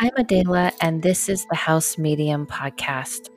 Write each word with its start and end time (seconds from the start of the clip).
I'm 0.00 0.12
Adela, 0.16 0.70
and 0.80 1.02
this 1.02 1.28
is 1.28 1.44
the 1.46 1.56
House 1.56 1.98
Medium 1.98 2.46
podcast. 2.46 3.30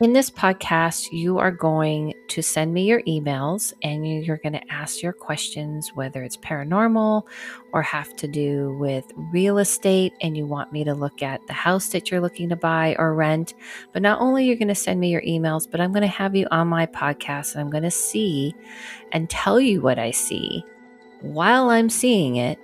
In 0.00 0.12
this 0.12 0.30
podcast, 0.30 1.10
you 1.10 1.38
are 1.38 1.50
going 1.50 2.14
to 2.28 2.40
send 2.40 2.72
me 2.72 2.84
your 2.84 3.02
emails 3.02 3.72
and 3.82 4.06
you're 4.06 4.36
going 4.36 4.52
to 4.52 4.72
ask 4.72 5.02
your 5.02 5.12
questions, 5.12 5.90
whether 5.94 6.22
it's 6.22 6.36
paranormal 6.36 7.26
or 7.72 7.82
have 7.82 8.14
to 8.14 8.28
do 8.28 8.76
with 8.78 9.04
real 9.16 9.58
estate, 9.58 10.12
and 10.20 10.36
you 10.36 10.46
want 10.46 10.72
me 10.72 10.84
to 10.84 10.94
look 10.94 11.20
at 11.20 11.44
the 11.48 11.52
house 11.52 11.88
that 11.88 12.12
you're 12.12 12.20
looking 12.20 12.48
to 12.50 12.54
buy 12.54 12.94
or 12.96 13.16
rent. 13.16 13.54
But 13.92 14.02
not 14.02 14.20
only 14.20 14.44
are 14.44 14.46
you're 14.46 14.56
going 14.56 14.68
to 14.68 14.74
send 14.76 15.00
me 15.00 15.10
your 15.10 15.22
emails, 15.22 15.68
but 15.68 15.80
I'm 15.80 15.90
going 15.90 16.02
to 16.02 16.06
have 16.06 16.36
you 16.36 16.46
on 16.52 16.68
my 16.68 16.86
podcast 16.86 17.54
and 17.54 17.60
I'm 17.60 17.70
going 17.70 17.82
to 17.82 17.90
see 17.90 18.54
and 19.10 19.28
tell 19.28 19.60
you 19.60 19.80
what 19.80 19.98
I 19.98 20.12
see 20.12 20.64
while 21.22 21.70
I'm 21.70 21.90
seeing 21.90 22.36
it 22.36 22.60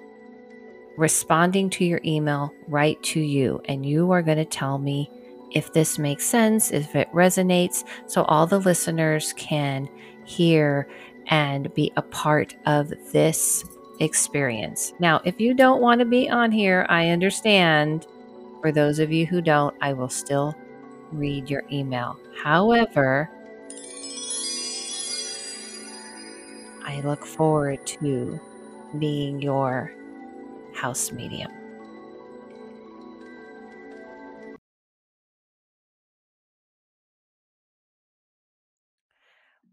responding 1.01 1.71
to 1.71 1.85
your 1.85 2.01
email 2.05 2.55
right 2.69 3.02
to 3.02 3.20
you. 3.20 3.61
And 3.65 3.84
you 3.84 4.11
are 4.12 4.23
going 4.23 4.37
to 4.37 4.45
tell 4.45 4.79
me 4.79 5.11
if 5.51 5.73
this 5.73 5.98
makes 5.98 6.25
sense, 6.25 6.70
if 6.70 6.95
it 6.95 7.11
resonates, 7.12 7.84
so 8.06 8.23
all 8.25 8.47
the 8.47 8.61
listeners 8.61 9.33
can 9.37 9.89
hear 10.25 10.87
and 11.27 11.73
be 11.75 11.91
a 11.97 12.02
part 12.02 12.55
of 12.66 12.92
this 13.12 13.65
experience. 13.98 14.92
Now, 15.01 15.20
if 15.25 15.41
you 15.41 15.55
don't 15.55 15.80
want 15.80 16.01
to 16.01 16.05
be 16.05 16.28
on 16.28 16.52
here, 16.52 16.87
I 16.89 17.09
understand. 17.09 18.06
For 18.61 18.70
those 18.70 18.98
of 18.98 19.11
you 19.11 19.25
who 19.25 19.41
don't, 19.41 19.75
I 19.80 19.95
will 19.95 20.11
still 20.11 20.55
read 21.12 21.48
your 21.48 21.64
email. 21.73 22.19
However, 22.42 23.30
I 26.84 27.01
look 27.01 27.25
forward 27.25 27.87
to 27.87 28.39
being 28.98 29.41
your 29.41 29.95
house 30.80 31.12
medium. 31.12 31.51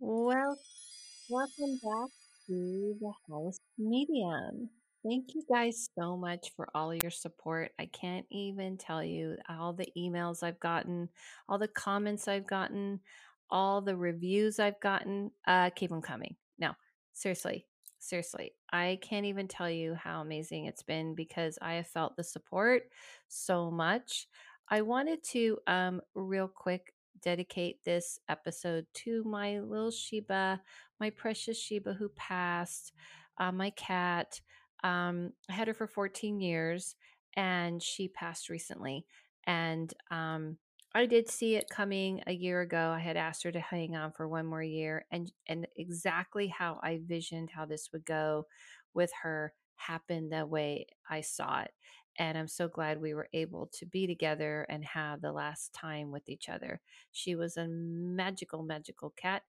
Well, 0.02 0.58
welcome 1.30 1.80
back 1.81 2.09
to 2.47 2.95
the 3.00 3.13
house 3.30 3.58
medium. 3.78 4.69
Thank 5.05 5.33
you 5.33 5.44
guys 5.50 5.88
so 5.97 6.17
much 6.17 6.52
for 6.58 6.67
all 6.75 6.94
your 6.94 7.09
support. 7.09 7.72
I 7.80 7.85
can't 7.85 8.25
even 8.30 8.78
tell 8.78 9.02
you 9.02 9.38
all 9.47 9.72
the 9.72 9.88
emails 9.97 10.44
I've 10.44 10.59
gotten, 10.59 11.08
all 11.47 11.58
the 11.58 11.69
comments 11.69 12.28
I've 12.28 12.47
gotten, 12.47 13.00
all 13.50 13.80
the 13.80 13.95
reviews 13.95 14.59
I've 14.59 14.80
gotten. 14.81 15.31
Uh, 15.47 15.69
keep 15.69 15.89
them 15.89 16.02
coming. 16.02 16.35
No, 16.59 16.73
seriously, 17.13 17.66
seriously, 18.08 18.53
I 18.72 19.00
can't 19.02 19.25
even 19.25 19.47
tell 19.47 19.69
you 19.69 19.95
how 19.95 20.22
amazing 20.22 20.66
it's 20.66 20.83
been 20.83 21.16
because 21.16 21.58
I 21.61 21.73
have 21.75 21.88
felt 21.88 22.16
the 22.16 22.23
support 22.23 22.83
so 23.27 23.69
much. 23.69 24.27
I 24.69 24.81
wanted 24.81 25.23
to, 25.31 25.58
um, 25.67 26.02
real 26.16 26.47
quick, 26.47 26.94
dedicate 27.22 27.83
this 27.83 28.19
episode 28.30 28.85
to 28.94 29.23
my 29.23 29.59
little 29.59 29.91
Sheba, 29.91 30.61
my 31.00 31.09
precious 31.09 31.59
Sheba 31.59 31.94
who 31.94 32.09
passed, 32.09 32.94
uh, 33.38 33.52
my 33.52 33.72
cat. 33.72 34.39
Um, 34.83 35.31
I 35.50 35.53
had 35.53 35.67
her 35.67 35.73
for 35.73 35.88
14 35.88 36.39
years 36.39 36.95
and 37.35 37.81
she 37.81 38.08
passed 38.08 38.50
recently. 38.50 39.05
And 39.45 39.94
um, 40.11 40.58
I 40.98 41.06
did 41.06 41.30
see 41.30 41.56
it 41.56 41.70
coming 41.70 42.23
a 42.26 42.34
year 42.34 42.62
ago. 42.62 42.90
I 42.90 42.98
had 42.98 43.17
asked 43.17 43.44
her 43.44 43.52
to 43.52 43.59
hang 43.59 43.95
on 43.95 44.14
for 44.14 44.28
one 44.28 44.48
more 44.48 44.64
year, 44.64 45.06
and 45.12 45.31
and 45.48 45.67
exactly 45.76 46.48
how 46.48 46.80
I 46.81 47.00
visioned 47.06 47.52
how 47.52 47.66
this 47.67 47.90
would 47.94 48.03
go 48.03 48.48
with 48.95 49.12
her 49.22 49.53
happened 49.75 50.31
the 50.31 50.44
way 50.48 50.88
I 51.08 51.22
saw 51.22 51.62
it. 51.62 51.72
And 52.18 52.36
I'm 52.36 52.48
so 52.48 52.68
glad 52.68 53.00
we 53.00 53.14
were 53.14 53.30
able 53.31 53.70
to 53.73 53.86
be 53.86 54.08
together 54.08 54.66
and 54.70 54.84
have 54.86 55.22
the 55.22 55.31
last 55.31 55.72
time 55.72 56.12
with 56.12 56.28
each 56.28 56.50
other. 56.50 56.81
She 57.12 57.36
was 57.36 57.58
a 57.58 57.68
magical, 57.68 58.63
magical 58.63 59.12
cat, 59.12 59.44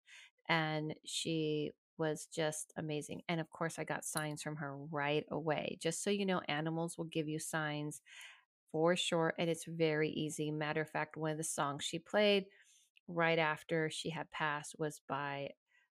and 0.51 0.95
she 1.07 1.73
was 1.97 2.29
just 2.31 2.75
amazing. 2.77 3.23
And 3.27 3.41
of 3.41 3.49
course, 3.49 3.79
I 3.79 3.85
got 3.85 4.05
signs 4.05 4.43
from 4.43 4.57
her 4.57 4.77
right 4.77 5.25
away. 5.31 5.79
Just 5.81 6.05
so 6.05 6.11
you 6.11 6.27
know, 6.27 6.43
animals 6.47 6.99
will 6.99 7.07
give 7.07 7.27
you 7.27 7.39
signs 7.39 8.03
for 8.73 8.97
sure. 8.97 9.35
And 9.39 9.49
it's 9.49 9.65
very 9.65 10.11
easy. 10.11 10.51
Matter 10.51 10.83
of 10.83 10.91
fact, 10.91 11.17
one 11.17 11.31
of 11.31 11.39
the 11.39 11.45
songs 11.45 11.85
she 11.85 11.99
played 11.99 12.47
right 13.09 13.39
after 13.39 13.91
she 13.91 14.11
had 14.11 14.31
passed 14.31 14.77
was 14.79 15.01
by 15.09 15.51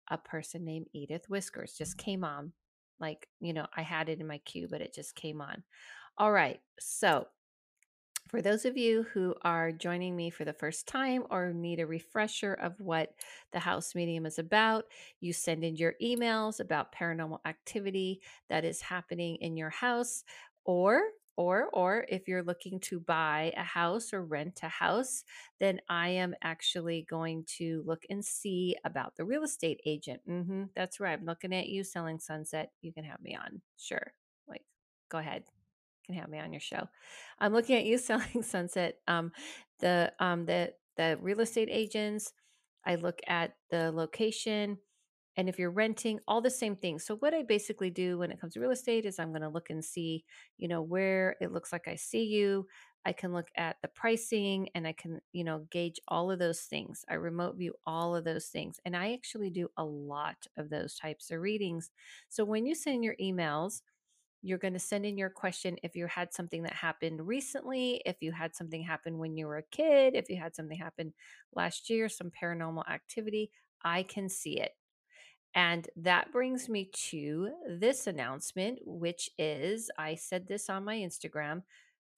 a 0.09 0.18
person 0.18 0.66
named 0.66 0.88
Edith 0.94 1.29
Whiskers. 1.29 1.74
Just 1.78 1.97
came 1.97 2.24
on. 2.24 2.53
Like, 3.00 3.28
you 3.40 3.53
know, 3.53 3.66
I 3.75 3.81
had 3.81 4.09
it 4.09 4.19
in 4.19 4.28
my 4.28 4.40
queue, 4.40 4.68
but 4.69 4.81
it 4.81 4.94
just 4.94 5.16
came 5.16 5.41
on. 5.41 5.63
All 6.18 6.31
right. 6.31 6.59
So, 6.79 7.28
for 8.28 8.41
those 8.44 8.66
of 8.66 8.78
you 8.78 9.08
who 9.12 9.34
are 9.41 9.72
joining 9.72 10.16
me 10.16 10.29
for 10.29 10.46
the 10.46 10.53
first 10.53 10.88
time 10.88 11.24
or 11.31 11.52
need 11.52 11.79
a 11.79 11.88
refresher 11.88 12.53
of 12.53 12.79
what 12.79 13.13
the 13.53 13.59
house 13.59 13.96
medium 13.96 14.28
is 14.28 14.38
about, 14.38 14.85
you 15.19 15.34
send 15.34 15.63
in 15.63 15.75
your 15.75 15.96
emails 16.00 16.59
about 16.59 16.94
paranormal 16.94 17.40
activity 17.46 18.22
that 18.50 18.66
is 18.66 18.81
happening 18.81 19.38
in 19.38 19.58
your 19.58 19.72
house 19.72 20.24
or 20.63 21.02
or 21.40 21.70
or 21.72 22.06
if 22.10 22.28
you're 22.28 22.44
looking 22.44 22.82
to 22.82 23.00
buy 23.00 23.54
a 23.56 23.64
house 23.64 24.12
or 24.12 24.26
rent 24.26 24.60
a 24.62 24.68
house 24.68 25.24
then 25.62 25.80
i 25.88 26.10
am 26.10 26.36
actually 26.44 27.08
going 27.10 27.46
to 27.48 27.82
look 27.86 28.04
and 28.10 28.24
see 28.26 28.76
about 28.84 29.16
the 29.16 29.24
real 29.24 29.44
estate 29.44 29.80
agent. 29.86 30.20
Mm-hmm, 30.30 30.64
that's 30.76 31.00
right 31.00 31.18
i'm 31.18 31.26
looking 31.26 31.56
at 31.56 31.70
you 31.70 31.82
selling 31.86 32.20
sunset 32.20 32.72
you 32.82 32.92
can 32.92 33.06
have 33.06 33.22
me 33.22 33.38
on. 33.38 33.62
Sure 33.78 34.14
like 34.50 34.64
go 35.10 35.18
ahead 35.18 35.44
you 36.08 36.14
can 36.14 36.22
have 36.22 36.30
me 36.30 36.40
on 36.40 36.52
your 36.52 36.60
show. 36.60 36.90
I'm 37.40 37.54
looking 37.54 37.78
at 37.78 37.86
you 37.86 37.98
selling 38.10 38.44
sunset 38.44 38.98
um 39.08 39.32
the 39.80 40.12
um 40.20 40.46
the 40.46 40.74
the 40.98 41.18
real 41.22 41.40
estate 41.40 41.70
agents. 41.72 42.34
I 42.86 42.96
look 42.96 43.20
at 43.28 43.54
the 43.72 43.92
location 43.94 44.78
and 45.38 45.47
if 45.47 45.57
you're 45.59 45.72
renting 45.72 46.19
all 46.28 46.41
the 46.41 46.50
same 46.50 46.75
things 46.75 47.06
so 47.06 47.16
what 47.17 47.34
i 47.34 47.44
basically 47.44 47.90
do 47.90 48.17
when 48.17 48.31
it 48.31 48.40
comes 48.40 48.53
to 48.53 48.59
real 48.59 48.72
estate 48.72 49.06
is 49.06 49.19
i'm 49.19 49.29
going 49.29 49.41
to 49.41 49.50
look 49.50 49.69
and 49.69 49.84
see 49.84 50.23
you 50.57 50.67
know 50.67 50.81
where 50.81 51.35
it 51.41 51.51
looks 51.51 51.72
like 51.72 51.88
i 51.88 51.95
see 51.95 52.23
you 52.23 52.66
i 53.06 53.12
can 53.12 53.34
look 53.34 53.47
at 53.56 53.78
the 53.81 53.88
pricing 53.90 54.69
and 54.75 54.88
i 54.88 54.91
can 54.91 55.19
you 55.31 55.44
know 55.44 55.66
gauge 55.72 56.00
all 56.07 56.31
of 56.31 56.40
those 56.40 56.62
things 56.62 57.03
i 57.09 57.13
remote 57.13 57.56
view 57.57 57.73
all 57.85 58.16
of 58.16 58.23
those 58.23 58.47
things 58.47 58.79
and 58.85 58.95
i 58.95 59.13
actually 59.13 59.50
do 59.50 59.67
a 59.78 59.84
lot 59.84 60.38
of 60.57 60.69
those 60.69 60.95
types 60.95 61.31
of 61.31 61.40
readings 61.40 61.91
so 62.29 62.44
when 62.44 62.66
you 62.66 62.75
send 62.75 63.03
your 63.03 63.16
emails 63.22 63.81
you're 64.41 64.57
going 64.57 64.73
to 64.73 64.79
send 64.79 65.06
in 65.06 65.17
your 65.17 65.29
question 65.29 65.78
if 65.84 65.96
you 65.96 66.07
had 66.07 66.34
something 66.34 66.63
that 66.63 66.73
happened 66.73 67.28
recently, 67.28 68.01
if 68.06 68.17
you 68.22 68.31
had 68.31 68.56
something 68.56 68.81
happen 68.81 69.17
when 69.17 69.35
you 69.35 69.47
were 69.47 69.57
a 69.57 69.63
kid, 69.63 70.16
if 70.16 70.29
you 70.29 70.38
had 70.38 70.56
something 70.56 70.78
happen 70.78 71.13
last 71.53 71.90
year, 71.90 72.07
some 72.07 72.31
paranormal 72.31 72.90
activity. 72.90 73.51
I 73.84 74.03
can 74.03 74.29
see 74.29 74.59
it. 74.59 74.72
And 75.56 75.88
that 75.96 76.32
brings 76.32 76.70
me 76.70 76.92
to 77.10 77.50
this 77.68 78.06
announcement, 78.08 78.80
which 78.86 79.30
is 79.38 79.90
I 79.98 80.16
said 80.16 80.48
this 80.48 80.70
on 80.70 80.86
my 80.86 80.98
Instagram. 80.98 81.64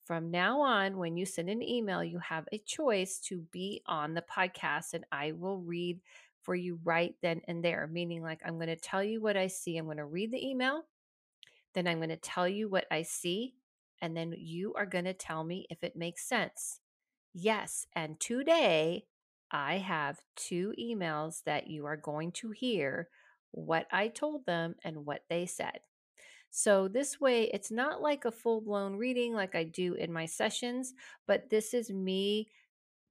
From 0.06 0.32
now 0.32 0.62
on, 0.62 0.98
when 0.98 1.16
you 1.16 1.26
send 1.26 1.50
an 1.50 1.62
email, 1.62 2.04
you 2.04 2.20
have 2.20 2.48
a 2.52 2.58
choice 2.58 3.20
to 3.28 3.46
be 3.52 3.82
on 3.86 4.14
the 4.14 4.24
podcast, 4.24 4.94
and 4.94 5.06
I 5.12 5.32
will 5.32 5.60
read 5.60 6.02
for 6.42 6.56
you 6.56 6.80
right 6.84 7.16
then 7.22 7.42
and 7.48 7.64
there. 7.64 7.88
Meaning, 7.90 8.22
like, 8.22 8.42
I'm 8.46 8.56
going 8.56 8.68
to 8.68 8.76
tell 8.76 9.04
you 9.04 9.22
what 9.22 9.38
I 9.38 9.48
see. 9.48 9.78
I'm 9.78 9.86
going 9.86 9.98
to 9.98 10.06
read 10.06 10.32
the 10.32 10.46
email, 10.46 10.84
then 11.74 11.88
I'm 11.88 11.98
going 12.00 12.10
to 12.10 12.18
tell 12.18 12.48
you 12.48 12.68
what 12.68 12.86
I 12.92 13.04
see, 13.04 13.54
and 14.02 14.18
then 14.18 14.34
you 14.38 14.74
are 14.74 14.86
going 14.86 15.06
to 15.06 15.14
tell 15.14 15.44
me 15.44 15.68
if 15.70 15.84
it 15.84 15.96
makes 15.96 16.28
sense. 16.28 16.80
Yes. 17.34 17.86
And 17.96 18.20
today, 18.20 19.06
I 19.52 19.78
have 19.78 20.20
two 20.36 20.74
emails 20.80 21.44
that 21.46 21.68
you 21.68 21.86
are 21.86 21.98
going 21.98 22.32
to 22.34 22.52
hear 22.52 23.08
what 23.52 23.88
I 23.92 24.08
told 24.08 24.46
them 24.46 24.76
and 24.84 25.06
what 25.06 25.24
they 25.30 25.46
said. 25.46 25.80
So, 26.50 26.88
this 26.88 27.20
way, 27.22 27.44
it's 27.54 27.72
not 27.72 28.02
like 28.02 28.26
a 28.26 28.32
full 28.32 28.62
blown 28.62 28.96
reading 28.98 29.34
like 29.34 29.56
I 29.56 29.64
do 29.64 29.94
in 29.94 30.12
my 30.12 30.26
sessions, 30.26 30.94
but 31.28 31.50
this 31.50 31.74
is 31.74 31.90
me 31.92 32.50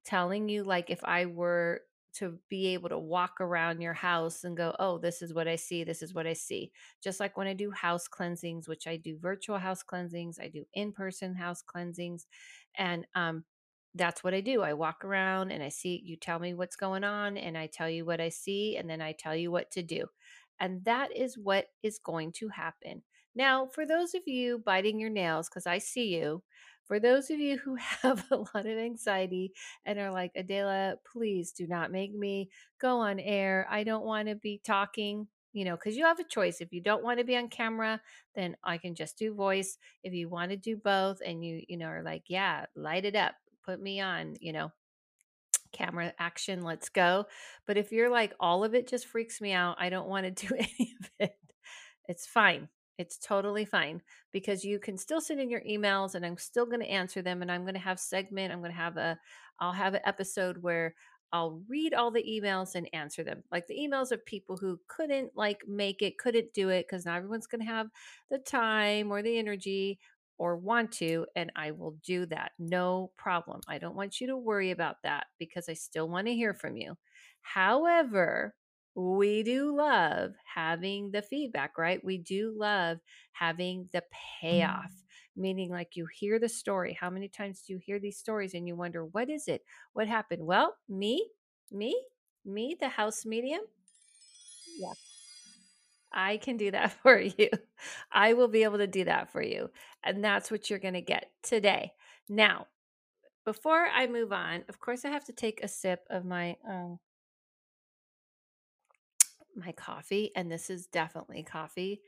telling 0.05 0.49
you, 0.49 0.63
like, 0.63 0.89
if 0.89 1.03
I 1.03 1.25
were 1.25 1.81
to 2.13 2.37
be 2.49 2.67
able 2.67 2.89
to 2.89 2.99
walk 2.99 3.39
around 3.39 3.81
your 3.81 3.93
house 3.93 4.43
and 4.43 4.57
go, 4.57 4.75
oh, 4.79 4.97
this 4.97 5.21
is 5.21 5.33
what 5.33 5.47
I 5.47 5.55
see, 5.55 5.83
this 5.83 6.01
is 6.01 6.13
what 6.13 6.27
I 6.27 6.33
see. 6.33 6.71
Just 7.01 7.19
like 7.19 7.37
when 7.37 7.47
I 7.47 7.53
do 7.53 7.71
house 7.71 8.07
cleansings, 8.07 8.67
which 8.67 8.85
I 8.87 8.97
do 8.97 9.17
virtual 9.17 9.57
house 9.57 9.81
cleansings, 9.83 10.37
I 10.39 10.47
do 10.49 10.65
in 10.73 10.91
person 10.91 11.35
house 11.35 11.61
cleansings. 11.61 12.27
And 12.77 13.07
um, 13.15 13.45
that's 13.95 14.23
what 14.23 14.33
I 14.33 14.41
do. 14.41 14.61
I 14.61 14.73
walk 14.73 15.05
around 15.05 15.51
and 15.51 15.63
I 15.63 15.69
see, 15.69 16.01
you 16.03 16.17
tell 16.17 16.39
me 16.39 16.53
what's 16.53 16.75
going 16.75 17.03
on, 17.03 17.37
and 17.37 17.57
I 17.57 17.67
tell 17.67 17.89
you 17.89 18.05
what 18.05 18.21
I 18.21 18.29
see, 18.29 18.77
and 18.77 18.89
then 18.89 19.01
I 19.01 19.13
tell 19.13 19.35
you 19.35 19.51
what 19.51 19.71
to 19.71 19.83
do. 19.83 20.07
And 20.61 20.85
that 20.85 21.15
is 21.15 21.37
what 21.37 21.67
is 21.83 21.99
going 21.99 22.31
to 22.33 22.49
happen. 22.49 23.03
Now, 23.35 23.67
for 23.67 23.85
those 23.85 24.15
of 24.15 24.21
you 24.27 24.59
biting 24.59 24.99
your 24.99 25.09
nails, 25.09 25.49
because 25.49 25.67
I 25.67 25.79
see 25.79 26.15
you, 26.15 26.43
for 26.85 26.99
those 26.99 27.29
of 27.29 27.39
you 27.39 27.57
who 27.57 27.75
have 28.03 28.25
a 28.31 28.37
lot 28.37 28.65
of 28.65 28.77
anxiety 28.77 29.53
and 29.85 29.99
are 29.99 30.11
like, 30.11 30.31
Adela, 30.35 30.95
please 31.11 31.51
do 31.51 31.67
not 31.67 31.91
make 31.91 32.13
me 32.13 32.49
go 32.79 32.99
on 32.99 33.19
air. 33.19 33.67
I 33.69 33.83
don't 33.83 34.05
want 34.05 34.29
to 34.29 34.35
be 34.35 34.61
talking. 34.63 35.27
you 35.53 35.65
know, 35.65 35.75
because 35.75 35.97
you 35.97 36.05
have 36.05 36.19
a 36.19 36.23
choice. 36.23 36.61
If 36.61 36.71
you 36.73 36.81
don't 36.81 37.03
want 37.03 37.19
to 37.19 37.25
be 37.25 37.35
on 37.37 37.49
camera, 37.49 38.01
then 38.35 38.55
I 38.63 38.77
can 38.77 38.95
just 38.95 39.17
do 39.17 39.33
voice. 39.33 39.77
If 40.03 40.13
you 40.13 40.29
want 40.29 40.51
to 40.51 40.57
do 40.57 40.77
both 40.77 41.19
and 41.25 41.43
you, 41.43 41.61
you 41.67 41.77
know, 41.77 41.87
are 41.87 42.03
like, 42.03 42.23
yeah, 42.29 42.65
light 42.75 43.05
it 43.05 43.15
up, 43.15 43.35
put 43.65 43.81
me 43.81 43.99
on, 44.01 44.35
you 44.39 44.53
know, 44.53 44.71
camera 45.71 46.13
action, 46.19 46.63
let's 46.63 46.89
go. 46.89 47.25
But 47.67 47.77
if 47.77 47.91
you're 47.91 48.09
like, 48.09 48.33
all 48.39 48.63
of 48.63 48.75
it 48.75 48.87
just 48.87 49.07
freaks 49.07 49.41
me 49.41 49.53
out, 49.53 49.77
I 49.79 49.89
don't 49.89 50.07
want 50.07 50.25
to 50.25 50.31
do 50.47 50.55
any 50.55 50.95
of 50.99 51.09
it, 51.19 51.37
it's 52.07 52.25
fine. 52.25 52.67
It's 52.97 53.17
totally 53.17 53.65
fine 53.65 54.01
because 54.31 54.63
you 54.63 54.77
can 54.77 54.95
still 54.95 55.21
send 55.21 55.39
in 55.39 55.49
your 55.49 55.61
emails 55.61 56.13
and 56.13 56.23
I'm 56.23 56.37
still 56.37 56.67
going 56.67 56.81
to 56.81 56.89
answer 56.89 57.23
them 57.23 57.41
and 57.41 57.51
I'm 57.51 57.63
going 57.63 57.73
to 57.73 57.79
have 57.79 57.99
segment, 57.99 58.53
I'm 58.53 58.59
going 58.59 58.71
to 58.71 58.77
have 58.77 58.97
a 58.97 59.17
I'll 59.59 59.71
have 59.71 59.93
an 59.93 60.01
episode 60.05 60.57
where 60.61 60.93
I'll 61.33 61.61
read 61.69 61.93
all 61.93 62.11
the 62.11 62.23
emails 62.23 62.75
and 62.75 62.89
answer 62.93 63.23
them. 63.23 63.43
Like 63.51 63.65
the 63.67 63.77
emails 63.77 64.11
of 64.11 64.25
people 64.25 64.57
who 64.57 64.79
couldn't 64.87 65.31
like 65.35 65.61
make 65.67 66.01
it, 66.01 66.17
couldn't 66.17 66.53
do 66.53 66.69
it 66.69 66.87
because 66.87 67.05
not 67.05 67.17
everyone's 67.17 67.47
going 67.47 67.61
to 67.61 67.71
have 67.71 67.87
the 68.29 68.39
time 68.39 69.11
or 69.11 69.21
the 69.21 69.37
energy 69.37 69.99
or 70.41 70.57
want 70.57 70.91
to 70.91 71.23
and 71.35 71.51
I 71.55 71.69
will 71.69 71.95
do 72.03 72.25
that. 72.25 72.53
No 72.57 73.11
problem. 73.15 73.61
I 73.67 73.77
don't 73.77 73.95
want 73.95 74.19
you 74.19 74.25
to 74.25 74.35
worry 74.35 74.71
about 74.71 74.95
that 75.03 75.27
because 75.37 75.69
I 75.69 75.75
still 75.75 76.09
want 76.09 76.25
to 76.25 76.33
hear 76.33 76.55
from 76.55 76.75
you. 76.77 76.97
However, 77.43 78.55
we 78.95 79.43
do 79.43 79.77
love 79.77 80.31
having 80.51 81.11
the 81.11 81.21
feedback, 81.21 81.77
right? 81.77 82.03
We 82.03 82.17
do 82.17 82.55
love 82.57 82.97
having 83.33 83.87
the 83.93 84.01
payoff, 84.41 84.91
mm. 84.91 85.41
meaning 85.41 85.69
like 85.69 85.95
you 85.95 86.07
hear 86.11 86.39
the 86.39 86.49
story. 86.49 86.97
How 86.99 87.11
many 87.11 87.27
times 87.27 87.61
do 87.61 87.73
you 87.73 87.79
hear 87.79 87.99
these 87.99 88.17
stories 88.17 88.55
and 88.55 88.67
you 88.67 88.75
wonder, 88.75 89.05
what 89.05 89.29
is 89.29 89.47
it? 89.47 89.61
What 89.93 90.07
happened? 90.07 90.43
Well, 90.43 90.75
me, 90.89 91.29
me, 91.69 91.95
me, 92.43 92.75
the 92.79 92.89
house 92.89 93.27
medium. 93.27 93.61
Yeah. 94.79 94.93
I 96.11 96.37
can 96.37 96.57
do 96.57 96.71
that 96.71 96.91
for 97.03 97.19
you. 97.19 97.49
I 98.11 98.33
will 98.33 98.47
be 98.47 98.63
able 98.63 98.77
to 98.79 98.87
do 98.87 99.05
that 99.05 99.31
for 99.31 99.41
you. 99.41 99.69
And 100.03 100.23
that's 100.23 100.51
what 100.51 100.69
you're 100.69 100.79
going 100.79 100.93
to 100.95 101.01
get 101.01 101.31
today. 101.43 101.93
Now, 102.29 102.67
before 103.45 103.87
I 103.87 104.07
move 104.07 104.31
on, 104.31 104.63
of 104.69 104.79
course, 104.79 105.05
I 105.05 105.09
have 105.09 105.25
to 105.25 105.33
take 105.33 105.63
a 105.63 105.67
sip 105.67 106.05
of 106.09 106.25
my 106.25 106.55
um, 106.67 106.99
my 109.55 109.71
coffee, 109.73 110.31
and 110.35 110.49
this 110.49 110.69
is 110.69 110.87
definitely 110.87 111.43
coffee 111.43 112.01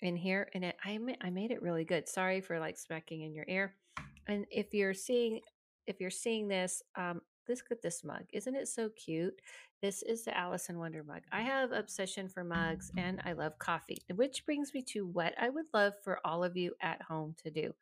in 0.00 0.16
here. 0.16 0.48
And 0.54 0.64
it, 0.64 0.76
I 0.84 0.98
I 1.20 1.30
made 1.30 1.50
it 1.50 1.62
really 1.62 1.84
good. 1.84 2.08
Sorry 2.08 2.40
for 2.40 2.58
like 2.60 2.78
smacking 2.78 3.22
in 3.22 3.34
your 3.34 3.44
ear. 3.48 3.74
And 4.28 4.46
if 4.50 4.72
you're 4.72 4.94
seeing 4.94 5.40
if 5.86 6.00
you're 6.00 6.10
seeing 6.10 6.48
this, 6.48 6.82
um, 6.96 7.20
this 7.46 7.62
at 7.70 7.82
this 7.82 8.04
mug. 8.04 8.24
Isn't 8.32 8.54
it 8.54 8.68
so 8.68 8.90
cute? 8.90 9.40
This 9.82 10.02
is 10.02 10.24
the 10.24 10.36
Alice 10.36 10.68
in 10.68 10.78
Wonder 10.78 11.04
mug. 11.04 11.22
I 11.32 11.42
have 11.42 11.72
obsession 11.72 12.28
for 12.28 12.44
mugs 12.44 12.90
and 12.96 13.20
I 13.24 13.32
love 13.32 13.58
coffee, 13.58 14.02
which 14.14 14.44
brings 14.44 14.72
me 14.74 14.82
to 14.82 15.06
what 15.06 15.34
I 15.40 15.48
would 15.48 15.66
love 15.74 15.94
for 16.02 16.20
all 16.24 16.42
of 16.42 16.56
you 16.56 16.72
at 16.80 17.02
home 17.02 17.34
to 17.44 17.50
do. 17.50 17.74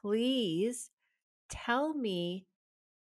Please 0.00 0.90
tell 1.48 1.94
me 1.94 2.46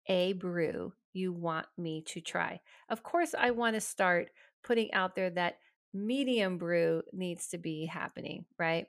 a 0.07 0.33
brew 0.33 0.93
you 1.13 1.33
want 1.33 1.67
me 1.77 2.01
to 2.07 2.21
try. 2.21 2.59
Of 2.89 3.03
course, 3.03 3.35
I 3.37 3.51
want 3.51 3.75
to 3.75 3.81
start 3.81 4.31
putting 4.63 4.93
out 4.93 5.15
there 5.15 5.29
that 5.31 5.57
medium 5.93 6.57
brew 6.57 7.01
needs 7.11 7.47
to 7.49 7.57
be 7.57 7.85
happening, 7.85 8.45
right? 8.57 8.87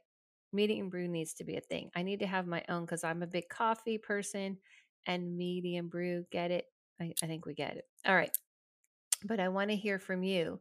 Medium 0.53 0.89
brew 0.89 1.09
needs 1.09 1.33
to 1.35 1.45
be 1.45 1.57
a 1.57 1.61
thing. 1.61 1.91
I 1.97 2.03
need 2.03 2.21
to 2.21 2.27
have 2.27 2.47
my 2.47 2.63
own 2.69 2.85
because 2.85 3.05
I'm 3.05 3.23
a 3.23 3.27
big 3.27 3.49
coffee 3.49 3.99
person 3.99 4.59
and 5.07 5.37
medium 5.37 5.89
brew. 5.89 6.25
Get 6.31 6.51
it? 6.51 6.67
I, 7.03 7.13
I 7.23 7.27
think 7.27 7.47
we 7.47 7.55
get 7.55 7.77
it. 7.77 7.87
All 8.07 8.15
right. 8.15 8.37
But 9.25 9.41
I 9.41 9.49
want 9.49 9.71
to 9.71 9.77
hear 9.77 9.99
from 9.99 10.23
you. 10.23 10.61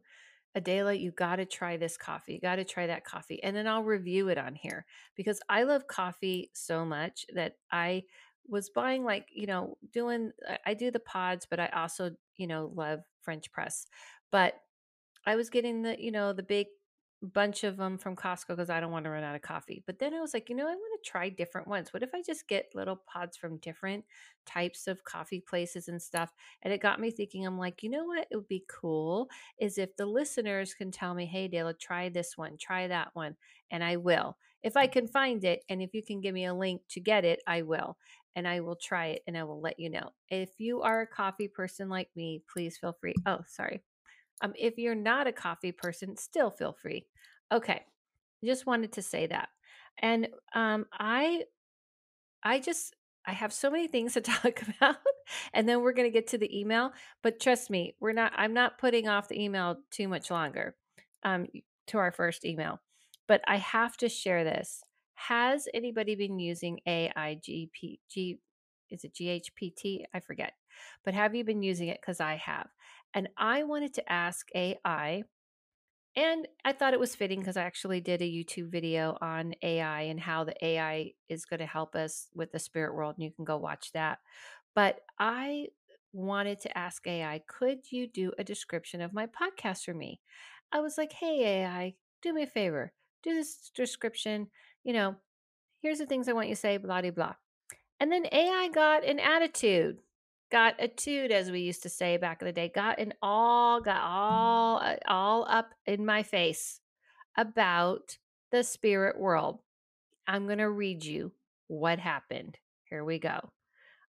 Adela, 0.54 0.92
you 0.92 1.10
got 1.12 1.36
to 1.36 1.46
try 1.46 1.76
this 1.76 1.96
coffee. 1.96 2.34
You 2.34 2.40
got 2.40 2.56
to 2.56 2.64
try 2.64 2.86
that 2.86 3.04
coffee. 3.04 3.42
And 3.42 3.56
then 3.56 3.66
I'll 3.66 3.82
review 3.82 4.28
it 4.28 4.36
on 4.36 4.54
here 4.54 4.84
because 5.16 5.40
I 5.48 5.62
love 5.62 5.86
coffee 5.86 6.50
so 6.52 6.84
much 6.84 7.24
that 7.34 7.56
I 7.70 8.04
was 8.46 8.68
buying, 8.68 9.02
like, 9.02 9.28
you 9.32 9.46
know, 9.46 9.78
doing, 9.92 10.32
I 10.66 10.74
do 10.74 10.90
the 10.90 11.00
pods, 11.00 11.46
but 11.48 11.58
I 11.58 11.68
also, 11.68 12.10
you 12.36 12.46
know, 12.46 12.70
love 12.74 13.00
French 13.22 13.50
press. 13.50 13.86
But 14.30 14.54
I 15.24 15.36
was 15.36 15.48
getting 15.48 15.82
the, 15.82 15.96
you 15.98 16.10
know, 16.10 16.32
the 16.32 16.42
big 16.42 16.66
bunch 17.22 17.62
of 17.64 17.76
them 17.76 17.98
from 17.98 18.16
Costco 18.16 18.48
because 18.48 18.70
I 18.70 18.80
don't 18.80 18.90
want 18.90 19.04
to 19.04 19.10
run 19.10 19.22
out 19.22 19.36
of 19.36 19.42
coffee. 19.42 19.82
But 19.86 19.98
then 19.98 20.12
I 20.14 20.20
was 20.20 20.34
like, 20.34 20.48
you 20.50 20.56
know, 20.56 20.66
I 20.66 20.74
want 20.74 21.02
to 21.02 21.10
try 21.10 21.28
different 21.28 21.68
ones. 21.68 21.92
What 21.92 22.02
if 22.02 22.10
I 22.14 22.22
just 22.22 22.48
get 22.48 22.74
little 22.74 22.96
pods 23.06 23.36
from 23.36 23.58
different 23.58 24.04
types 24.44 24.88
of 24.88 25.04
coffee 25.04 25.40
places 25.40 25.88
and 25.88 26.02
stuff? 26.02 26.32
And 26.62 26.72
it 26.72 26.82
got 26.82 27.00
me 27.00 27.10
thinking, 27.10 27.46
I'm 27.46 27.58
like, 27.58 27.82
you 27.82 27.90
know 27.90 28.04
what? 28.04 28.26
It 28.30 28.36
would 28.36 28.48
be 28.48 28.64
cool 28.68 29.28
is 29.58 29.78
if 29.78 29.96
the 29.96 30.06
listeners 30.06 30.74
can 30.74 30.90
tell 30.90 31.14
me, 31.14 31.26
hey, 31.26 31.48
Dale, 31.48 31.72
try 31.74 32.08
this 32.08 32.36
one, 32.36 32.56
try 32.58 32.88
that 32.88 33.10
one. 33.14 33.36
And 33.70 33.84
I 33.84 33.96
will. 33.96 34.36
If 34.62 34.76
I 34.76 34.86
can 34.86 35.06
find 35.06 35.44
it 35.44 35.64
and 35.68 35.82
if 35.82 35.94
you 35.94 36.02
can 36.02 36.20
give 36.20 36.34
me 36.34 36.44
a 36.46 36.54
link 36.54 36.82
to 36.90 37.00
get 37.00 37.24
it, 37.24 37.40
I 37.46 37.62
will. 37.62 37.96
And 38.34 38.48
I 38.48 38.60
will 38.60 38.76
try 38.76 39.06
it 39.08 39.22
and 39.26 39.36
I 39.36 39.44
will 39.44 39.60
let 39.60 39.78
you 39.78 39.90
know. 39.90 40.10
If 40.28 40.50
you 40.58 40.82
are 40.82 41.02
a 41.02 41.06
coffee 41.06 41.48
person 41.48 41.88
like 41.88 42.08
me, 42.16 42.42
please 42.52 42.78
feel 42.78 42.96
free. 43.00 43.14
Oh, 43.26 43.40
sorry. 43.46 43.82
Um, 44.42 44.52
if 44.58 44.78
you're 44.78 44.94
not 44.94 45.26
a 45.26 45.32
coffee 45.32 45.72
person, 45.72 46.16
still 46.16 46.50
feel 46.50 46.72
free. 46.72 47.06
Okay, 47.52 47.82
just 48.44 48.66
wanted 48.66 48.92
to 48.92 49.02
say 49.02 49.26
that. 49.28 49.48
And 49.98 50.28
um, 50.54 50.86
I, 50.92 51.44
I 52.42 52.58
just 52.58 52.94
I 53.26 53.32
have 53.32 53.52
so 53.52 53.70
many 53.70 53.88
things 53.88 54.14
to 54.14 54.20
talk 54.20 54.62
about, 54.62 54.96
and 55.54 55.68
then 55.68 55.80
we're 55.80 55.92
going 55.92 56.08
to 56.08 56.12
get 56.12 56.28
to 56.28 56.38
the 56.38 56.58
email. 56.58 56.92
But 57.22 57.40
trust 57.40 57.70
me, 57.70 57.94
we're 58.00 58.12
not. 58.12 58.32
I'm 58.36 58.54
not 58.54 58.78
putting 58.78 59.08
off 59.08 59.28
the 59.28 59.40
email 59.40 59.78
too 59.90 60.08
much 60.08 60.30
longer. 60.30 60.74
Um, 61.24 61.46
to 61.88 61.98
our 61.98 62.12
first 62.12 62.44
email, 62.44 62.80
but 63.28 63.40
I 63.46 63.56
have 63.56 63.96
to 63.98 64.08
share 64.08 64.44
this. 64.44 64.82
Has 65.14 65.68
anybody 65.72 66.14
been 66.14 66.38
using 66.38 66.80
AIGP? 66.86 67.98
G, 68.10 68.38
is 68.90 69.04
it 69.04 69.14
GHPT? 69.14 70.04
I 70.14 70.20
forget. 70.20 70.52
But 71.04 71.14
have 71.14 71.34
you 71.34 71.44
been 71.44 71.62
using 71.62 71.88
it? 71.88 71.98
Because 72.00 72.20
I 72.20 72.36
have. 72.36 72.68
And 73.14 73.28
I 73.36 73.64
wanted 73.64 73.94
to 73.94 74.12
ask 74.12 74.48
AI, 74.54 75.22
and 76.14 76.48
I 76.64 76.72
thought 76.72 76.94
it 76.94 77.00
was 77.00 77.14
fitting 77.14 77.40
because 77.40 77.56
I 77.56 77.62
actually 77.62 78.00
did 78.00 78.20
a 78.20 78.30
YouTube 78.30 78.70
video 78.70 79.16
on 79.20 79.54
AI 79.62 80.02
and 80.02 80.20
how 80.20 80.44
the 80.44 80.64
AI 80.64 81.12
is 81.28 81.44
going 81.44 81.60
to 81.60 81.66
help 81.66 81.94
us 81.94 82.28
with 82.34 82.52
the 82.52 82.58
spirit 82.58 82.94
world. 82.94 83.14
And 83.16 83.24
you 83.24 83.30
can 83.30 83.44
go 83.44 83.56
watch 83.56 83.92
that. 83.92 84.18
But 84.74 85.00
I 85.18 85.68
wanted 86.12 86.60
to 86.60 86.78
ask 86.78 87.06
AI, 87.06 87.42
could 87.48 87.90
you 87.90 88.06
do 88.06 88.32
a 88.38 88.44
description 88.44 89.00
of 89.00 89.14
my 89.14 89.26
podcast 89.26 89.84
for 89.84 89.94
me? 89.94 90.20
I 90.70 90.80
was 90.80 90.98
like, 90.98 91.12
hey, 91.12 91.62
AI, 91.62 91.94
do 92.20 92.32
me 92.32 92.42
a 92.42 92.46
favor, 92.46 92.92
do 93.22 93.34
this 93.34 93.70
description. 93.74 94.48
You 94.84 94.92
know, 94.92 95.16
here's 95.80 95.98
the 95.98 96.06
things 96.06 96.28
I 96.28 96.32
want 96.32 96.48
you 96.48 96.54
to 96.54 96.60
say, 96.60 96.76
blah, 96.76 97.00
blah, 97.00 97.10
blah. 97.10 97.34
And 98.00 98.10
then 98.10 98.26
AI 98.32 98.68
got 98.74 99.04
an 99.04 99.20
attitude 99.20 99.98
got 100.52 100.74
a 100.78 100.86
toot, 100.86 101.30
as 101.30 101.50
we 101.50 101.60
used 101.60 101.82
to 101.82 101.88
say 101.88 102.18
back 102.18 102.42
in 102.42 102.46
the 102.46 102.52
day, 102.52 102.70
got 102.72 103.00
an 103.00 103.14
all, 103.22 103.80
got 103.80 104.02
all, 104.02 104.76
uh, 104.76 104.96
all 105.08 105.46
up 105.48 105.70
in 105.86 106.04
my 106.04 106.22
face 106.22 106.78
about 107.38 108.18
the 108.52 108.62
spirit 108.62 109.18
world. 109.18 109.60
I'm 110.28 110.44
going 110.44 110.58
to 110.58 110.68
read 110.68 111.04
you 111.04 111.32
what 111.68 111.98
happened. 111.98 112.58
Here 112.84 113.02
we 113.02 113.18
go. 113.18 113.50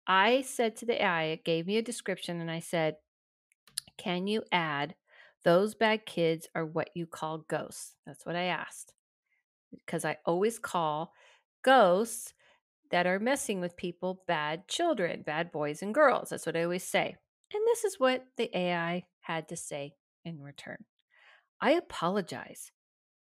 I 0.06 0.40
said 0.40 0.74
to 0.76 0.86
the 0.86 1.02
AI, 1.02 1.24
it 1.24 1.44
gave 1.44 1.66
me 1.66 1.76
a 1.76 1.82
description, 1.82 2.40
and 2.40 2.50
I 2.50 2.60
said, 2.60 2.96
Can 3.98 4.26
you 4.26 4.42
add 4.50 4.94
those 5.44 5.74
bad 5.74 6.06
kids 6.06 6.48
are 6.54 6.64
what 6.64 6.88
you 6.94 7.06
call 7.06 7.44
ghosts? 7.46 7.92
That's 8.06 8.24
what 8.24 8.36
I 8.36 8.44
asked. 8.44 8.94
Because 9.70 10.04
I 10.04 10.16
always 10.24 10.58
call 10.58 11.12
ghosts 11.62 12.32
that 12.92 13.06
are 13.06 13.18
messing 13.18 13.60
with 13.60 13.76
people 13.76 14.22
bad 14.28 14.68
children, 14.68 15.22
bad 15.26 15.50
boys 15.50 15.82
and 15.82 15.94
girls. 15.94 16.28
That's 16.28 16.46
what 16.46 16.56
I 16.56 16.62
always 16.62 16.84
say. 16.84 17.16
And 17.52 17.62
this 17.66 17.84
is 17.84 17.98
what 17.98 18.24
the 18.36 18.56
AI 18.56 19.04
had 19.22 19.48
to 19.48 19.56
say 19.56 19.94
in 20.24 20.40
return. 20.40 20.84
I 21.60 21.72
apologize. 21.72 22.70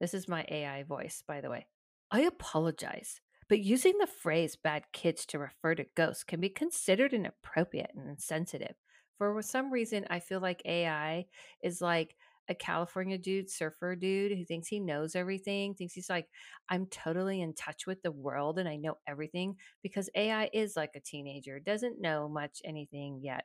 This 0.01 0.13
is 0.13 0.29
my 0.29 0.45
AI 0.49 0.83
voice, 0.83 1.23
by 1.27 1.41
the 1.41 1.51
way. 1.51 1.67
I 2.11 2.23
apologize, 2.23 3.21
but 3.49 3.61
using 3.61 3.99
the 3.99 4.07
phrase 4.07 4.57
bad 4.57 4.85
kids 4.93 5.25
to 5.27 5.39
refer 5.39 5.75
to 5.77 5.87
ghosts 5.97 6.25
can 6.25 6.41
be 6.41 6.49
considered 6.49 7.13
inappropriate 7.13 7.93
and 7.97 8.09
insensitive. 8.09 8.75
For 9.19 9.41
some 9.43 9.73
reason, 9.73 10.05
I 10.11 10.19
feel 10.19 10.41
like 10.41 10.63
AI 10.65 11.27
is 11.63 11.81
like 11.81 12.17
a 12.49 12.55
California 12.55 13.19
dude, 13.19 13.51
surfer 13.51 13.97
dude 13.97 14.37
who 14.37 14.45
thinks 14.45 14.69
he 14.69 14.81
knows 14.81 15.15
everything, 15.17 15.75
thinks 15.75 15.95
he's 15.95 16.11
like, 16.11 16.27
I'm 16.69 16.87
totally 16.87 17.41
in 17.41 17.55
touch 17.55 17.87
with 17.87 18.03
the 18.03 18.13
world 18.13 18.59
and 18.59 18.69
I 18.69 18.77
know 18.77 18.99
everything 19.07 19.57
because 19.83 20.11
AI 20.15 20.51
is 20.53 20.77
like 20.77 20.93
a 20.95 21.01
teenager, 21.01 21.59
doesn't 21.61 22.01
know 22.01 22.29
much 22.29 22.61
anything 22.65 23.21
yet. 23.23 23.45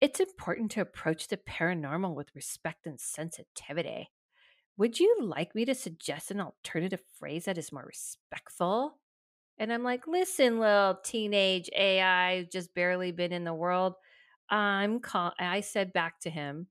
It's 0.00 0.20
important 0.20 0.70
to 0.72 0.80
approach 0.80 1.28
the 1.28 1.36
paranormal 1.36 2.14
with 2.14 2.34
respect 2.34 2.86
and 2.86 2.98
sensitivity. 2.98 4.10
Would 4.78 4.98
you 4.98 5.18
like 5.20 5.54
me 5.54 5.66
to 5.66 5.74
suggest 5.74 6.30
an 6.30 6.40
alternative 6.40 7.02
phrase 7.18 7.44
that 7.44 7.58
is 7.58 7.70
more 7.70 7.84
respectful? 7.84 8.98
And 9.58 9.70
I'm 9.70 9.82
like, 9.82 10.06
listen, 10.06 10.58
little 10.58 10.98
teenage 11.04 11.68
AI, 11.76 12.48
just 12.50 12.74
barely 12.74 13.12
been 13.12 13.30
in 13.30 13.44
the 13.44 13.52
world. 13.52 13.92
I'm 14.48 15.00
call. 15.00 15.34
I 15.38 15.60
said 15.60 15.92
back 15.92 16.18
to 16.20 16.30
him, 16.30 16.68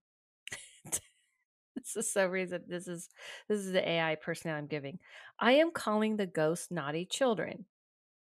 this 1.75 1.95
is 1.95 2.11
so 2.11 2.25
reason 2.27 2.63
this 2.67 2.87
is 2.87 3.09
this 3.47 3.59
is 3.59 3.71
the 3.71 3.87
AI 3.87 4.15
person 4.15 4.51
I'm 4.51 4.67
giving. 4.67 4.99
I 5.39 5.53
am 5.53 5.71
calling 5.71 6.17
the 6.17 6.27
ghost 6.27 6.71
naughty 6.71 7.05
children. 7.05 7.65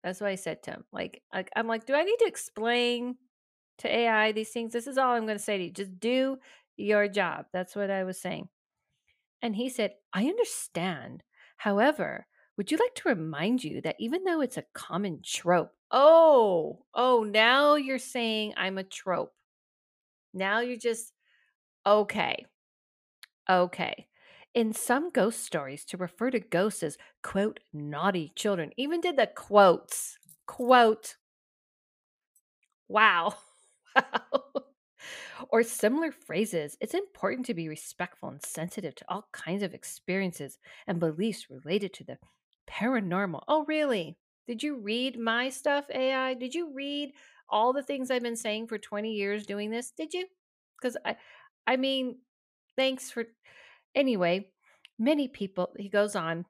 That's 0.02 0.20
what 0.20 0.30
I 0.30 0.36
said 0.36 0.62
to 0.64 0.72
him. 0.72 0.84
Like, 0.92 1.22
like 1.32 1.50
I'm 1.56 1.66
like, 1.66 1.86
do 1.86 1.94
I 1.94 2.04
need 2.04 2.18
to 2.20 2.26
explain 2.26 3.16
to 3.78 3.94
AI 3.94 4.32
these 4.32 4.50
things? 4.50 4.72
This 4.72 4.86
is 4.86 4.98
all 4.98 5.12
I'm 5.12 5.26
going 5.26 5.38
to 5.38 5.42
say 5.42 5.58
to 5.58 5.64
you. 5.64 5.70
Just 5.70 5.98
do 5.98 6.38
your 6.76 7.08
job. 7.08 7.46
That's 7.52 7.74
what 7.74 7.90
I 7.90 8.04
was 8.04 8.20
saying. 8.20 8.48
And 9.42 9.54
he 9.54 9.68
said, 9.68 9.92
I 10.12 10.26
understand. 10.26 11.22
However, 11.56 12.26
would 12.56 12.70
you 12.70 12.78
like 12.78 12.94
to 12.96 13.08
remind 13.08 13.62
you 13.62 13.80
that 13.82 13.96
even 13.98 14.24
though 14.24 14.40
it's 14.40 14.56
a 14.56 14.64
common 14.74 15.20
trope, 15.24 15.72
oh, 15.90 16.84
oh, 16.94 17.24
now 17.24 17.76
you're 17.76 17.98
saying 17.98 18.54
I'm 18.56 18.78
a 18.78 18.84
trope. 18.84 19.32
Now 20.34 20.60
you're 20.60 20.76
just 20.76 21.12
okay. 21.86 22.46
Okay. 23.48 24.08
In 24.54 24.72
some 24.72 25.10
ghost 25.10 25.40
stories, 25.44 25.84
to 25.86 25.96
refer 25.96 26.30
to 26.30 26.40
ghosts 26.40 26.82
as, 26.82 26.98
quote, 27.22 27.60
naughty 27.72 28.32
children, 28.34 28.72
even 28.76 29.00
did 29.00 29.16
the 29.16 29.26
quotes, 29.26 30.18
quote, 30.46 31.16
wow, 32.88 33.34
wow, 33.96 34.42
or 35.50 35.62
similar 35.62 36.12
phrases, 36.12 36.76
it's 36.80 36.94
important 36.94 37.46
to 37.46 37.54
be 37.54 37.68
respectful 37.68 38.28
and 38.28 38.42
sensitive 38.42 38.94
to 38.96 39.04
all 39.08 39.28
kinds 39.32 39.62
of 39.62 39.74
experiences 39.74 40.58
and 40.86 41.00
beliefs 41.00 41.48
related 41.50 41.92
to 41.94 42.04
the 42.04 42.18
paranormal. 42.68 43.42
Oh, 43.48 43.64
really? 43.66 44.16
Did 44.46 44.62
you 44.62 44.76
read 44.76 45.18
my 45.18 45.50
stuff, 45.50 45.86
AI? 45.94 46.34
Did 46.34 46.54
you 46.54 46.72
read 46.72 47.12
all 47.48 47.72
the 47.72 47.82
things 47.82 48.10
I've 48.10 48.22
been 48.22 48.36
saying 48.36 48.66
for 48.68 48.78
20 48.78 49.12
years 49.12 49.46
doing 49.46 49.70
this? 49.70 49.90
Did 49.92 50.14
you? 50.14 50.26
Because 50.80 50.96
I, 51.04 51.16
I 51.66 51.76
mean, 51.76 52.18
thanks 52.78 53.10
for 53.10 53.26
Anyway, 53.94 54.50
many 54.98 55.26
people, 55.28 55.72
he 55.76 55.88
goes 55.88 56.14
on, 56.14 56.44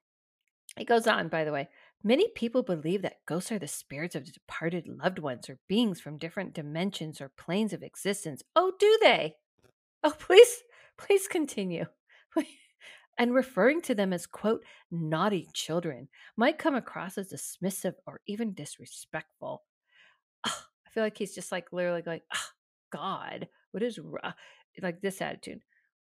he 0.76 0.84
goes 0.84 1.06
on, 1.06 1.28
by 1.28 1.44
the 1.44 1.52
way, 1.52 1.68
many 2.04 2.28
people 2.34 2.62
believe 2.62 3.00
that 3.02 3.24
ghosts 3.26 3.50
are 3.50 3.58
the 3.58 3.66
spirits 3.66 4.14
of 4.14 4.30
departed 4.30 4.86
loved 4.86 5.18
ones 5.18 5.48
or 5.48 5.58
beings 5.68 6.00
from 6.00 6.18
different 6.18 6.52
dimensions 6.52 7.20
or 7.20 7.32
planes 7.38 7.72
of 7.72 7.82
existence. 7.82 8.42
Oh, 8.54 8.72
do 8.78 8.98
they? 9.02 9.36
Oh, 10.04 10.14
please, 10.18 10.62
please 10.98 11.26
continue. 11.26 11.86
and 13.18 13.34
referring 13.34 13.80
to 13.82 13.94
them 13.94 14.12
as, 14.12 14.26
quote, 14.26 14.62
naughty 14.90 15.48
children 15.54 16.08
might 16.36 16.58
come 16.58 16.74
across 16.74 17.16
as 17.16 17.32
dismissive 17.32 17.94
or 18.06 18.20
even 18.26 18.52
disrespectful. 18.52 19.62
Oh, 20.46 20.62
I 20.86 20.90
feel 20.90 21.02
like 21.02 21.16
he's 21.16 21.34
just 21.34 21.50
like 21.50 21.72
literally 21.72 22.02
like, 22.04 22.24
oh, 22.34 22.48
God, 22.92 23.48
what 23.70 23.82
is 23.82 23.98
like 24.82 25.00
this 25.00 25.22
attitude? 25.22 25.62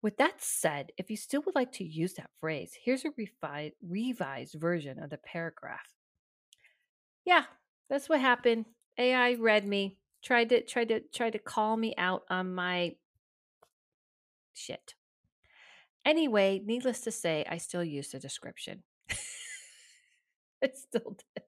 With 0.06 0.18
that 0.18 0.40
said, 0.40 0.92
if 0.98 1.10
you 1.10 1.16
still 1.16 1.42
would 1.44 1.56
like 1.56 1.72
to 1.72 1.84
use 1.84 2.12
that 2.12 2.30
phrase, 2.38 2.70
here's 2.80 3.04
a 3.04 3.10
refi- 3.10 3.72
revised 3.82 4.54
version 4.54 5.02
of 5.02 5.10
the 5.10 5.18
paragraph. 5.18 5.88
Yeah, 7.24 7.42
that's 7.90 8.08
what 8.08 8.20
happened. 8.20 8.66
AI 8.96 9.34
read 9.34 9.66
me, 9.66 9.98
tried 10.22 10.50
to 10.50 10.60
tried 10.62 10.90
to 10.90 11.00
tried 11.12 11.32
to 11.32 11.40
call 11.40 11.76
me 11.76 11.92
out 11.98 12.22
on 12.30 12.54
my 12.54 12.94
shit. 14.54 14.94
Anyway, 16.04 16.62
needless 16.64 17.00
to 17.00 17.10
say, 17.10 17.44
I 17.50 17.56
still 17.56 17.82
used 17.82 18.12
the 18.12 18.20
description. 18.20 18.84
I 20.62 20.68
still 20.72 21.16
did. 21.34 21.42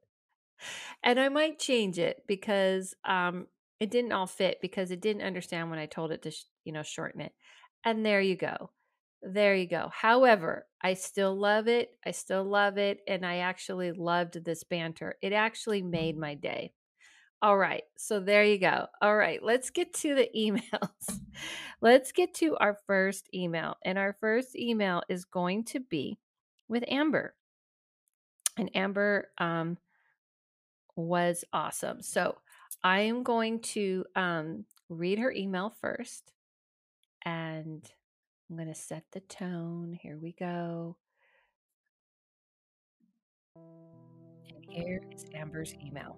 And 1.04 1.20
I 1.20 1.28
might 1.28 1.60
change 1.60 2.00
it 2.00 2.24
because 2.26 2.92
um 3.04 3.46
it 3.78 3.92
didn't 3.92 4.10
all 4.10 4.26
fit 4.26 4.58
because 4.60 4.90
it 4.90 5.00
didn't 5.00 5.22
understand 5.22 5.70
when 5.70 5.78
I 5.78 5.86
told 5.86 6.10
it 6.10 6.22
to, 6.22 6.32
sh- 6.32 6.46
you 6.64 6.72
know, 6.72 6.82
shorten 6.82 7.20
it. 7.20 7.32
And 7.84 8.04
there 8.04 8.20
you 8.20 8.36
go. 8.36 8.70
There 9.22 9.54
you 9.54 9.66
go. 9.66 9.90
However, 9.92 10.66
I 10.82 10.94
still 10.94 11.36
love 11.36 11.66
it. 11.66 11.90
I 12.06 12.12
still 12.12 12.44
love 12.44 12.78
it. 12.78 13.00
And 13.08 13.26
I 13.26 13.38
actually 13.38 13.92
loved 13.92 14.44
this 14.44 14.62
banter. 14.64 15.16
It 15.22 15.32
actually 15.32 15.82
made 15.82 16.16
my 16.16 16.34
day. 16.34 16.72
All 17.40 17.56
right. 17.56 17.82
So 17.96 18.20
there 18.20 18.44
you 18.44 18.58
go. 18.58 18.86
All 19.00 19.16
right. 19.16 19.42
Let's 19.42 19.70
get 19.70 19.92
to 19.94 20.14
the 20.14 20.28
emails. 20.36 21.20
let's 21.80 22.12
get 22.12 22.34
to 22.34 22.56
our 22.58 22.78
first 22.86 23.28
email. 23.34 23.76
And 23.84 23.98
our 23.98 24.16
first 24.20 24.56
email 24.56 25.02
is 25.08 25.24
going 25.24 25.64
to 25.66 25.80
be 25.80 26.18
with 26.68 26.84
Amber. 26.88 27.34
And 28.56 28.70
Amber 28.74 29.28
um, 29.38 29.78
was 30.96 31.44
awesome. 31.52 32.02
So 32.02 32.36
I 32.82 33.00
am 33.00 33.22
going 33.22 33.60
to 33.60 34.04
um, 34.16 34.64
read 34.88 35.18
her 35.18 35.32
email 35.32 35.74
first 35.80 36.32
and 37.24 37.84
I'm 38.48 38.56
going 38.56 38.68
to 38.68 38.74
set 38.74 39.04
the 39.12 39.20
tone. 39.20 39.98
Here 40.00 40.18
we 40.20 40.34
go. 40.38 40.96
And 43.56 44.64
here 44.68 45.02
is 45.14 45.24
Amber's 45.34 45.74
email. 45.84 46.16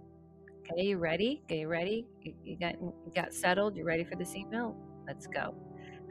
Okay, 0.73 0.83
you 0.83 0.99
ready? 0.99 1.43
Okay, 1.45 1.61
you 1.61 1.69
ready? 1.69 2.07
You, 2.23 2.35
you 2.45 2.57
got 2.59 2.81
you 2.81 3.13
got 3.15 3.35
settled? 3.35 3.77
You 3.77 3.85
ready 3.85 4.05
for 4.05 4.17
this 4.17 4.37
email? 4.37 4.77
Let's 5.07 5.27
go. 5.27 5.55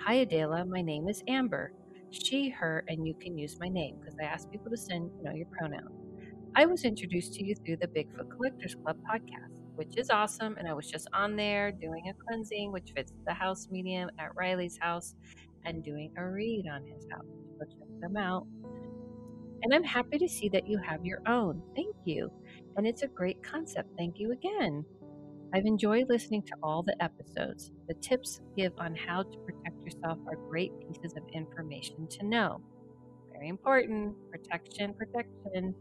Hi 0.01 0.15
Adela, 0.15 0.65
my 0.65 0.81
name 0.81 1.08
is 1.08 1.24
Amber. 1.27 1.72
She, 2.12 2.50
her, 2.50 2.84
and 2.88 3.05
you 3.05 3.13
can 3.13 3.38
use 3.38 3.58
my 3.60 3.67
name 3.67 3.98
because 4.00 4.15
I 4.19 4.25
ask 4.25 4.50
people 4.50 4.72
to 4.72 4.77
send, 4.77 5.12
you 5.17 5.24
know, 5.24 5.34
your 5.36 5.46
pronoun. 5.48 5.89
I 6.55 6.65
was 6.65 6.84
introduced 6.84 7.34
to 7.34 7.46
you 7.46 7.55
through 7.55 7.77
the 7.77 7.88
Bigfoot 7.88 8.31
Collectors 8.31 8.75
Club 8.75 8.98
podcast 9.10 9.59
which 9.79 9.95
is 9.95 10.09
awesome. 10.09 10.57
And 10.57 10.67
I 10.67 10.74
was 10.74 10.91
just 10.91 11.07
on 11.13 11.38
there 11.38 11.71
doing 11.71 12.09
a 12.09 12.13
cleansing, 12.25 12.74
which 12.74 12.91
fits 12.93 13.13
the 13.25 13.33
house 13.33 13.69
medium 13.71 14.09
at 14.19 14.36
Riley's 14.36 14.77
house, 14.77 15.15
and 15.63 15.81
doing 15.81 16.12
a 16.17 16.25
read 16.25 16.65
on 16.69 16.83
his 16.83 17.07
house. 17.09 17.24
So 17.57 17.65
check 17.65 18.01
them 18.01 18.17
out. 18.17 18.45
And 19.63 19.74
I'm 19.74 19.86
happy 19.86 20.17
to 20.17 20.27
see 20.27 20.50
that 20.50 20.67
you 20.67 20.77
have 20.86 21.05
your 21.05 21.21
own. 21.25 21.62
Thank 21.77 21.95
you. 22.03 22.29
And 22.75 22.86
it's 22.86 23.03
a 23.03 23.07
great 23.07 23.41
concept. 23.41 23.88
Thank 23.98 24.19
you 24.19 24.33
again. 24.33 24.83
I've 25.53 25.65
enjoyed 25.65 26.07
listening 26.09 26.43
to 26.43 26.55
all 26.62 26.83
the 26.83 27.01
episodes. 27.01 27.71
The 27.88 27.93
tips 27.95 28.41
give 28.57 28.74
on 28.79 28.93
how 28.95 29.24
to 29.24 29.38
protect 29.45 29.81
yourself 29.81 30.19
are 30.27 30.36
great 30.50 30.74
pieces 30.81 31.15
of 31.15 31.24
information 31.33 32.05
to 32.19 32.25
know. 32.25 32.62
Very 33.31 33.48
important. 33.48 34.13
Protection, 34.29 34.93
protection. 34.93 35.74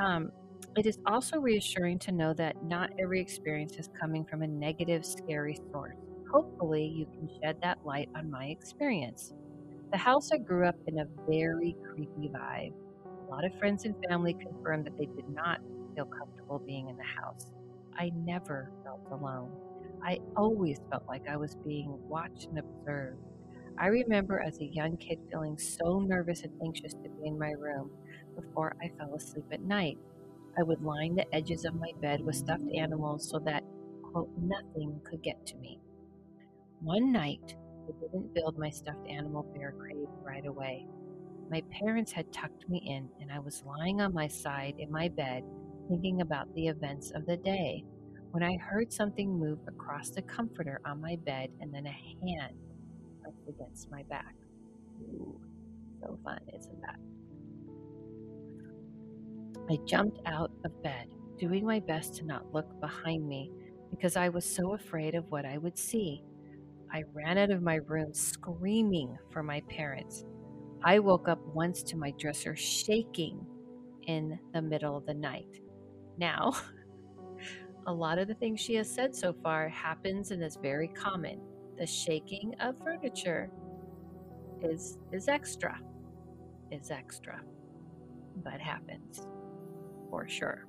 Um, 0.00 0.30
it 0.76 0.86
is 0.86 0.98
also 1.06 1.38
reassuring 1.38 1.98
to 2.00 2.12
know 2.12 2.32
that 2.34 2.62
not 2.64 2.90
every 2.98 3.20
experience 3.20 3.76
is 3.78 3.88
coming 4.00 4.24
from 4.24 4.42
a 4.42 4.46
negative, 4.46 5.04
scary 5.04 5.56
source. 5.72 5.96
Hopefully, 6.30 6.84
you 6.86 7.06
can 7.06 7.28
shed 7.42 7.56
that 7.62 7.78
light 7.84 8.08
on 8.16 8.30
my 8.30 8.46
experience. 8.46 9.32
The 9.92 9.98
house 9.98 10.30
I 10.32 10.38
grew 10.38 10.66
up 10.66 10.76
in 10.86 10.98
a 10.98 11.06
very 11.28 11.76
creepy 11.82 12.30
vibe. 12.30 12.72
A 13.28 13.30
lot 13.30 13.44
of 13.44 13.52
friends 13.58 13.84
and 13.84 13.94
family 14.08 14.34
confirmed 14.34 14.86
that 14.86 14.96
they 14.98 15.06
did 15.06 15.28
not 15.28 15.60
feel 15.94 16.06
comfortable 16.06 16.60
being 16.66 16.88
in 16.88 16.96
the 16.96 17.04
house. 17.04 17.46
I 17.98 18.10
never 18.14 18.72
felt 18.84 19.00
alone. 19.10 19.52
I 20.04 20.18
always 20.36 20.78
felt 20.90 21.04
like 21.08 21.22
I 21.28 21.36
was 21.36 21.56
being 21.64 21.98
watched 22.08 22.46
and 22.48 22.58
observed. 22.58 23.20
I 23.78 23.86
remember 23.88 24.40
as 24.40 24.58
a 24.60 24.66
young 24.66 24.96
kid 24.98 25.18
feeling 25.30 25.58
so 25.58 26.00
nervous 26.00 26.42
and 26.42 26.52
anxious 26.64 26.94
to 26.94 27.08
be 27.10 27.26
in 27.26 27.38
my 27.38 27.52
room 27.52 27.90
before 28.36 28.74
I 28.82 28.90
fell 28.98 29.14
asleep 29.14 29.46
at 29.52 29.62
night. 29.62 29.98
I 30.58 30.62
would 30.62 30.82
line 30.82 31.14
the 31.14 31.34
edges 31.34 31.64
of 31.64 31.74
my 31.74 31.92
bed 32.00 32.20
with 32.20 32.36
stuffed 32.36 32.70
animals 32.76 33.28
so 33.28 33.38
that, 33.40 33.62
quote, 34.02 34.30
nothing 34.40 35.00
could 35.04 35.22
get 35.22 35.46
to 35.46 35.56
me. 35.56 35.80
One 36.80 37.12
night, 37.12 37.56
I 37.88 37.92
didn't 38.00 38.34
build 38.34 38.58
my 38.58 38.70
stuffed 38.70 39.06
animal 39.08 39.42
bear 39.54 39.72
crate 39.78 40.08
right 40.22 40.46
away. 40.46 40.86
My 41.50 41.62
parents 41.72 42.12
had 42.12 42.32
tucked 42.32 42.68
me 42.68 42.82
in, 42.86 43.08
and 43.20 43.32
I 43.32 43.38
was 43.38 43.64
lying 43.66 44.00
on 44.00 44.14
my 44.14 44.28
side 44.28 44.74
in 44.78 44.90
my 44.90 45.08
bed 45.08 45.44
thinking 45.88 46.20
about 46.20 46.52
the 46.54 46.68
events 46.68 47.10
of 47.10 47.26
the 47.26 47.36
day 47.36 47.84
when 48.30 48.44
I 48.44 48.56
heard 48.56 48.92
something 48.92 49.28
move 49.28 49.58
across 49.66 50.10
the 50.10 50.22
comforter 50.22 50.80
on 50.84 51.00
my 51.00 51.16
bed 51.26 51.50
and 51.60 51.74
then 51.74 51.86
a 51.86 51.90
hand 51.90 52.54
pressed 53.20 53.48
against 53.48 53.90
my 53.90 54.04
back. 54.04 54.34
Ooh, 55.02 55.40
so 56.00 56.18
fun, 56.22 56.38
isn't 56.56 56.80
that? 56.82 57.00
I 59.70 59.78
jumped 59.86 60.18
out 60.26 60.50
of 60.64 60.82
bed, 60.82 61.06
doing 61.38 61.64
my 61.64 61.78
best 61.78 62.16
to 62.16 62.26
not 62.26 62.52
look 62.52 62.80
behind 62.80 63.28
me 63.28 63.52
because 63.88 64.16
I 64.16 64.28
was 64.28 64.44
so 64.44 64.74
afraid 64.74 65.14
of 65.14 65.30
what 65.30 65.46
I 65.46 65.58
would 65.58 65.78
see. 65.78 66.24
I 66.92 67.04
ran 67.14 67.38
out 67.38 67.50
of 67.50 67.62
my 67.62 67.76
room 67.76 68.12
screaming 68.12 69.16
for 69.30 69.44
my 69.44 69.60
parents. 69.68 70.24
I 70.82 70.98
woke 70.98 71.28
up 71.28 71.38
once 71.54 71.84
to 71.84 71.96
my 71.96 72.10
dresser 72.18 72.56
shaking 72.56 73.46
in 74.08 74.40
the 74.52 74.60
middle 74.60 74.96
of 74.96 75.06
the 75.06 75.14
night. 75.14 75.60
Now, 76.18 76.52
a 77.86 77.92
lot 77.92 78.18
of 78.18 78.26
the 78.26 78.34
things 78.34 78.58
she 78.58 78.74
has 78.74 78.92
said 78.92 79.14
so 79.14 79.32
far 79.40 79.68
happens 79.68 80.32
and 80.32 80.42
is 80.42 80.58
very 80.60 80.88
common. 80.88 81.40
The 81.78 81.86
shaking 81.86 82.56
of 82.58 82.74
furniture 82.82 83.52
is 84.62 84.98
is 85.12 85.28
extra. 85.28 85.78
Is 86.72 86.90
extra. 86.90 87.40
But 88.42 88.60
happens 88.60 89.28
for 90.10 90.28
sure. 90.28 90.66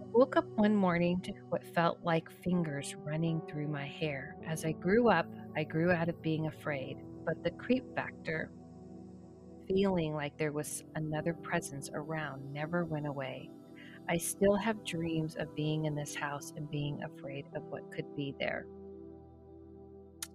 I 0.00 0.04
woke 0.14 0.36
up 0.36 0.46
one 0.56 0.74
morning 0.74 1.20
to 1.22 1.32
what 1.50 1.62
felt 1.74 2.00
like 2.02 2.28
fingers 2.42 2.96
running 3.04 3.40
through 3.48 3.68
my 3.68 3.86
hair. 3.86 4.36
As 4.46 4.64
I 4.64 4.72
grew 4.72 5.08
up, 5.08 5.26
I 5.56 5.64
grew 5.64 5.92
out 5.92 6.08
of 6.08 6.20
being 6.22 6.46
afraid, 6.48 6.98
but 7.24 7.42
the 7.44 7.50
creep 7.52 7.84
factor, 7.94 8.50
feeling 9.68 10.14
like 10.14 10.36
there 10.36 10.52
was 10.52 10.82
another 10.96 11.34
presence 11.34 11.90
around, 11.94 12.52
never 12.52 12.84
went 12.84 13.06
away. 13.06 13.50
I 14.08 14.18
still 14.18 14.56
have 14.56 14.84
dreams 14.84 15.36
of 15.36 15.54
being 15.54 15.84
in 15.84 15.94
this 15.94 16.14
house 16.14 16.52
and 16.56 16.70
being 16.70 17.00
afraid 17.04 17.46
of 17.54 17.62
what 17.64 17.90
could 17.92 18.16
be 18.16 18.34
there. 18.38 18.66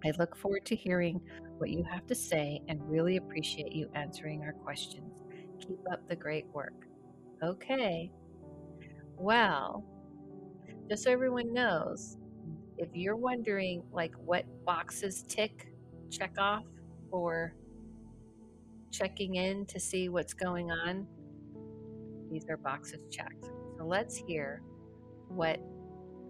I 0.06 0.12
look 0.20 0.36
forward 0.38 0.66
to 0.68 0.76
hearing 0.76 1.20
what 1.58 1.70
you 1.70 1.84
have 1.84 2.06
to 2.08 2.16
say 2.16 2.62
and 2.68 2.80
really 2.90 3.18
appreciate 3.18 3.74
you 3.74 3.90
answering 3.94 4.42
our 4.44 4.54
questions. 4.54 5.24
Keep 5.60 5.80
up 5.92 6.08
the 6.08 6.16
great 6.16 6.46
work. 6.54 6.88
Okay. 7.44 8.12
Well, 9.18 9.84
just 10.90 11.04
so 11.04 11.12
everyone 11.12 11.54
knows, 11.54 12.18
if 12.78 12.90
you're 12.94 13.16
wondering 13.16 13.84
like 13.92 14.14
what 14.16 14.46
boxes 14.66 15.24
tick, 15.28 15.72
check 16.10 16.34
off 16.38 16.64
for 17.10 17.54
checking 18.92 19.36
in 19.36 19.66
to 19.66 19.80
see 19.80 20.10
what's 20.10 20.34
going 20.34 20.72
on, 20.72 21.08
these 22.32 22.46
are 22.50 22.58
boxes 22.58 23.02
checked. 23.12 23.46
So 23.78 23.86
let's 23.86 24.16
hear 24.16 24.62
what 25.28 25.60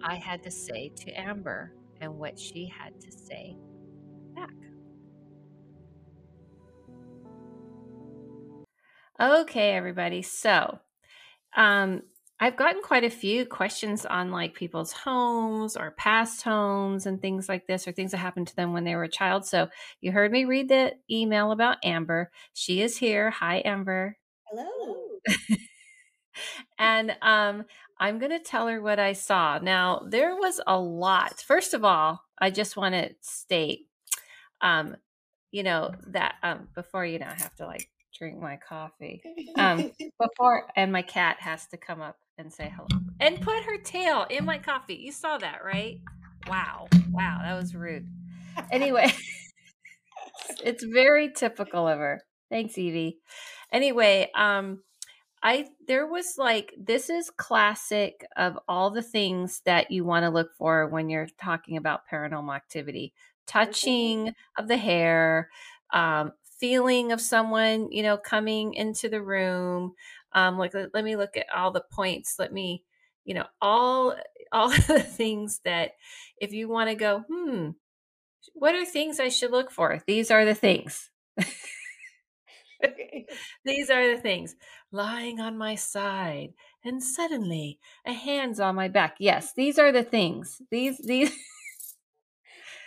I 0.04 0.16
had 0.16 0.44
to 0.44 0.52
say 0.52 0.92
to 0.96 1.12
Amber 1.12 1.74
and 2.02 2.18
what 2.18 2.40
she 2.40 2.68
had 2.68 3.00
to 3.02 3.12
say 3.12 3.58
Okay, 9.20 9.72
everybody. 9.74 10.22
So, 10.22 10.80
um, 11.56 12.04
I've 12.40 12.56
gotten 12.58 12.84
quite 12.84 13.04
a 13.04 13.10
few 13.10 13.46
questions 13.48 14.06
on 14.06 14.32
like 14.32 14.54
people's 14.54 14.92
homes 14.92 15.76
or 15.76 15.92
past 15.92 16.44
homes 16.44 17.08
and 17.08 17.20
things 17.20 17.50
like 17.50 17.66
this, 17.68 17.88
or 17.88 17.92
things 17.92 18.12
that 18.12 18.18
happened 18.18 18.48
to 18.50 18.56
them 18.56 18.74
when 18.74 18.84
they 18.84 18.96
were 18.96 19.06
a 19.06 19.10
child. 19.10 19.46
So 19.46 19.70
you 20.02 20.12
heard 20.12 20.32
me 20.32 20.46
read 20.46 20.70
the 20.70 20.94
email 21.10 21.52
about 21.52 21.78
Amber. 21.84 22.32
She 22.54 22.82
is 22.82 22.98
here. 22.98 23.32
Hi, 23.32 23.64
Amber. 23.66 24.18
Hello. 24.46 25.20
and 26.80 27.16
um, 27.24 27.66
I'm 28.00 28.20
going 28.20 28.32
to 28.32 28.40
tell 28.40 28.68
her 28.68 28.82
what 28.82 29.00
I 29.00 29.14
saw. 29.14 29.58
Now, 29.58 30.04
there 30.08 30.36
was 30.36 30.62
a 30.68 30.80
lot. 30.80 31.42
First 31.42 31.74
of 31.74 31.84
all, 31.84 32.22
I 32.40 32.52
just 32.52 32.78
want 32.78 32.94
to 32.94 33.16
state, 33.22 33.88
um, 34.62 34.96
you 35.52 35.64
know, 35.64 35.92
that 36.08 36.36
um, 36.44 36.68
before 36.76 37.06
you 37.06 37.18
know, 37.18 37.28
I 37.28 37.42
have 37.42 37.56
to 37.56 37.66
like 37.66 37.90
drink 38.18 38.40
my 38.40 38.58
coffee. 38.58 39.22
Um, 39.56 39.92
before, 40.20 40.68
and 40.76 40.92
my 40.92 41.02
cat 41.02 41.38
has 41.40 41.68
to 41.68 41.78
come 41.78 42.02
up 42.02 42.18
and 42.38 42.52
say 42.52 42.72
hello 42.76 42.88
and 43.20 43.42
put 43.42 43.64
her 43.64 43.78
tail 43.78 44.26
in 44.30 44.46
my 44.46 44.58
coffee. 44.58 44.96
You 44.96 45.12
saw 45.12 45.38
that, 45.38 45.64
right? 45.64 46.00
Wow. 46.48 46.88
Wow. 47.12 47.40
That 47.44 47.56
was 47.56 47.76
rude. 47.76 48.08
Anyway, 48.72 49.12
it's 50.64 50.84
very 50.84 51.32
typical 51.34 51.88
of 51.88 52.00
her. 52.00 52.22
Thanks, 52.50 52.78
Evie. 52.78 53.20
Anyway, 53.72 54.30
um, 54.36 54.82
I 55.44 55.68
there 55.88 56.08
was 56.08 56.36
like 56.38 56.74
this 56.78 57.10
is 57.10 57.30
classic 57.30 58.26
of 58.36 58.58
all 58.68 58.90
the 58.90 59.04
things 59.04 59.62
that 59.66 59.92
you 59.92 60.04
want 60.04 60.24
to 60.24 60.30
look 60.30 60.50
for 60.58 60.88
when 60.88 61.10
you're 61.10 61.28
talking 61.40 61.78
about 61.78 62.02
paranormal 62.12 62.56
activity. 62.56 63.14
Touching 63.46 64.34
of 64.58 64.68
the 64.68 64.78
hair, 64.78 65.50
um, 65.94 66.34
feeling 66.60 67.12
of 67.12 67.22
someone, 67.22 67.92
you 67.92 68.04
know, 68.04 68.18
coming 68.18 68.74
into 68.74 69.10
the 69.10 69.22
room. 69.22 69.94
Um, 70.34 70.58
like 70.58 70.74
let, 70.74 70.94
let 70.94 71.04
me 71.04 71.16
look 71.16 71.38
at 71.38 71.48
all 71.56 71.72
the 71.72 71.86
points. 71.92 72.38
Let 72.40 72.54
me, 72.54 72.84
you 73.26 73.34
know, 73.34 73.46
all 73.62 74.16
all 74.52 74.70
the 74.70 75.02
things 75.02 75.60
that 75.66 75.92
if 76.40 76.54
you 76.54 76.70
want 76.70 76.90
to 76.90 76.96
go, 76.96 77.24
hmm, 77.30 77.70
what 78.54 78.76
are 78.76 78.86
things 78.86 79.20
I 79.20 79.30
should 79.30 79.52
look 79.52 79.72
for? 79.72 80.02
These 80.08 80.32
are 80.32 80.46
the 80.46 80.56
things. 80.56 81.10
These 83.66 83.90
are 83.90 84.16
the 84.16 84.22
things. 84.22 84.56
Lying 84.92 85.40
on 85.40 85.58
my 85.58 85.76
side, 85.76 86.54
and 86.84 87.04
suddenly 87.04 87.80
a 88.06 88.14
hand's 88.14 88.60
on 88.60 88.76
my 88.76 88.88
back. 88.88 89.18
Yes, 89.20 89.54
these 89.54 89.78
are 89.78 89.92
the 89.92 90.04
things. 90.04 90.62
These 90.72 91.00
these. 91.00 91.32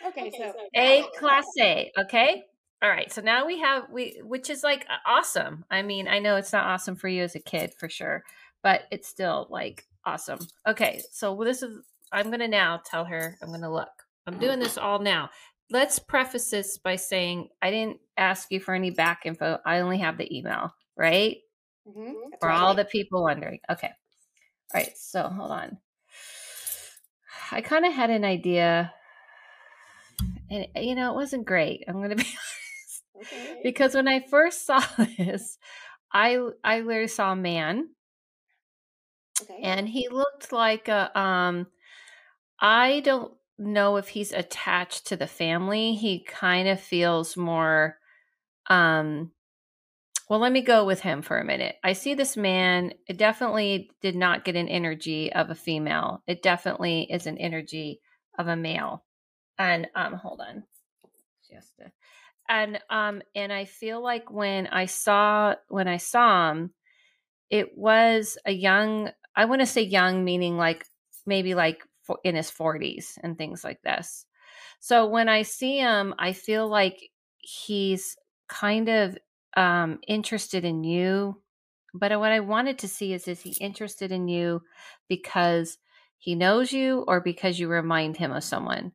Okay, 0.06 0.30
so 0.30 0.54
A 0.74 1.04
class 1.18 1.46
A. 1.60 1.92
Okay. 1.98 2.44
All 2.82 2.88
right. 2.88 3.12
So 3.12 3.20
now 3.20 3.46
we 3.46 3.60
have 3.60 3.90
we, 3.90 4.20
which 4.24 4.48
is 4.50 4.62
like 4.62 4.86
awesome. 5.06 5.64
I 5.70 5.82
mean, 5.82 6.08
I 6.08 6.18
know 6.18 6.36
it's 6.36 6.52
not 6.52 6.66
awesome 6.66 6.96
for 6.96 7.08
you 7.08 7.22
as 7.22 7.34
a 7.34 7.40
kid 7.40 7.74
for 7.78 7.88
sure, 7.88 8.24
but 8.62 8.82
it's 8.90 9.08
still 9.08 9.46
like 9.50 9.86
awesome. 10.04 10.40
Okay. 10.66 11.02
So 11.10 11.38
this 11.44 11.62
is. 11.62 11.84
I'm 12.12 12.30
gonna 12.30 12.48
now 12.48 12.80
tell 12.84 13.04
her. 13.04 13.36
I'm 13.42 13.50
gonna 13.50 13.72
look. 13.72 13.88
I'm 14.26 14.38
doing 14.38 14.58
this 14.58 14.78
all 14.78 14.98
now 14.98 15.30
let's 15.70 15.98
preface 15.98 16.50
this 16.50 16.78
by 16.78 16.96
saying 16.96 17.48
I 17.62 17.70
didn't 17.70 18.00
ask 18.16 18.50
you 18.50 18.60
for 18.60 18.74
any 18.74 18.90
back 18.90 19.22
info. 19.24 19.58
I 19.64 19.80
only 19.80 19.98
have 19.98 20.18
the 20.18 20.36
email, 20.36 20.74
right? 20.96 21.38
Mhm, 21.86 22.14
For 22.40 22.48
right. 22.48 22.60
all 22.60 22.74
the 22.74 22.84
people 22.84 23.22
wondering. 23.22 23.60
Okay. 23.70 23.88
All 24.74 24.80
right. 24.80 24.96
So 24.96 25.22
hold 25.28 25.50
on. 25.50 25.78
I 27.52 27.60
kind 27.62 27.86
of 27.86 27.92
had 27.92 28.10
an 28.10 28.24
idea, 28.24 28.92
and 30.50 30.66
you 30.76 30.94
know, 30.94 31.12
it 31.12 31.14
wasn't 31.14 31.46
great. 31.46 31.84
I'm 31.88 31.96
going 31.96 32.10
to 32.10 32.16
be 32.16 32.22
honest. 32.22 32.38
Okay. 33.20 33.56
Because 33.62 33.94
when 33.94 34.08
I 34.08 34.20
first 34.20 34.66
saw 34.66 34.80
this, 35.18 35.58
I 36.12 36.38
I 36.64 36.80
literally 36.80 37.08
saw 37.08 37.32
a 37.32 37.36
man 37.36 37.90
Okay. 39.42 39.62
and 39.62 39.88
he 39.88 40.08
looked 40.08 40.52
like 40.52 40.88
a 40.88 41.18
um 41.18 41.66
i 42.60 43.00
don't 43.00 43.32
know 43.58 43.96
if 43.96 44.08
he's 44.08 44.32
attached 44.32 45.06
to 45.08 45.16
the 45.16 45.26
family. 45.26 45.94
He 45.94 46.24
kind 46.24 46.68
of 46.68 46.80
feels 46.80 47.36
more 47.36 47.98
um 48.70 49.32
well 50.28 50.40
let 50.40 50.52
me 50.52 50.62
go 50.62 50.84
with 50.86 51.00
him 51.00 51.22
for 51.22 51.38
a 51.38 51.44
minute. 51.44 51.76
I 51.84 51.94
see 51.94 52.14
this 52.14 52.36
man 52.36 52.94
it 53.08 53.18
definitely 53.18 53.90
did 54.02 54.16
not 54.16 54.44
get 54.44 54.56
an 54.56 54.68
energy 54.68 55.32
of 55.32 55.50
a 55.50 55.54
female. 55.54 56.22
It 56.26 56.42
definitely 56.42 57.02
is 57.12 57.26
an 57.26 57.38
energy 57.38 58.00
of 58.38 58.48
a 58.48 58.56
male. 58.56 59.04
And 59.58 59.88
um 59.96 60.14
hold 60.14 60.40
on. 60.40 60.64
Just 61.50 61.80
a, 61.80 61.92
and 62.50 62.80
um 62.90 63.22
and 63.34 63.52
i 63.52 63.64
feel 63.64 64.02
like 64.02 64.30
when 64.30 64.66
i 64.66 64.84
saw 64.84 65.54
when 65.68 65.88
i 65.88 65.96
saw 65.96 66.50
him 66.50 66.74
it 67.50 67.78
was 67.78 68.36
a 68.44 68.52
young 68.52 69.10
i 69.36 69.46
want 69.46 69.60
to 69.60 69.66
say 69.66 69.82
young 69.82 70.24
meaning 70.24 70.58
like 70.58 70.84
maybe 71.26 71.54
like 71.54 71.82
in 72.24 72.34
his 72.34 72.50
40s 72.50 73.18
and 73.22 73.38
things 73.38 73.62
like 73.62 73.82
this. 73.82 74.26
So 74.80 75.06
when 75.06 75.28
i 75.28 75.42
see 75.42 75.78
him 75.78 76.14
i 76.18 76.32
feel 76.32 76.68
like 76.68 77.10
he's 77.38 78.16
kind 78.48 78.88
of 78.88 79.16
um 79.56 80.00
interested 80.06 80.64
in 80.64 80.84
you 80.84 81.40
but 81.94 82.18
what 82.18 82.32
i 82.32 82.40
wanted 82.40 82.78
to 82.78 82.88
see 82.88 83.12
is 83.12 83.28
is 83.28 83.40
he 83.40 83.50
interested 83.60 84.12
in 84.12 84.28
you 84.28 84.62
because 85.08 85.78
he 86.18 86.34
knows 86.34 86.72
you 86.72 87.04
or 87.08 87.20
because 87.20 87.58
you 87.58 87.68
remind 87.68 88.16
him 88.16 88.32
of 88.32 88.44
someone 88.44 88.92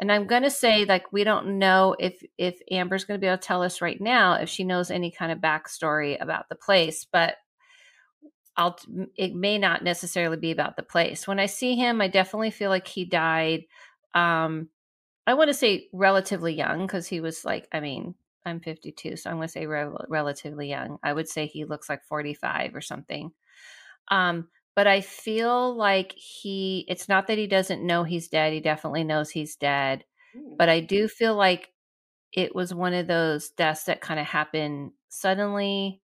and 0.00 0.10
i'm 0.10 0.26
going 0.26 0.42
to 0.42 0.50
say 0.50 0.84
like 0.84 1.12
we 1.12 1.24
don't 1.24 1.58
know 1.58 1.94
if 1.98 2.22
if 2.38 2.58
amber's 2.70 3.04
going 3.04 3.18
to 3.18 3.20
be 3.20 3.28
able 3.28 3.38
to 3.38 3.46
tell 3.46 3.62
us 3.62 3.80
right 3.80 4.00
now 4.00 4.34
if 4.34 4.48
she 4.48 4.64
knows 4.64 4.90
any 4.90 5.10
kind 5.10 5.32
of 5.32 5.38
backstory 5.38 6.20
about 6.20 6.48
the 6.48 6.54
place 6.56 7.06
but 7.10 7.36
I'll 8.56 8.78
it 9.16 9.34
may 9.34 9.58
not 9.58 9.82
necessarily 9.82 10.36
be 10.36 10.52
about 10.52 10.76
the 10.76 10.82
place. 10.82 11.26
When 11.26 11.40
I 11.40 11.46
see 11.46 11.74
him, 11.74 12.00
I 12.00 12.08
definitely 12.08 12.50
feel 12.50 12.70
like 12.70 12.86
he 12.86 13.04
died 13.04 13.64
um 14.14 14.68
I 15.26 15.34
want 15.34 15.48
to 15.48 15.54
say 15.54 15.88
relatively 15.92 16.54
young 16.54 16.86
cuz 16.86 17.06
he 17.06 17.20
was 17.20 17.44
like 17.44 17.68
I 17.72 17.80
mean, 17.80 18.14
I'm 18.46 18.60
52, 18.60 19.16
so 19.16 19.30
I'm 19.30 19.36
going 19.36 19.48
to 19.48 19.52
say 19.52 19.66
rel- 19.66 20.04
relatively 20.08 20.68
young. 20.68 20.98
I 21.02 21.12
would 21.12 21.28
say 21.28 21.46
he 21.46 21.64
looks 21.64 21.88
like 21.88 22.04
45 22.04 22.74
or 22.74 22.80
something. 22.80 23.32
Um 24.08 24.48
but 24.76 24.86
I 24.86 25.00
feel 25.00 25.74
like 25.76 26.12
he 26.12 26.84
it's 26.88 27.08
not 27.08 27.26
that 27.28 27.38
he 27.38 27.46
doesn't 27.46 27.86
know 27.86 28.04
he's 28.04 28.28
dead. 28.28 28.52
He 28.52 28.60
definitely 28.60 29.04
knows 29.04 29.30
he's 29.30 29.56
dead. 29.56 30.04
Mm, 30.34 30.58
But 30.58 30.68
I 30.68 30.80
do 30.80 31.08
feel 31.08 31.36
like 31.36 31.72
it 32.32 32.54
was 32.54 32.74
one 32.74 32.94
of 32.94 33.06
those 33.08 33.50
deaths 33.50 33.84
that 33.84 34.00
kind 34.02 34.20
of 34.20 34.26
happened 34.26 34.92
suddenly 35.10 36.02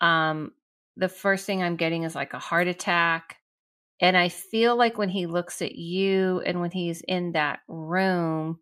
um 0.00 0.52
the 0.96 1.08
first 1.08 1.46
thing 1.46 1.62
i'm 1.62 1.76
getting 1.76 2.02
is 2.04 2.14
like 2.14 2.34
a 2.34 2.38
heart 2.38 2.68
attack 2.68 3.38
and 4.00 4.16
i 4.16 4.28
feel 4.28 4.76
like 4.76 4.98
when 4.98 5.08
he 5.08 5.26
looks 5.26 5.62
at 5.62 5.74
you 5.76 6.40
and 6.46 6.60
when 6.60 6.70
he's 6.70 7.02
in 7.02 7.32
that 7.32 7.60
room 7.68 8.60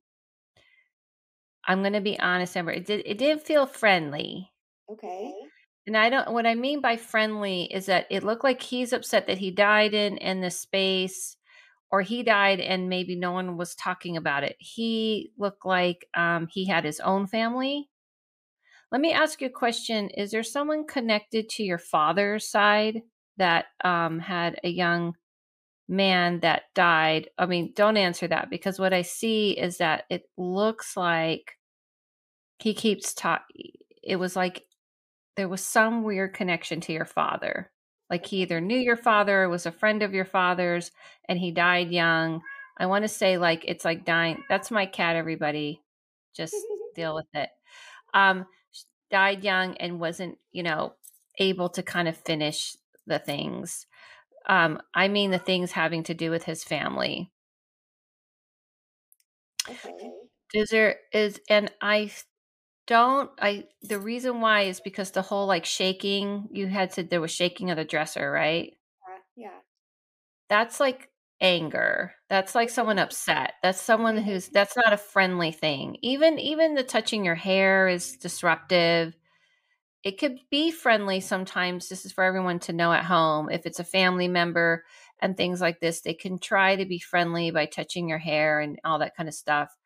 i'm 1.66 1.80
going 1.82 1.92
to 1.92 2.00
be 2.00 2.18
honest 2.18 2.56
amber 2.56 2.72
it 2.72 2.84
did 2.86 3.02
it 3.06 3.16
didn't 3.18 3.42
feel 3.42 3.66
friendly 3.66 4.52
okay. 4.88 5.47
And 5.88 5.96
i 5.96 6.08
don't 6.08 6.32
what 6.32 6.46
i 6.46 6.54
mean 6.54 6.80
by 6.80 6.96
friendly 6.96 7.64
is 7.64 7.86
that 7.86 8.06
it 8.10 8.22
looked 8.22 8.44
like 8.44 8.62
he's 8.62 8.92
upset 8.92 9.26
that 9.26 9.38
he 9.38 9.50
died 9.50 9.94
in 9.94 10.16
in 10.18 10.40
the 10.40 10.50
space 10.50 11.36
or 11.90 12.02
he 12.02 12.22
died 12.22 12.60
and 12.60 12.88
maybe 12.88 13.16
no 13.16 13.32
one 13.32 13.56
was 13.56 13.74
talking 13.74 14.16
about 14.16 14.44
it 14.44 14.56
he 14.60 15.32
looked 15.38 15.66
like 15.66 16.06
um, 16.14 16.46
he 16.50 16.66
had 16.66 16.84
his 16.84 17.00
own 17.00 17.26
family 17.26 17.88
let 18.90 19.02
me 19.02 19.12
ask 19.12 19.42
you 19.42 19.48
a 19.48 19.50
question. 19.50 20.08
Is 20.16 20.30
there 20.30 20.42
someone 20.42 20.86
connected 20.86 21.50
to 21.50 21.62
your 21.62 21.76
father's 21.76 22.48
side 22.48 23.02
that 23.36 23.66
um, 23.84 24.18
had 24.18 24.58
a 24.64 24.68
young 24.68 25.14
man 25.88 26.40
that 26.40 26.64
died. 26.74 27.30
I 27.38 27.46
mean, 27.46 27.72
don't 27.74 27.96
answer 27.96 28.28
that 28.28 28.50
because 28.50 28.78
what 28.78 28.92
I 28.92 29.02
see 29.02 29.52
is 29.52 29.78
that 29.78 30.04
it 30.10 30.24
looks 30.36 30.96
like 30.96 31.52
he 32.58 32.74
keeps 32.74 33.14
talking. 33.14 33.72
It 34.02 34.16
was 34.16 34.36
like 34.36 34.64
there 35.38 35.48
was 35.48 35.64
some 35.64 36.02
weird 36.02 36.34
connection 36.34 36.80
to 36.80 36.92
your 36.92 37.04
father. 37.04 37.70
Like 38.10 38.26
he 38.26 38.38
either 38.38 38.60
knew 38.60 38.76
your 38.76 38.96
father 38.96 39.48
was 39.48 39.66
a 39.66 39.72
friend 39.72 40.02
of 40.02 40.12
your 40.12 40.24
father's 40.24 40.90
and 41.28 41.38
he 41.38 41.52
died 41.52 41.92
young. 41.92 42.42
I 42.76 42.86
want 42.86 43.04
to 43.04 43.08
say 43.08 43.38
like 43.38 43.64
it's 43.64 43.84
like 43.84 44.04
dying. 44.04 44.42
That's 44.48 44.72
my 44.72 44.84
cat, 44.84 45.14
everybody. 45.14 45.80
Just 46.34 46.56
deal 46.96 47.14
with 47.14 47.28
it. 47.34 47.50
Um, 48.12 48.46
died 49.12 49.44
young 49.44 49.76
and 49.76 50.00
wasn't, 50.00 50.38
you 50.50 50.64
know, 50.64 50.94
able 51.38 51.68
to 51.68 51.84
kind 51.84 52.08
of 52.08 52.16
finish 52.16 52.76
the 53.06 53.20
things. 53.20 53.86
Um, 54.48 54.82
I 54.92 55.06
mean 55.06 55.30
the 55.30 55.38
things 55.38 55.70
having 55.70 56.02
to 56.04 56.14
do 56.14 56.32
with 56.32 56.42
his 56.42 56.64
family. 56.64 57.30
Okay. 59.70 60.10
Is 60.52 60.70
there 60.70 60.96
is 61.12 61.40
and 61.48 61.70
I 61.80 62.10
don't 62.88 63.30
I 63.38 63.66
the 63.82 64.00
reason 64.00 64.40
why 64.40 64.62
is 64.62 64.80
because 64.80 65.12
the 65.12 65.22
whole 65.22 65.46
like 65.46 65.66
shaking 65.66 66.48
you 66.52 66.66
had 66.66 66.92
said 66.92 67.10
there 67.10 67.20
was 67.20 67.30
shaking 67.30 67.70
of 67.70 67.76
the 67.76 67.84
dresser, 67.84 68.30
right? 68.30 68.72
Uh, 69.06 69.20
yeah. 69.36 69.50
That's 70.48 70.80
like 70.80 71.10
anger. 71.40 72.14
That's 72.28 72.54
like 72.54 72.70
someone 72.70 72.98
upset. 72.98 73.54
That's 73.62 73.80
someone 73.80 74.16
who's 74.16 74.48
that's 74.48 74.76
not 74.76 74.92
a 74.92 74.98
friendly 74.98 75.52
thing. 75.52 75.98
Even 76.02 76.38
even 76.38 76.74
the 76.74 76.82
touching 76.82 77.24
your 77.24 77.34
hair 77.36 77.88
is 77.88 78.16
disruptive. 78.16 79.14
It 80.04 80.18
could 80.18 80.38
be 80.50 80.70
friendly 80.70 81.20
sometimes. 81.20 81.88
This 81.88 82.06
is 82.06 82.12
for 82.12 82.24
everyone 82.24 82.60
to 82.60 82.72
know 82.72 82.92
at 82.92 83.04
home. 83.04 83.50
If 83.50 83.66
it's 83.66 83.80
a 83.80 83.84
family 83.84 84.28
member 84.28 84.84
and 85.20 85.36
things 85.36 85.60
like 85.60 85.80
this, 85.80 86.00
they 86.00 86.14
can 86.14 86.38
try 86.38 86.76
to 86.76 86.86
be 86.86 87.00
friendly 87.00 87.50
by 87.50 87.66
touching 87.66 88.08
your 88.08 88.18
hair 88.18 88.60
and 88.60 88.80
all 88.84 89.00
that 89.00 89.16
kind 89.16 89.28
of 89.28 89.34
stuff. 89.34 89.76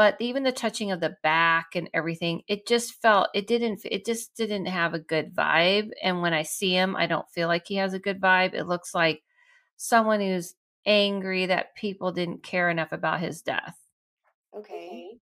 But 0.00 0.16
even 0.18 0.44
the 0.44 0.50
touching 0.50 0.92
of 0.92 1.00
the 1.00 1.18
back 1.22 1.76
and 1.76 1.90
everything, 1.92 2.40
it 2.48 2.66
just 2.66 2.94
felt 3.02 3.28
it 3.34 3.46
didn't 3.46 3.82
it 3.84 4.06
just 4.06 4.34
didn't 4.34 4.64
have 4.64 4.94
a 4.94 4.98
good 4.98 5.34
vibe. 5.34 5.90
And 6.02 6.22
when 6.22 6.32
I 6.32 6.42
see 6.42 6.72
him, 6.72 6.96
I 6.96 7.06
don't 7.06 7.28
feel 7.28 7.48
like 7.48 7.66
he 7.66 7.74
has 7.74 7.92
a 7.92 7.98
good 7.98 8.18
vibe. 8.18 8.54
It 8.54 8.64
looks 8.64 8.94
like 8.94 9.20
someone 9.76 10.22
who's 10.22 10.54
angry 10.86 11.44
that 11.44 11.74
people 11.74 12.12
didn't 12.12 12.42
care 12.42 12.70
enough 12.70 12.92
about 12.92 13.20
his 13.20 13.42
death. 13.42 13.76
Okay. 14.56 15.18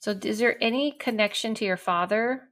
So 0.00 0.18
is 0.24 0.40
there 0.40 0.60
any 0.60 0.90
connection 0.90 1.54
to 1.54 1.64
your 1.64 1.76
father? 1.76 2.48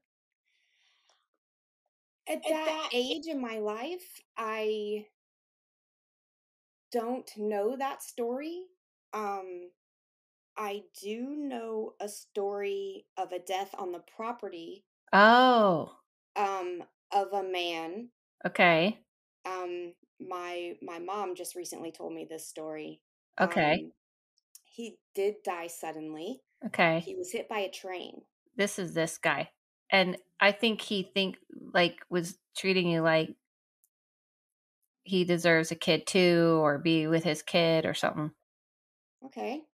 At 2.28 2.44
that 2.48 2.90
age 2.92 3.26
in 3.26 3.40
my 3.40 3.58
life, 3.58 4.20
I 4.36 5.06
don't 6.92 7.28
know 7.36 7.74
that 7.76 8.00
story. 8.04 8.62
Um, 9.12 9.70
I 10.56 10.84
do 10.94 11.36
know 11.36 11.94
a 12.00 12.08
story 12.08 13.06
of 13.18 13.32
a 13.32 13.38
death 13.38 13.74
on 13.76 13.92
the 13.92 14.00
property 14.00 14.86
Oh, 15.12 16.02
um 16.36 16.84
of 17.10 17.32
a 17.32 17.42
man. 17.42 18.10
okay. 18.44 19.04
Um 19.44 19.94
my 20.20 20.78
my 20.82 20.98
mom 20.98 21.34
just 21.34 21.54
recently 21.54 21.92
told 21.92 22.12
me 22.12 22.24
this 22.24 22.46
story. 22.48 23.02
Okay. 23.40 23.82
Um 23.82 23.92
he 24.64 25.00
did 25.14 25.42
die 25.44 25.68
suddenly. 25.68 26.42
Okay. 26.64 27.06
He 27.06 27.16
was 27.16 27.32
hit 27.32 27.48
by 27.48 27.60
a 27.60 27.70
train. 27.70 28.26
This 28.56 28.78
is 28.78 28.94
this 28.94 29.18
guy. 29.18 29.50
And 29.90 30.18
I 30.40 30.52
think 30.52 30.80
he 30.80 31.02
think 31.02 31.36
like 31.50 32.04
was 32.08 32.38
treating 32.56 32.88
you 32.88 33.02
like 33.02 33.36
he 35.04 35.24
deserves 35.24 35.70
a 35.70 35.76
kid 35.76 36.06
too 36.08 36.58
or 36.62 36.78
be 36.78 37.06
with 37.06 37.22
his 37.24 37.42
kid 37.42 37.86
or 37.86 37.94
something. 37.94 38.32
Okay. 39.22 39.66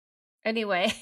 Anyway, 0.47 0.93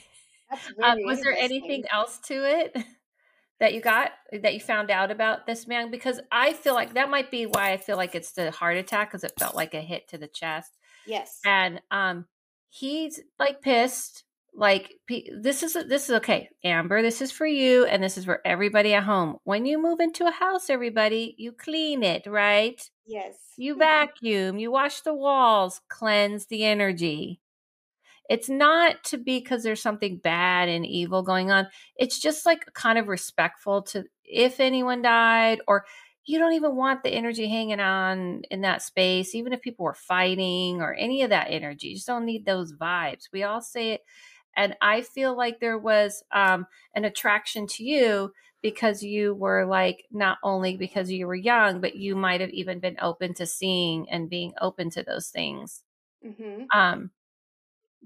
um, 0.83 0.99
was 1.05 1.21
there 1.21 1.37
anything 1.39 1.85
else 1.93 2.19
to 2.27 2.35
it 2.35 2.77
that 3.61 3.75
you 3.75 3.81
got 3.81 4.11
that 4.33 4.55
you 4.55 4.61
found 4.61 4.91
out 4.91 5.11
about 5.13 5.47
this 5.47 5.69
man? 5.69 5.91
Because 5.93 6.21
I 6.33 6.53
feel 6.55 6.75
like 6.75 6.95
that 6.95 7.11
might 7.11 7.31
be 7.31 7.47
why 7.47 7.71
I 7.73 7.77
feel 7.77 7.97
like 7.97 8.15
it's 8.17 8.33
the 8.33 8.51
heart 8.51 8.77
attack 8.77 9.11
because 9.11 9.23
it 9.23 9.39
felt 9.39 9.55
like 9.55 9.75
a 9.75 9.81
hit 9.81 10.09
to 10.09 10.19
the 10.19 10.27
chest. 10.27 10.73
Yes. 11.07 11.39
and 11.45 11.81
um 11.91 12.25
he's 12.71 13.21
like 13.39 13.61
pissed 13.61 14.25
like 14.57 14.95
this 15.43 15.63
is 15.63 15.75
this 15.75 16.09
is 16.09 16.17
okay 16.17 16.49
amber 16.65 17.03
this 17.03 17.21
is 17.21 17.31
for 17.31 17.45
you 17.47 17.85
and 17.85 18.03
this 18.03 18.17
is 18.17 18.25
for 18.25 18.41
everybody 18.45 18.95
at 18.95 19.03
home 19.03 19.37
when 19.45 19.67
you 19.67 19.83
move 19.83 20.01
into 20.01 20.27
a 20.27 20.31
house 20.31 20.71
everybody 20.71 21.35
you 21.37 21.53
clean 21.53 22.03
it 22.03 22.27
right 22.27 22.89
Yes. 23.07 23.37
you 23.59 23.75
vacuum 23.79 24.59
you 24.59 24.71
wash 24.71 25.03
the 25.03 25.13
walls 25.13 25.83
cleanse 25.91 26.47
the 26.47 26.65
energy 26.65 27.41
it's 28.29 28.49
not 28.49 29.03
to 29.05 29.19
be 29.19 29.41
because 29.41 29.63
there's 29.63 29.83
something 29.83 30.19
bad 30.19 30.69
and 30.69 30.87
evil 30.87 31.23
going 31.23 31.51
on. 31.51 31.69
It's 31.97 32.19
just 32.19 32.47
like 32.47 32.65
kind 32.75 32.99
of 32.99 33.09
respectful 33.09 33.83
to 33.85 34.05
if 34.25 34.61
anyone 34.61 35.03
died 35.03 35.61
or 35.69 35.85
you 36.27 36.39
don't 36.39 36.55
even 36.55 36.75
want 36.75 37.03
the 37.03 37.11
energy 37.11 37.49
hanging 37.49 37.81
on 37.81 38.43
in 38.51 38.63
that 38.63 38.81
space 38.81 39.35
even 39.35 39.53
if 39.53 39.61
people 39.61 39.85
were 39.85 39.93
fighting 39.95 40.81
or 40.81 40.95
any 40.95 41.23
of 41.23 41.31
that 41.31 41.49
energy. 41.51 41.89
You 41.89 41.95
just 41.97 42.07
don't 42.07 42.25
need 42.25 42.47
those 42.47 42.73
vibes. 42.75 43.25
We 43.33 43.43
all 43.43 43.61
say 43.61 43.93
it 43.93 44.01
and 44.57 44.77
i 44.81 45.03
feel 45.03 45.37
like 45.37 45.61
there 45.61 45.79
was 45.79 46.23
um, 46.33 46.67
an 46.95 47.05
attraction 47.05 47.67
to 47.67 47.85
you 47.85 48.33
because 48.63 49.03
you 49.03 49.35
were 49.35 49.67
like 49.67 50.05
not 50.11 50.39
only 50.43 50.77
because 50.77 51.11
you 51.11 51.27
were 51.27 51.35
young 51.35 51.81
but 51.81 51.97
you 51.97 52.17
might 52.17 52.41
have 52.41 52.51
even 52.51 52.79
been 52.81 52.97
open 53.01 53.35
to 53.35 53.47
seeing 53.47 54.09
and 54.11 54.31
being 54.31 54.53
open 54.61 54.91
to 54.91 55.03
those 55.03 55.29
things. 55.29 55.83
Mhm. 56.23 56.73
um 56.75 57.11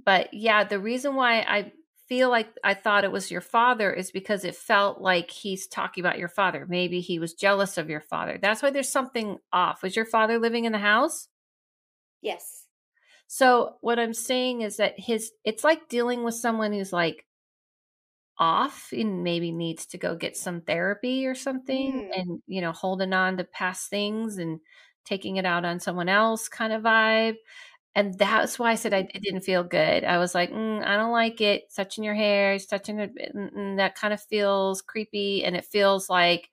but 0.04 0.32
yeah 0.32 0.64
the 0.64 0.78
reason 0.78 1.14
why 1.14 1.40
i 1.40 1.72
feel 2.08 2.30
like 2.30 2.48
i 2.64 2.72
thought 2.74 3.04
it 3.04 3.12
was 3.12 3.30
your 3.30 3.40
father 3.42 3.92
is 3.92 4.10
because 4.10 4.44
it 4.44 4.56
felt 4.56 5.00
like 5.00 5.30
he's 5.30 5.66
talking 5.66 6.02
about 6.02 6.18
your 6.18 6.28
father. 6.28 6.64
Maybe 6.66 7.00
he 7.00 7.18
was 7.18 7.34
jealous 7.34 7.76
of 7.76 7.90
your 7.90 8.00
father. 8.00 8.38
That's 8.40 8.62
why 8.62 8.70
there's 8.70 8.88
something 8.88 9.36
off. 9.52 9.82
Was 9.82 9.94
your 9.94 10.06
father 10.06 10.38
living 10.38 10.64
in 10.64 10.72
the 10.72 10.78
house? 10.78 11.28
Yes. 12.22 12.64
so 13.26 13.76
what 13.82 13.98
i'm 13.98 14.14
saying 14.14 14.62
is 14.62 14.78
that 14.78 14.98
his 14.98 15.30
it's 15.44 15.62
like 15.64 15.88
dealing 15.90 16.24
with 16.24 16.34
someone 16.34 16.72
who's 16.72 16.92
like 16.94 17.26
off 18.38 18.88
and 18.92 19.24
maybe 19.24 19.50
needs 19.50 19.86
to 19.86 19.98
go 19.98 20.14
get 20.14 20.36
some 20.36 20.60
therapy 20.60 21.26
or 21.26 21.34
something 21.34 21.92
Mm. 22.08 22.18
and 22.20 22.42
you 22.46 22.60
know 22.60 22.72
holding 22.72 23.12
on 23.12 23.36
to 23.36 23.44
past 23.44 23.90
things 23.90 24.38
and 24.38 24.60
taking 25.04 25.36
it 25.36 25.44
out 25.44 25.64
on 25.64 25.80
someone 25.80 26.08
else 26.08 26.48
kind 26.48 26.72
of 26.72 26.82
vibe 26.82 27.36
and 27.94 28.16
that's 28.18 28.58
why 28.58 28.72
I 28.72 28.74
said 28.76 28.94
I 28.94 29.08
it 29.14 29.22
didn't 29.22 29.42
feel 29.42 29.64
good. 29.64 30.04
I 30.04 30.18
was 30.18 30.34
like, 30.34 30.50
mm, 30.50 30.84
I 30.84 30.96
don't 30.96 31.12
like 31.12 31.40
it. 31.40 31.64
It's 31.64 31.74
touching 31.74 32.04
your 32.04 32.14
hair, 32.14 32.54
it's 32.54 32.66
touching 32.66 32.98
it. 33.00 33.12
mm, 33.34 33.52
mm, 33.54 33.76
That 33.76 33.94
kind 33.96 34.14
of 34.14 34.22
feels 34.22 34.82
creepy, 34.82 35.44
and 35.44 35.56
it 35.56 35.64
feels 35.64 36.08
like 36.10 36.50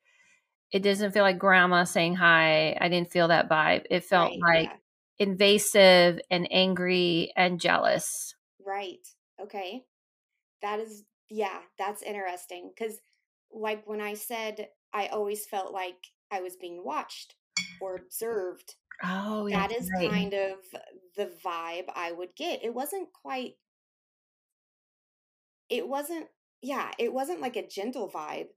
it 0.71 0.81
doesn't 0.83 1.11
feel 1.13 1.23
like 1.23 1.39
grandma 1.39 1.83
saying 1.85 2.15
hi. 2.15 2.77
I 2.79 2.89
didn't 2.89 3.11
feel 3.11 3.29
that 3.29 3.49
vibe. 3.49 3.85
It 3.89 4.03
felt 4.05 4.31
Right. 4.31 4.41
like 4.41 4.71
Yeah. 4.71 4.77
invasive 5.19 6.19
and 6.31 6.47
angry 6.51 7.31
and 7.35 7.59
jealous. 7.59 8.35
Right. 8.65 9.07
Okay. 9.41 9.85
That 10.61 10.79
is 10.79 11.03
yeah, 11.29 11.61
that's 11.77 12.03
interesting 12.03 12.71
cuz 12.77 13.01
like 13.51 13.87
when 13.87 14.01
I 14.01 14.13
said 14.15 14.69
I 14.93 15.07
always 15.07 15.45
felt 15.47 15.73
like 15.73 16.07
I 16.31 16.41
was 16.41 16.55
being 16.55 16.83
watched 16.83 17.35
or 17.81 17.95
observed, 17.95 18.75
Oh, 19.03 19.47
yeah, 19.47 19.67
that 19.67 19.75
is 19.75 19.89
right. 19.95 20.09
kind 20.09 20.33
of 20.33 20.57
the 21.15 21.31
vibe 21.45 21.85
I 21.95 22.11
would 22.11 22.35
get. 22.35 22.63
It 22.63 22.73
wasn't 22.73 23.09
quite 23.13 23.55
it 25.69 25.87
wasn't 25.87 26.27
yeah, 26.61 26.91
it 26.97 27.13
wasn't 27.13 27.41
like 27.41 27.55
a 27.55 27.67
gentle 27.67 28.09
vibe. 28.09 28.47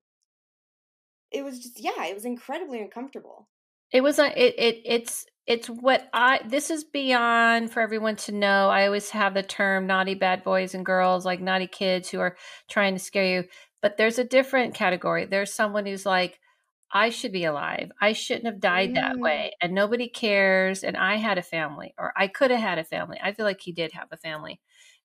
It 1.30 1.44
was 1.44 1.58
just 1.60 1.80
yeah, 1.80 2.06
it 2.06 2.14
was 2.14 2.24
incredibly 2.24 2.80
uncomfortable. 2.80 3.48
It 3.92 4.02
was 4.02 4.18
a 4.18 4.26
it 4.26 4.54
it 4.58 4.82
it's 4.84 5.26
it's 5.46 5.68
what 5.68 6.08
I 6.12 6.40
this 6.46 6.70
is 6.70 6.84
beyond 6.84 7.72
for 7.72 7.80
everyone 7.80 8.16
to 8.16 8.32
know. 8.32 8.68
I 8.68 8.86
always 8.86 9.10
have 9.10 9.34
the 9.34 9.42
term 9.42 9.86
naughty 9.86 10.14
bad 10.14 10.44
boys 10.44 10.74
and 10.74 10.84
girls, 10.84 11.24
like 11.24 11.40
naughty 11.40 11.66
kids 11.66 12.10
who 12.10 12.20
are 12.20 12.36
trying 12.68 12.94
to 12.94 13.00
scare 13.00 13.24
you. 13.24 13.44
But 13.80 13.96
there's 13.96 14.18
a 14.18 14.24
different 14.24 14.74
category. 14.74 15.24
There's 15.26 15.52
someone 15.52 15.86
who's 15.86 16.04
like, 16.04 16.40
I 16.90 17.10
should 17.10 17.32
be 17.32 17.44
alive. 17.44 17.92
I 18.00 18.12
shouldn't 18.14 18.46
have 18.46 18.60
died 18.60 18.94
that 18.94 19.16
Mm, 19.16 19.22
way. 19.22 19.52
And 19.60 19.74
nobody 19.74 20.08
cares. 20.08 20.82
And 20.84 20.96
I 20.96 21.16
had 21.16 21.38
a 21.38 21.42
family, 21.42 21.94
or 21.98 22.12
I 22.16 22.28
could 22.28 22.50
have 22.50 22.60
had 22.60 22.78
a 22.78 22.84
family. 22.84 23.18
I 23.22 23.32
feel 23.32 23.44
like 23.44 23.60
he 23.60 23.72
did 23.72 23.92
have 23.92 24.08
a 24.10 24.16
family. 24.16 24.60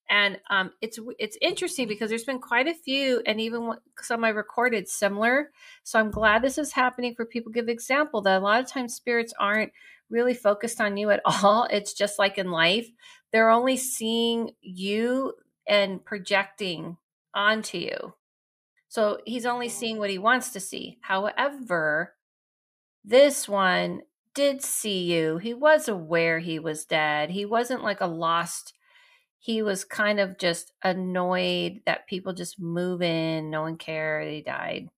And 0.10 0.40
um, 0.50 0.74
it's 0.82 1.00
it's 1.18 1.38
interesting 1.42 1.88
because 1.88 2.10
there's 2.10 2.26
been 2.26 2.40
quite 2.42 2.68
a 2.68 2.74
few, 2.74 3.22
and 3.26 3.40
even 3.40 3.74
some 4.02 4.24
I 4.26 4.30
recorded 4.30 4.90
similar. 4.90 5.52
So 5.84 5.98
I'm 5.98 6.12
glad 6.12 6.42
this 6.42 6.58
is 6.58 6.74
happening 6.74 7.16
for 7.16 7.26
people. 7.26 7.52
Give 7.54 7.70
example 7.70 8.22
that 8.24 8.38
a 8.38 8.44
lot 8.44 8.62
of 8.62 8.68
times 8.68 8.94
spirits 8.94 9.34
aren't 9.40 9.72
really 10.10 10.34
focused 10.34 10.82
on 10.82 10.98
you 10.98 11.10
at 11.10 11.22
all. 11.26 11.66
It's 11.72 11.94
just 11.94 12.20
like 12.20 12.38
in 12.38 12.52
life, 12.52 12.90
they're 13.32 13.50
only 13.50 13.78
seeing 13.78 14.52
you 14.62 15.36
and 15.68 16.04
projecting 16.04 16.98
onto 17.34 17.78
you. 17.78 18.14
So 18.94 19.18
he's 19.26 19.48
only 19.48 19.70
seeing 19.70 19.98
what 19.98 20.12
he 20.12 20.20
wants 20.20 20.52
to 20.52 20.60
see. 20.60 21.00
However, 21.02 22.14
this 23.04 23.50
one 23.50 24.04
did 24.36 24.64
see 24.64 25.12
you. 25.12 25.40
He 25.40 25.56
was 25.56 25.90
aware 25.90 26.40
he 26.40 26.60
was 26.60 26.86
dead. 26.86 27.32
He 27.32 27.46
wasn't 27.46 27.84
like 27.84 28.02
a 28.02 28.08
lost 28.08 28.74
he 29.40 29.64
was 29.64 29.86
kind 29.86 30.20
of 30.20 30.38
just 30.38 30.74
annoyed 30.84 31.82
that 31.86 32.08
people 32.08 32.34
just 32.34 32.60
move 32.62 33.02
in, 33.02 33.50
no 33.50 33.64
one 33.64 33.78
cared, 33.78 34.30
he 34.30 34.42
died. 34.42 34.90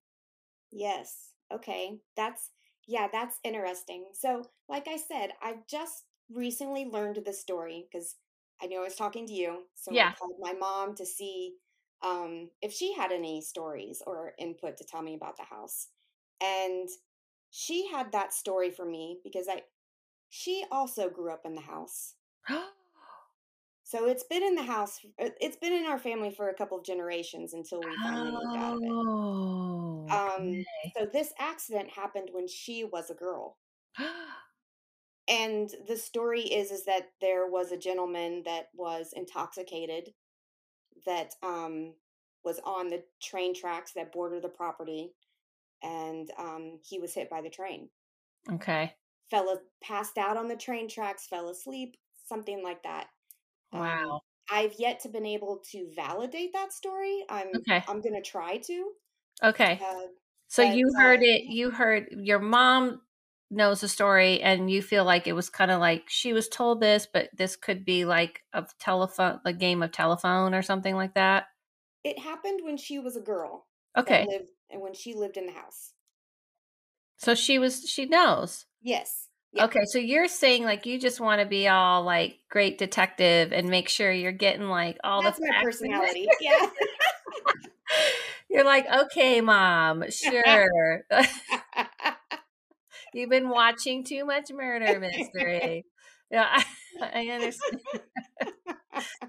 Yes. 0.72 1.34
Okay. 1.52 2.00
That's 2.16 2.52
yeah, 2.88 3.08
that's 3.12 3.40
interesting. 3.44 4.06
So, 4.14 4.44
like 4.70 4.88
I 4.88 4.98
said, 4.98 5.32
I've 5.42 5.66
just 5.68 6.04
recently 6.30 6.86
learned 6.86 7.20
the 7.26 7.34
story 7.34 7.88
because 7.92 8.18
I 8.62 8.68
knew 8.68 8.80
I 8.80 8.84
was 8.84 8.96
talking 8.96 9.26
to 9.28 9.34
you. 9.34 9.64
So 9.76 9.92
I 9.92 10.10
called 10.18 10.36
my 10.40 10.54
mom 10.54 10.96
to 10.96 11.06
see 11.06 11.56
um, 12.04 12.50
if 12.62 12.74
she 12.74 12.94
had 12.94 13.12
any 13.12 13.42
stories 13.42 14.02
or 14.06 14.34
input 14.40 14.78
to 14.78 14.84
tell 14.84 15.02
me 15.02 15.16
about 15.16 15.38
the 15.38 15.44
house. 15.44 15.88
And 16.42 16.90
she 17.52 17.88
had 17.90 18.12
that 18.12 18.34
story 18.34 18.72
for 18.72 18.86
me 18.86 19.20
because 19.24 19.48
I 19.50 19.64
she 20.30 20.66
also 20.72 21.10
grew 21.10 21.32
up 21.32 21.46
in 21.46 21.56
the 21.56 21.62
house. 21.62 22.16
So 23.84 24.06
it's 24.08 24.24
been 24.24 24.44
in 24.44 24.56
the 24.56 24.64
house. 24.64 25.00
uh, 25.18 25.30
It's 25.40 25.56
been 25.58 25.72
in 25.74 25.86
our 25.86 25.98
family 26.00 26.30
for 26.32 26.50
a 26.50 26.54
couple 26.56 26.78
of 26.78 26.84
generations 26.86 27.54
until 27.54 27.84
we 27.86 27.98
finally 27.98 28.32
moved 28.32 28.56
out 28.58 28.74
of 28.74 28.80
it. 28.84 28.96
Oh, 28.98 30.06
Um, 30.10 30.58
okay. 30.62 30.94
so 30.98 31.06
this 31.06 31.34
accident 31.40 31.90
happened 31.92 32.30
when 32.32 32.48
she 32.48 32.84
was 32.84 33.10
a 33.10 33.16
girl. 33.16 33.58
And 35.28 35.70
the 35.88 35.98
story 35.98 36.42
is 36.42 36.72
is 36.72 36.86
that 36.86 37.12
there 37.22 37.48
was 37.48 37.72
a 37.72 37.78
gentleman 37.78 38.44
that 38.44 38.70
was 38.74 39.14
intoxicated 39.14 40.14
that 41.06 41.36
um 41.44 41.96
was 42.44 42.60
on 42.60 42.90
the 42.90 43.04
train 43.22 43.54
tracks 43.56 43.94
that 43.94 44.12
border 44.12 44.40
the 44.40 44.50
property 44.50 45.14
and 45.84 46.32
um 46.38 46.80
he 46.84 47.00
was 47.00 47.14
hit 47.14 47.30
by 47.30 47.42
the 47.42 47.50
train. 47.50 47.90
Okay. 48.52 48.96
Fell 49.30 49.50
a- 49.50 49.62
passed 49.82 50.18
out 50.18 50.36
on 50.38 50.48
the 50.48 50.56
train 50.56 50.88
tracks, 50.88 51.28
fell 51.28 51.50
asleep, 51.50 51.98
something 52.26 52.64
like 52.64 52.82
that. 52.84 53.10
Um 53.74 54.00
Wow. 54.02 54.22
I've 54.50 54.80
yet 54.80 55.00
to 55.02 55.10
been 55.10 55.26
able 55.26 55.60
to 55.72 55.92
validate 55.96 56.54
that 56.54 56.74
story. 56.74 57.26
I'm 57.30 57.50
Okay. 57.56 57.84
I'm 57.88 58.02
going 58.02 58.16
to 58.16 58.22
try 58.22 58.58
to. 58.60 58.94
Okay. 59.44 59.82
Uh 59.82 60.08
So 60.48 60.62
but 60.62 60.64
you 60.64 60.94
uh 61.00 61.00
heard 61.00 61.24
it 61.24 61.46
you 61.46 61.72
heard 61.72 62.10
your 62.12 62.40
mom 62.40 63.02
knows 63.56 63.82
the 63.82 63.88
story 63.88 64.42
and 64.42 64.70
you 64.72 64.82
feel 64.82 65.06
like 65.06 65.28
it 65.28 65.34
was 65.34 65.50
kinda 65.50 65.78
like 65.78 66.06
she 66.10 66.34
was 66.34 66.50
told 66.50 66.82
this, 66.82 67.08
but 67.12 67.30
this 67.34 67.56
could 67.56 67.86
be 67.86 68.06
like 68.06 68.44
a 68.54 68.66
telephone 68.80 69.40
a 69.46 69.54
game 69.54 69.84
of 69.84 69.92
telephone 69.92 70.54
or 70.54 70.62
something 70.62 70.96
like 70.96 71.14
that? 71.16 71.48
it 72.06 72.20
happened 72.20 72.62
when 72.64 72.78
she 72.78 73.00
was 73.00 73.16
a 73.18 73.22
girl 73.22 73.68
Okay. 73.98 74.26
lived 74.28 74.52
and 74.70 74.82
when 74.82 74.94
she 74.94 75.14
lived 75.14 75.38
in 75.38 75.46
the 75.46 75.52
house. 75.52 75.94
So 77.18 77.36
she 77.36 77.60
was 77.60 77.88
she 77.90 78.06
knows. 78.06 78.66
Yes. 78.82 79.30
Yeah. 79.52 79.66
Okay, 79.66 79.86
so 79.86 80.00
you're 80.00 80.28
saying, 80.28 80.64
like, 80.66 80.86
you 80.86 81.00
just 81.00 81.20
wanna 81.22 81.46
be 81.46 81.68
all, 81.70 82.04
like, 82.04 82.40
great 82.50 82.78
detective 82.78 83.54
and 83.54 83.70
make 83.70 83.90
sure 83.90 84.12
you're 84.12 84.32
getting, 84.34 84.70
like, 84.70 84.98
all 85.04 85.24
the 85.24 85.30
That's 85.30 85.40
my 85.40 85.48
facts 85.48 85.82
and 85.82 85.94
personality. 85.94 86.28
Yeah. 86.40 86.70
You're 88.50 88.64
like, 88.66 88.86
"Okay, 88.88 89.42
mom, 89.42 90.04
sure." 90.10 91.04
You've 93.16 93.30
been 93.30 93.48
watching 93.48 94.04
too 94.04 94.26
much 94.26 94.52
murder 94.52 95.00
mystery. 95.00 95.86
Yeah, 96.30 96.50
I 96.52 96.66
I 97.14 97.28
understand. 97.30 97.82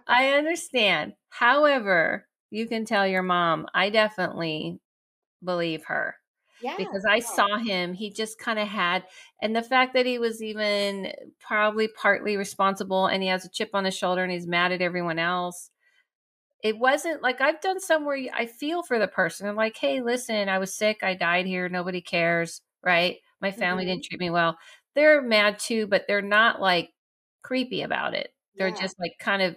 I 0.09 0.33
understand. 0.33 1.13
However, 1.29 2.27
you 2.51 2.67
can 2.67 2.85
tell 2.85 3.07
your 3.07 3.23
mom, 3.23 3.67
I 3.73 3.91
definitely 3.91 4.81
believe 5.45 5.85
her 5.85 6.17
yeah. 6.61 6.75
because 6.77 7.05
I 7.09 7.19
wow. 7.19 7.33
saw 7.35 7.59
him. 7.59 7.93
He 7.93 8.11
just 8.11 8.41
kind 8.41 8.59
of 8.59 8.67
had, 8.67 9.05
and 9.41 9.55
the 9.55 9.63
fact 9.63 9.95
that 9.95 10.05
he 10.05 10.19
was 10.19 10.43
even 10.43 11.13
probably 11.39 11.87
partly 11.87 12.37
responsible 12.37 13.07
and 13.07 13.23
he 13.23 13.29
has 13.29 13.45
a 13.45 13.51
chip 13.51 13.71
on 13.73 13.85
his 13.85 13.97
shoulder 13.97 14.25
and 14.25 14.33
he's 14.33 14.49
mad 14.49 14.73
at 14.73 14.83
everyone 14.83 15.21
else. 15.21 15.71
It 16.65 16.77
wasn't 16.77 17.23
like 17.23 17.41
I've 17.41 17.61
done 17.61 17.79
somewhere 17.79 18.19
I 18.35 18.47
feel 18.47 18.83
for 18.83 18.99
the 18.99 19.07
person. 19.07 19.49
I'm 19.49 19.55
like, 19.55 19.77
hey, 19.77 20.01
listen, 20.01 20.49
I 20.49 20.59
was 20.59 20.75
sick. 20.75 21.05
I 21.05 21.15
died 21.15 21.47
here. 21.47 21.69
Nobody 21.69 22.01
cares. 22.01 22.63
Right. 22.83 23.19
My 23.41 23.53
family 23.53 23.85
Mhm. 23.85 23.87
didn't 23.87 24.05
treat 24.05 24.21
me 24.21 24.31
well. 24.31 24.59
They're 24.95 25.23
mad 25.23 25.59
too, 25.59 25.87
but 25.87 26.05
they're 26.09 26.23
not 26.23 26.61
like 26.61 26.91
creepy 27.43 27.83
about 27.83 28.15
it. 28.15 28.35
They're 28.59 28.71
Yeah. 28.71 28.73
just 28.73 28.99
like 29.01 29.13
kind 29.21 29.43
of 29.43 29.57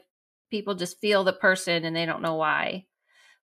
people 0.51 0.75
just 0.75 0.99
feel 0.99 1.23
the 1.23 1.33
person 1.33 1.85
and 1.85 1.95
they 1.95 2.05
don't 2.05 2.21
know 2.21 2.35
why. 2.35 2.85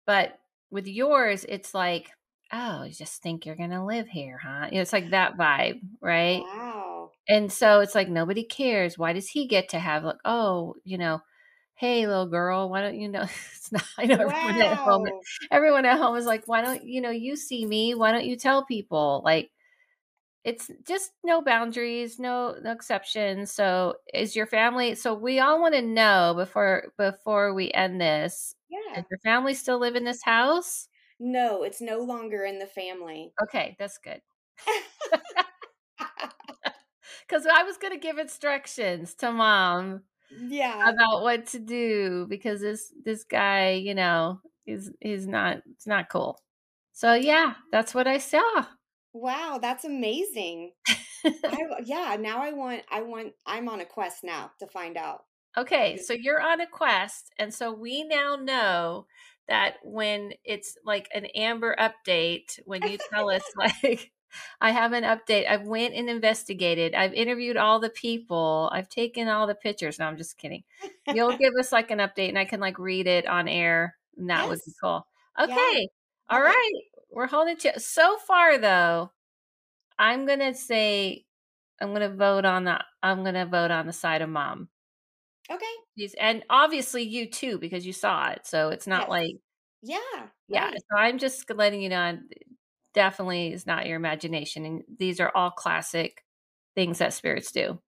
But 0.06 0.38
with 0.70 0.86
yours, 0.88 1.44
it's 1.48 1.74
like, 1.74 2.10
oh, 2.52 2.84
you 2.84 2.92
just 2.94 3.22
think 3.22 3.46
you're 3.46 3.56
gonna 3.56 3.86
live 3.86 4.08
here, 4.08 4.38
huh? 4.38 4.68
You 4.70 4.76
know, 4.76 4.82
it's 4.82 4.92
like 4.92 5.10
that 5.10 5.36
vibe, 5.38 5.80
right? 6.00 6.46
Wow. 6.46 7.12
And 7.28 7.52
so 7.52 7.80
it's 7.80 7.94
like 7.94 8.08
nobody 8.08 8.44
cares. 8.44 8.98
Why 8.98 9.12
does 9.12 9.28
he 9.28 9.46
get 9.46 9.68
to 9.70 9.78
have 9.78 10.04
like, 10.04 10.16
oh, 10.24 10.74
you 10.84 10.98
know, 10.98 11.20
hey 11.74 12.06
little 12.06 12.26
girl, 12.26 12.68
why 12.70 12.82
don't 12.82 12.98
you 13.00 13.08
know 13.08 13.22
it's 13.56 13.72
not 13.72 13.84
I 13.98 14.06
know 14.06 14.14
everyone 14.16 14.60
at 14.62 14.78
home 14.86 15.06
everyone 15.50 15.86
at 15.86 15.98
home 15.98 16.16
is 16.16 16.26
like, 16.26 16.46
why 16.48 16.62
don't 16.62 16.84
you 16.84 17.00
know, 17.00 17.10
you 17.10 17.36
see 17.36 17.66
me, 17.66 17.94
why 17.94 18.12
don't 18.12 18.26
you 18.26 18.36
tell 18.36 18.64
people? 18.66 19.22
Like 19.24 19.50
it's 20.44 20.70
just 20.86 21.12
no 21.24 21.40
boundaries, 21.42 22.18
no 22.18 22.56
no 22.62 22.72
exceptions. 22.72 23.52
So 23.52 23.96
is 24.14 24.34
your 24.36 24.46
family 24.46 24.94
so 24.96 25.14
we 25.14 25.40
all 25.40 25.60
want 25.60 25.74
to 25.74 25.82
know 25.82 26.34
before 26.36 26.92
before 26.98 27.54
we 27.54 27.70
end 27.72 28.00
this, 28.00 28.54
does 28.94 28.96
Yeah. 28.96 29.02
your 29.10 29.18
family 29.20 29.54
still 29.54 29.78
live 29.78 29.96
in 29.96 30.04
this 30.04 30.22
house? 30.22 30.88
No, 31.18 31.62
it's 31.62 31.80
no 31.80 31.98
longer 32.00 32.44
in 32.44 32.58
the 32.58 32.66
family. 32.66 33.32
Okay, 33.42 33.76
that's 33.78 33.98
good. 33.98 34.20
Cuz 37.28 37.46
I 37.46 37.62
was 37.62 37.76
going 37.78 37.92
to 37.92 37.98
give 37.98 38.18
instructions 38.18 39.14
to 39.16 39.32
mom 39.32 40.02
yeah. 40.30 40.88
about 40.88 41.22
what 41.22 41.46
to 41.48 41.58
do 41.58 42.26
because 42.28 42.60
this 42.60 42.92
this 43.04 43.24
guy, 43.24 43.72
you 43.72 43.94
know, 43.94 44.40
is 44.66 44.92
is 45.00 45.26
not 45.26 45.62
it's 45.72 45.86
not 45.86 46.08
cool. 46.08 46.40
So 46.92 47.14
yeah, 47.14 47.54
that's 47.72 47.94
what 47.94 48.06
I 48.06 48.18
saw. 48.18 48.66
Wow, 49.12 49.58
that's 49.60 49.84
amazing. 49.84 50.72
I 51.48 51.58
yeah, 51.84 52.16
now 52.20 52.42
I 52.42 52.52
want 52.52 52.82
I 52.90 53.02
want 53.02 53.34
I'm 53.46 53.68
on 53.68 53.80
a 53.80 53.84
quest 53.86 54.24
now 54.24 54.52
to 54.60 54.66
find 54.66 54.96
out. 54.96 55.24
Okay, 55.56 55.98
so 55.98 56.14
you're 56.14 56.40
on 56.40 56.60
a 56.62 56.66
quest, 56.66 57.30
and 57.38 57.52
so 57.52 57.72
we 57.72 58.04
now 58.04 58.36
know 58.36 59.06
that 59.48 59.76
when 59.82 60.32
it's 60.44 60.78
like 60.84 61.08
an 61.14 61.26
Amber 61.26 61.76
update, 61.78 62.58
when 62.64 62.84
you 62.86 62.96
tell 63.12 63.28
us 63.30 63.42
like 63.56 64.12
I 64.62 64.70
have 64.70 64.92
an 64.94 65.04
update, 65.04 65.46
I've 65.48 65.66
went 65.66 65.94
and 65.94 66.08
investigated, 66.08 66.94
I've 66.94 67.12
interviewed 67.12 67.58
all 67.58 67.80
the 67.80 67.90
people, 67.90 68.70
I've 68.72 68.88
taken 68.88 69.28
all 69.28 69.46
the 69.46 69.54
pictures. 69.54 69.98
No, 69.98 70.06
I'm 70.06 70.16
just 70.16 70.38
kidding. 70.38 70.64
You'll 71.10 71.34
give 71.36 71.52
us 71.60 71.70
like 71.72 71.90
an 71.90 71.98
update 71.98 72.30
and 72.30 72.38
I 72.38 72.46
can 72.46 72.60
like 72.60 72.78
read 72.78 73.06
it 73.06 73.26
on 73.26 73.46
air, 73.48 73.96
and 74.16 74.30
that 74.30 74.48
would 74.48 74.60
be 74.64 74.72
yes. 74.72 74.80
cool. 74.82 75.06
Yeah. 75.44 75.56
Okay. 75.56 75.88
All 76.30 76.40
Love 76.42 76.56
it. 76.58 76.58
right. 76.64 76.82
We're 77.12 77.26
holding 77.28 77.56
to 77.58 77.78
so 77.80 78.16
far 78.18 78.58
though, 78.58 79.12
I'm 79.98 80.26
gonna 80.26 80.54
say 80.54 81.26
I'm 81.80 81.92
gonna 81.92 82.10
vote 82.14 82.44
on 82.46 82.64
the 82.64 82.84
I'm 83.02 83.24
gonna 83.24 83.46
vote 83.46 83.70
on 83.72 83.86
the 83.86 83.92
side 83.94 84.22
of 84.22 84.30
mom. 84.30 84.70
Okay. 85.50 85.76
These 85.96 86.14
and 86.14 86.44
obviously 86.48 87.02
you 87.02 87.30
too 87.30 87.58
because 87.58 87.84
you 87.86 87.92
saw 87.92 88.30
it. 88.30 88.46
So 88.46 88.70
it's 88.70 88.86
not 88.86 89.08
Yes. 89.08 89.10
like 89.10 89.36
Yeah, 89.82 90.30
yeah. 90.48 90.70
right. 90.70 90.76
So 90.90 90.96
I'm 90.96 91.18
just 91.18 91.48
letting 91.50 91.82
you 91.82 91.88
know 91.88 92.18
definitely 92.94 93.52
is 93.52 93.66
not 93.66 93.86
your 93.86 93.96
imagination 93.96 94.64
and 94.66 94.82
these 94.98 95.20
are 95.20 95.32
all 95.34 95.50
classic 95.50 96.24
things 96.76 96.98
that 96.98 97.14
spirits 97.14 97.52
do. 97.52 97.80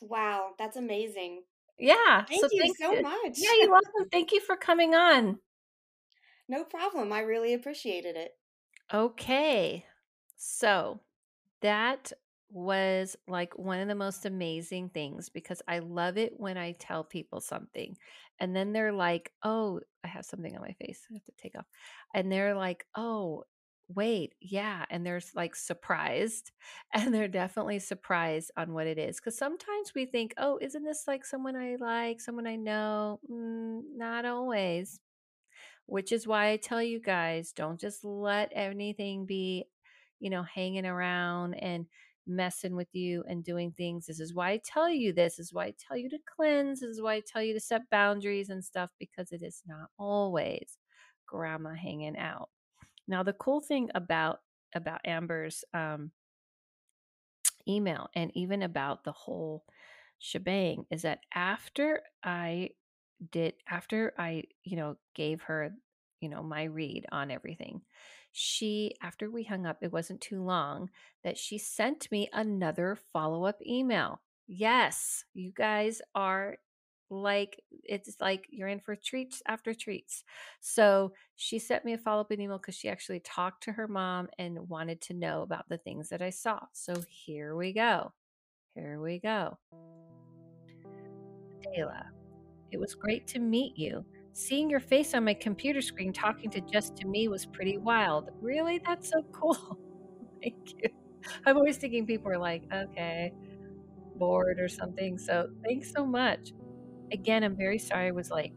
Wow, 0.00 0.54
that's 0.58 0.76
amazing. 0.76 1.44
Yeah. 1.78 2.26
Thank 2.28 2.40
So 2.40 2.48
you 2.52 2.62
thank 2.62 2.76
so 2.78 2.96
much. 2.96 3.38
Yeah, 3.38 3.50
you're 3.60 3.70
welcome. 3.70 4.08
Thank 4.10 4.32
you 4.32 4.40
for 4.40 4.56
coming 4.56 4.94
on. 4.94 5.40
no 6.48 6.64
problem. 6.64 7.12
I 7.12 7.20
really 7.20 7.52
appreciated 7.52 8.16
it. 8.16 8.38
Okay. 8.92 9.84
So 10.36 11.00
that 11.62 12.12
was 12.50 13.16
like 13.26 13.58
one 13.58 13.80
of 13.80 13.88
the 13.88 13.94
most 13.94 14.26
amazing 14.26 14.90
things 14.90 15.28
because 15.28 15.62
I 15.68 15.80
love 15.80 16.18
it 16.18 16.34
when 16.38 16.56
I 16.56 16.72
tell 16.72 17.02
people 17.04 17.40
something 17.40 17.96
and 18.40 18.54
then 18.54 18.72
they're 18.72 18.92
like, 18.92 19.32
oh, 19.42 19.80
I 20.04 20.08
have 20.08 20.24
something 20.24 20.54
on 20.54 20.62
my 20.62 20.72
face. 20.74 21.06
I 21.10 21.14
have 21.14 21.24
to 21.24 21.32
take 21.38 21.56
off. 21.56 21.66
And 22.14 22.30
they're 22.30 22.54
like, 22.54 22.86
oh, 22.96 23.44
wait, 23.88 24.34
yeah. 24.40 24.84
And 24.90 25.04
they're 25.06 25.20
like 25.34 25.56
surprised 25.56 26.52
and 26.94 27.12
they're 27.14 27.28
definitely 27.28 27.80
surprised 27.80 28.50
on 28.56 28.72
what 28.72 28.86
it 28.86 28.98
is. 28.98 29.20
Cause 29.20 29.36
sometimes 29.36 29.94
we 29.94 30.06
think, 30.06 30.34
oh, 30.38 30.58
isn't 30.62 30.84
this 30.84 31.04
like 31.08 31.24
someone 31.24 31.56
I 31.56 31.76
like, 31.80 32.20
someone 32.20 32.46
I 32.46 32.56
know? 32.56 33.20
Mm, 33.30 33.82
not 33.96 34.24
always 34.24 35.00
which 35.86 36.12
is 36.12 36.26
why 36.26 36.50
I 36.50 36.56
tell 36.56 36.82
you 36.82 37.00
guys 37.00 37.52
don't 37.52 37.80
just 37.80 38.04
let 38.04 38.50
anything 38.54 39.26
be, 39.26 39.64
you 40.20 40.30
know, 40.30 40.42
hanging 40.42 40.86
around 40.86 41.54
and 41.54 41.86
messing 42.26 42.74
with 42.74 42.88
you 42.92 43.22
and 43.28 43.44
doing 43.44 43.72
things. 43.76 44.06
This 44.06 44.20
is 44.20 44.34
why 44.34 44.50
I 44.50 44.60
tell 44.64 44.88
you 44.88 45.12
this. 45.12 45.36
this 45.36 45.46
is 45.46 45.52
why 45.52 45.66
I 45.66 45.74
tell 45.78 45.96
you 45.96 46.08
to 46.10 46.18
cleanse. 46.36 46.80
This 46.80 46.90
is 46.90 47.02
why 47.02 47.14
I 47.14 47.22
tell 47.26 47.42
you 47.42 47.54
to 47.54 47.60
set 47.60 47.88
boundaries 47.90 48.48
and 48.48 48.64
stuff 48.64 48.90
because 48.98 49.32
it 49.32 49.42
is 49.42 49.62
not 49.66 49.88
always 49.98 50.78
grandma 51.26 51.74
hanging 51.74 52.16
out. 52.16 52.48
Now 53.06 53.22
the 53.22 53.32
cool 53.34 53.60
thing 53.60 53.90
about 53.94 54.40
about 54.74 55.00
Amber's 55.04 55.64
um 55.74 56.10
email 57.68 58.08
and 58.14 58.30
even 58.34 58.62
about 58.62 59.04
the 59.04 59.12
whole 59.12 59.64
shebang 60.18 60.84
is 60.90 61.02
that 61.02 61.20
after 61.34 62.02
I 62.22 62.70
did 63.30 63.54
after 63.68 64.12
I, 64.18 64.44
you 64.62 64.76
know, 64.76 64.96
gave 65.14 65.42
her, 65.42 65.74
you 66.20 66.28
know, 66.28 66.42
my 66.42 66.64
read 66.64 67.06
on 67.12 67.30
everything, 67.30 67.82
she 68.32 68.94
after 69.02 69.30
we 69.30 69.44
hung 69.44 69.66
up, 69.66 69.78
it 69.82 69.92
wasn't 69.92 70.20
too 70.20 70.42
long 70.42 70.90
that 71.22 71.38
she 71.38 71.58
sent 71.58 72.10
me 72.10 72.28
another 72.32 72.98
follow-up 73.12 73.60
email. 73.66 74.20
Yes, 74.46 75.24
you 75.34 75.52
guys 75.54 76.02
are 76.14 76.56
like 77.10 77.62
it's 77.84 78.16
like 78.20 78.46
you're 78.50 78.68
in 78.68 78.80
for 78.80 78.96
treats 78.96 79.42
after 79.46 79.74
treats. 79.74 80.24
So 80.60 81.12
she 81.36 81.58
sent 81.58 81.84
me 81.84 81.92
a 81.92 81.98
follow 81.98 82.22
up 82.22 82.32
email 82.32 82.58
because 82.58 82.74
she 82.74 82.88
actually 82.88 83.20
talked 83.20 83.62
to 83.64 83.72
her 83.72 83.86
mom 83.86 84.28
and 84.38 84.68
wanted 84.68 85.00
to 85.02 85.14
know 85.14 85.42
about 85.42 85.68
the 85.68 85.78
things 85.78 86.08
that 86.08 86.22
I 86.22 86.30
saw. 86.30 86.60
So 86.72 86.94
here 87.08 87.54
we 87.54 87.72
go. 87.72 88.12
Here 88.74 89.00
we 89.00 89.20
go. 89.20 89.58
Dayla, 91.64 92.04
it 92.74 92.80
was 92.80 92.94
great 92.94 93.26
to 93.28 93.38
meet 93.38 93.78
you. 93.78 94.04
Seeing 94.32 94.68
your 94.68 94.80
face 94.80 95.14
on 95.14 95.24
my 95.24 95.34
computer 95.34 95.80
screen 95.80 96.12
talking 96.12 96.50
to 96.50 96.60
just 96.60 96.96
to 96.96 97.06
me 97.06 97.28
was 97.28 97.46
pretty 97.46 97.78
wild. 97.78 98.30
Really? 98.40 98.80
That's 98.84 99.08
so 99.10 99.22
cool. 99.32 99.78
Thank 100.42 100.56
you. 100.82 100.90
I'm 101.46 101.56
always 101.56 101.76
thinking 101.78 102.04
people 102.04 102.30
are 102.32 102.38
like, 102.38 102.64
okay, 102.72 103.32
bored 104.16 104.58
or 104.60 104.68
something. 104.68 105.18
So 105.18 105.48
thanks 105.64 105.92
so 105.94 106.04
much. 106.04 106.52
Again, 107.12 107.44
I'm 107.44 107.56
very 107.56 107.78
sorry 107.78 108.08
I 108.08 108.12
was 108.12 108.30
like, 108.30 108.52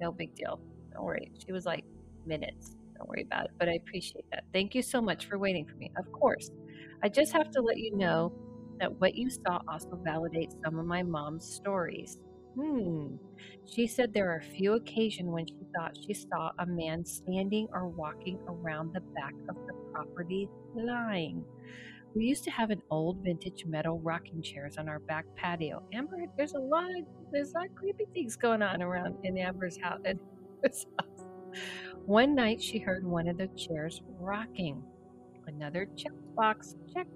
No 0.00 0.12
big 0.12 0.34
deal. 0.34 0.60
Don't 0.92 1.04
worry. 1.04 1.32
She 1.44 1.52
was 1.52 1.66
like 1.66 1.84
minutes. 2.26 2.76
Don't 2.96 3.08
worry 3.08 3.22
about 3.22 3.46
it. 3.46 3.50
But 3.58 3.68
I 3.68 3.74
appreciate 3.74 4.24
that. 4.32 4.44
Thank 4.52 4.74
you 4.74 4.82
so 4.82 5.02
much 5.02 5.26
for 5.26 5.38
waiting 5.38 5.66
for 5.66 5.76
me. 5.76 5.90
Of 5.98 6.10
course. 6.12 6.50
I 7.02 7.08
just 7.08 7.32
have 7.32 7.50
to 7.50 7.60
let 7.60 7.76
you 7.78 7.96
know 7.96 8.32
that 8.80 9.00
what 9.00 9.14
you 9.14 9.28
saw 9.30 9.60
also 9.68 10.00
validates 10.06 10.54
some 10.64 10.78
of 10.78 10.86
my 10.86 11.02
mom's 11.02 11.44
stories. 11.44 12.18
Hmm. 12.58 13.16
She 13.66 13.86
said 13.86 14.12
there 14.12 14.32
are 14.32 14.38
a 14.38 14.42
few 14.42 14.72
occasions 14.72 15.28
when 15.30 15.46
she 15.46 15.54
thought 15.76 15.96
she 16.04 16.12
saw 16.12 16.50
a 16.58 16.66
man 16.66 17.04
standing 17.04 17.68
or 17.72 17.86
walking 17.86 18.38
around 18.48 18.92
the 18.92 19.00
back 19.00 19.34
of 19.48 19.54
the 19.66 19.74
property 19.92 20.48
lying. 20.74 21.44
We 22.16 22.24
used 22.24 22.42
to 22.44 22.50
have 22.50 22.70
an 22.70 22.82
old 22.90 23.18
vintage 23.22 23.64
metal 23.64 24.00
rocking 24.00 24.42
chairs 24.42 24.76
on 24.76 24.88
our 24.88 24.98
back 24.98 25.26
patio. 25.36 25.84
Amber, 25.92 26.24
there's 26.36 26.54
a 26.54 26.58
lot 26.58 26.90
of 26.90 27.04
there's 27.30 27.52
a 27.52 27.58
lot 27.58 27.66
of 27.66 27.74
creepy 27.76 28.06
things 28.12 28.34
going 28.34 28.62
on 28.62 28.82
around 28.82 29.14
in 29.22 29.38
Amber's 29.38 29.78
house. 29.78 30.00
One 32.06 32.34
night 32.34 32.60
she 32.60 32.78
heard 32.78 33.06
one 33.06 33.28
of 33.28 33.38
the 33.38 33.48
chairs 33.48 34.02
rocking. 34.18 34.82
Another 35.46 35.86
checkbox 35.94 36.74
checked. 36.92 37.10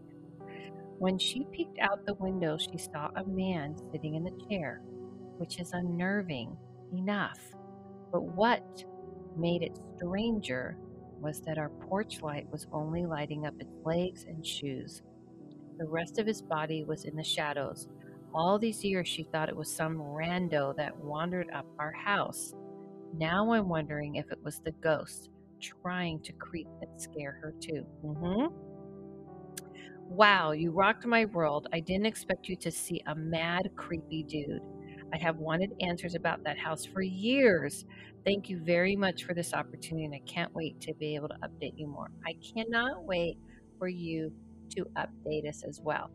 When 0.98 1.18
she 1.18 1.46
peeked 1.50 1.78
out 1.80 2.06
the 2.06 2.14
window, 2.14 2.58
she 2.58 2.78
saw 2.78 3.10
a 3.16 3.24
man 3.24 3.74
sitting 3.90 4.14
in 4.14 4.22
the 4.22 4.46
chair, 4.48 4.82
which 5.42 5.58
is 5.58 5.72
unnerving 5.72 6.56
enough. 6.92 7.40
But 8.12 8.22
what 8.22 8.84
made 9.36 9.62
it 9.62 9.76
stranger 9.96 10.76
was 11.20 11.40
that 11.40 11.58
our 11.58 11.68
porch 11.68 12.22
light 12.22 12.46
was 12.52 12.68
only 12.72 13.06
lighting 13.06 13.44
up 13.44 13.54
its 13.58 13.74
legs 13.84 14.24
and 14.28 14.46
shoes. 14.46 15.02
The 15.78 15.88
rest 15.88 16.20
of 16.20 16.28
his 16.28 16.40
body 16.40 16.84
was 16.84 17.06
in 17.06 17.16
the 17.16 17.24
shadows. 17.24 17.88
All 18.32 18.56
these 18.56 18.84
years 18.84 19.08
she 19.08 19.24
thought 19.24 19.48
it 19.48 19.56
was 19.56 19.74
some 19.74 19.96
rando 19.98 20.76
that 20.76 20.96
wandered 20.96 21.50
up 21.52 21.66
our 21.80 21.90
house. 21.90 22.54
Now 23.18 23.52
I'm 23.52 23.68
wondering 23.68 24.14
if 24.14 24.30
it 24.30 24.38
was 24.44 24.60
the 24.60 24.70
ghost 24.80 25.30
trying 25.60 26.20
to 26.20 26.32
creep 26.34 26.68
and 26.82 27.02
scare 27.02 27.36
her 27.42 27.52
too. 27.60 27.84
Mm-hmm. 28.04 28.54
Wow, 30.06 30.52
you 30.52 30.70
rocked 30.70 31.04
my 31.04 31.24
world. 31.24 31.66
I 31.72 31.80
didn't 31.80 32.06
expect 32.06 32.48
you 32.48 32.54
to 32.58 32.70
see 32.70 33.02
a 33.08 33.14
mad, 33.16 33.70
creepy 33.74 34.22
dude. 34.22 34.62
I 35.12 35.18
have 35.18 35.36
wanted 35.36 35.72
answers 35.80 36.14
about 36.14 36.42
that 36.44 36.58
house 36.58 36.84
for 36.84 37.02
years. 37.02 37.84
Thank 38.24 38.48
you 38.48 38.58
very 38.58 38.96
much 38.96 39.24
for 39.24 39.34
this 39.34 39.52
opportunity, 39.52 40.04
and 40.04 40.14
I 40.14 40.22
can't 40.26 40.54
wait 40.54 40.80
to 40.82 40.94
be 40.94 41.14
able 41.14 41.28
to 41.28 41.36
update 41.42 41.74
you 41.76 41.86
more. 41.86 42.10
I 42.24 42.34
cannot 42.54 43.04
wait 43.04 43.36
for 43.78 43.88
you 43.88 44.32
to 44.76 44.86
update 44.96 45.48
us 45.48 45.64
as 45.68 45.80
well. 45.82 46.10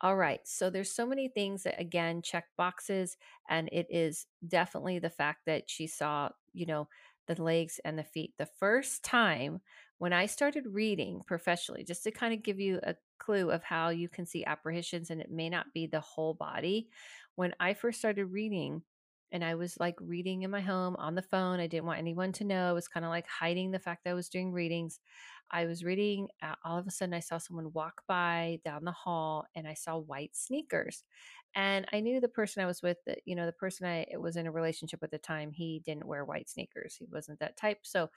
All 0.00 0.16
right, 0.16 0.40
so 0.44 0.68
there's 0.68 0.90
so 0.90 1.06
many 1.06 1.28
things 1.28 1.62
that 1.62 1.80
again 1.80 2.22
check 2.22 2.44
boxes, 2.58 3.16
and 3.48 3.68
it 3.72 3.86
is 3.88 4.26
definitely 4.46 4.98
the 4.98 5.10
fact 5.10 5.42
that 5.46 5.70
she 5.70 5.86
saw, 5.86 6.30
you 6.52 6.66
know, 6.66 6.88
the 7.26 7.40
legs 7.40 7.80
and 7.84 7.98
the 7.98 8.04
feet. 8.04 8.34
The 8.36 8.48
first 8.58 9.02
time 9.02 9.60
when 9.98 10.12
I 10.12 10.26
started 10.26 10.64
reading 10.66 11.22
professionally, 11.26 11.84
just 11.84 12.02
to 12.04 12.10
kind 12.10 12.34
of 12.34 12.42
give 12.42 12.60
you 12.60 12.80
a 12.82 12.96
clue 13.18 13.50
of 13.50 13.62
how 13.62 13.88
you 13.90 14.08
can 14.08 14.26
see 14.26 14.44
apparitions, 14.44 15.10
and 15.10 15.20
it 15.20 15.30
may 15.30 15.48
not 15.48 15.72
be 15.72 15.86
the 15.86 16.00
whole 16.00 16.34
body, 16.34 16.88
when 17.36 17.54
I 17.60 17.74
first 17.74 17.98
started 17.98 18.26
reading, 18.26 18.82
and 19.34 19.44
I 19.44 19.56
was 19.56 19.76
like 19.80 19.96
reading 20.00 20.42
in 20.42 20.50
my 20.52 20.60
home 20.60 20.94
on 20.96 21.16
the 21.16 21.22
phone, 21.22 21.58
I 21.58 21.66
didn't 21.66 21.86
want 21.86 21.98
anyone 21.98 22.30
to 22.34 22.44
know. 22.44 22.68
I 22.68 22.72
was 22.72 22.86
kind 22.86 23.04
of 23.04 23.10
like 23.10 23.26
hiding 23.26 23.72
the 23.72 23.80
fact 23.80 24.04
that 24.04 24.10
I 24.10 24.14
was 24.14 24.28
doing 24.28 24.52
readings. 24.52 25.00
I 25.50 25.66
was 25.66 25.82
reading, 25.84 26.28
uh, 26.40 26.54
all 26.64 26.78
of 26.78 26.86
a 26.86 26.90
sudden, 26.92 27.14
I 27.14 27.20
saw 27.20 27.38
someone 27.38 27.72
walk 27.72 28.02
by 28.06 28.60
down 28.64 28.84
the 28.84 28.92
hall 28.92 29.44
and 29.56 29.66
I 29.66 29.74
saw 29.74 29.98
white 29.98 30.36
sneakers. 30.36 31.02
And 31.56 31.84
I 31.92 31.98
knew 31.98 32.20
the 32.20 32.28
person 32.28 32.62
I 32.62 32.66
was 32.66 32.80
with, 32.80 32.98
that, 33.06 33.18
you 33.24 33.34
know, 33.34 33.46
the 33.46 33.52
person 33.52 33.86
I 33.88 34.06
was 34.16 34.36
in 34.36 34.46
a 34.46 34.52
relationship 34.52 35.00
with 35.00 35.12
at 35.12 35.20
the 35.20 35.26
time, 35.26 35.50
he 35.50 35.82
didn't 35.84 36.06
wear 36.06 36.24
white 36.24 36.48
sneakers. 36.48 36.94
He 36.94 37.06
wasn't 37.10 37.40
that 37.40 37.56
type. 37.56 37.78
So, 37.82 38.10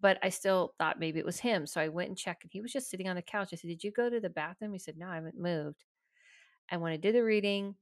but 0.00 0.18
I 0.22 0.28
still 0.28 0.74
thought 0.78 1.00
maybe 1.00 1.18
it 1.20 1.26
was 1.26 1.40
him. 1.40 1.66
So 1.66 1.80
I 1.80 1.88
went 1.88 2.08
and 2.08 2.18
checked 2.18 2.44
and 2.44 2.52
he 2.52 2.60
was 2.60 2.72
just 2.72 2.90
sitting 2.90 3.08
on 3.08 3.16
the 3.16 3.22
couch. 3.22 3.48
I 3.52 3.56
said, 3.56 3.68
Did 3.68 3.84
you 3.84 3.92
go 3.92 4.10
to 4.10 4.20
the 4.20 4.30
bathroom? 4.30 4.74
He 4.74 4.78
said, 4.78 4.98
No, 4.98 5.08
I 5.08 5.14
haven't 5.16 5.38
moved. 5.38 5.84
And 6.70 6.80
when 6.82 6.92
I 6.92 6.96
did 6.96 7.14
the 7.14 7.24
reading, 7.24 7.76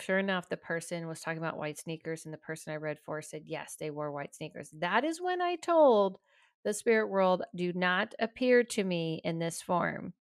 sure 0.00 0.18
enough, 0.18 0.48
the 0.48 0.56
person 0.56 1.06
was 1.06 1.20
talking 1.20 1.38
about 1.38 1.58
white 1.58 1.78
sneakers, 1.78 2.24
and 2.24 2.34
the 2.34 2.38
person 2.38 2.72
I 2.72 2.76
read 2.76 2.98
for 3.04 3.22
said, 3.22 3.42
yes, 3.44 3.76
they 3.78 3.90
wore 3.90 4.12
white 4.12 4.34
sneakers. 4.34 4.70
That 4.78 5.04
is 5.04 5.20
when 5.20 5.40
I 5.40 5.56
told 5.56 6.18
the 6.64 6.74
spirit 6.74 7.08
world, 7.08 7.42
do 7.54 7.72
not 7.72 8.14
appear 8.18 8.64
to 8.64 8.84
me 8.84 9.20
in 9.24 9.38
this 9.38 9.62
form. 9.62 10.12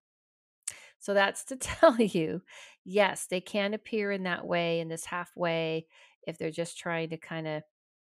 So 0.99 1.13
that's 1.13 1.43
to 1.45 1.55
tell 1.57 1.99
you, 1.99 2.41
yes, 2.85 3.27
they 3.29 3.41
can 3.41 3.73
appear 3.73 4.11
in 4.11 4.23
that 4.23 4.45
way, 4.45 4.79
in 4.79 4.87
this 4.87 5.05
halfway, 5.05 5.87
if 6.25 6.37
they're 6.37 6.51
just 6.51 6.77
trying 6.77 7.09
to 7.09 7.17
kind 7.17 7.47
of 7.47 7.63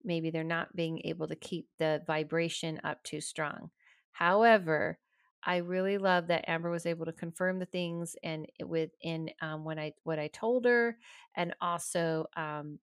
maybe 0.04 0.32
they're 0.32 0.44
not 0.44 0.76
being 0.76 1.02
able 1.06 1.28
to 1.28 1.36
keep 1.36 1.68
the 1.78 2.02
vibration 2.08 2.80
up 2.84 3.04
too 3.04 3.22
strong. 3.22 3.70
However, 4.12 4.98
I 5.44 5.58
really 5.58 5.98
love 5.98 6.28
that 6.28 6.46
Amber 6.48 6.70
was 6.70 6.86
able 6.86 7.06
to 7.06 7.12
confirm 7.12 7.60
the 7.60 7.66
things 7.66 8.16
and 8.24 8.46
within 8.66 9.32
um, 9.42 9.64
when 9.64 9.80
I 9.80 9.94
what 10.04 10.20
I 10.20 10.28
told 10.28 10.66
her, 10.66 10.98
and 11.36 11.56
also 11.62 12.28
um, 12.36 12.80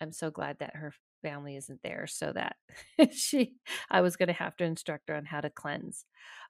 I'm 0.00 0.12
so 0.12 0.30
glad 0.30 0.58
that 0.60 0.76
her 0.76 0.94
family 1.22 1.56
isn't 1.56 1.82
there, 1.82 2.06
so 2.06 2.32
that 2.32 2.56
she 3.12 3.56
I 3.90 4.00
was 4.00 4.16
going 4.16 4.28
to 4.28 4.32
have 4.32 4.56
to 4.56 4.64
instruct 4.64 5.08
her 5.08 5.16
on 5.16 5.26
how 5.26 5.40
to 5.40 5.50
cleanse. 5.50 6.06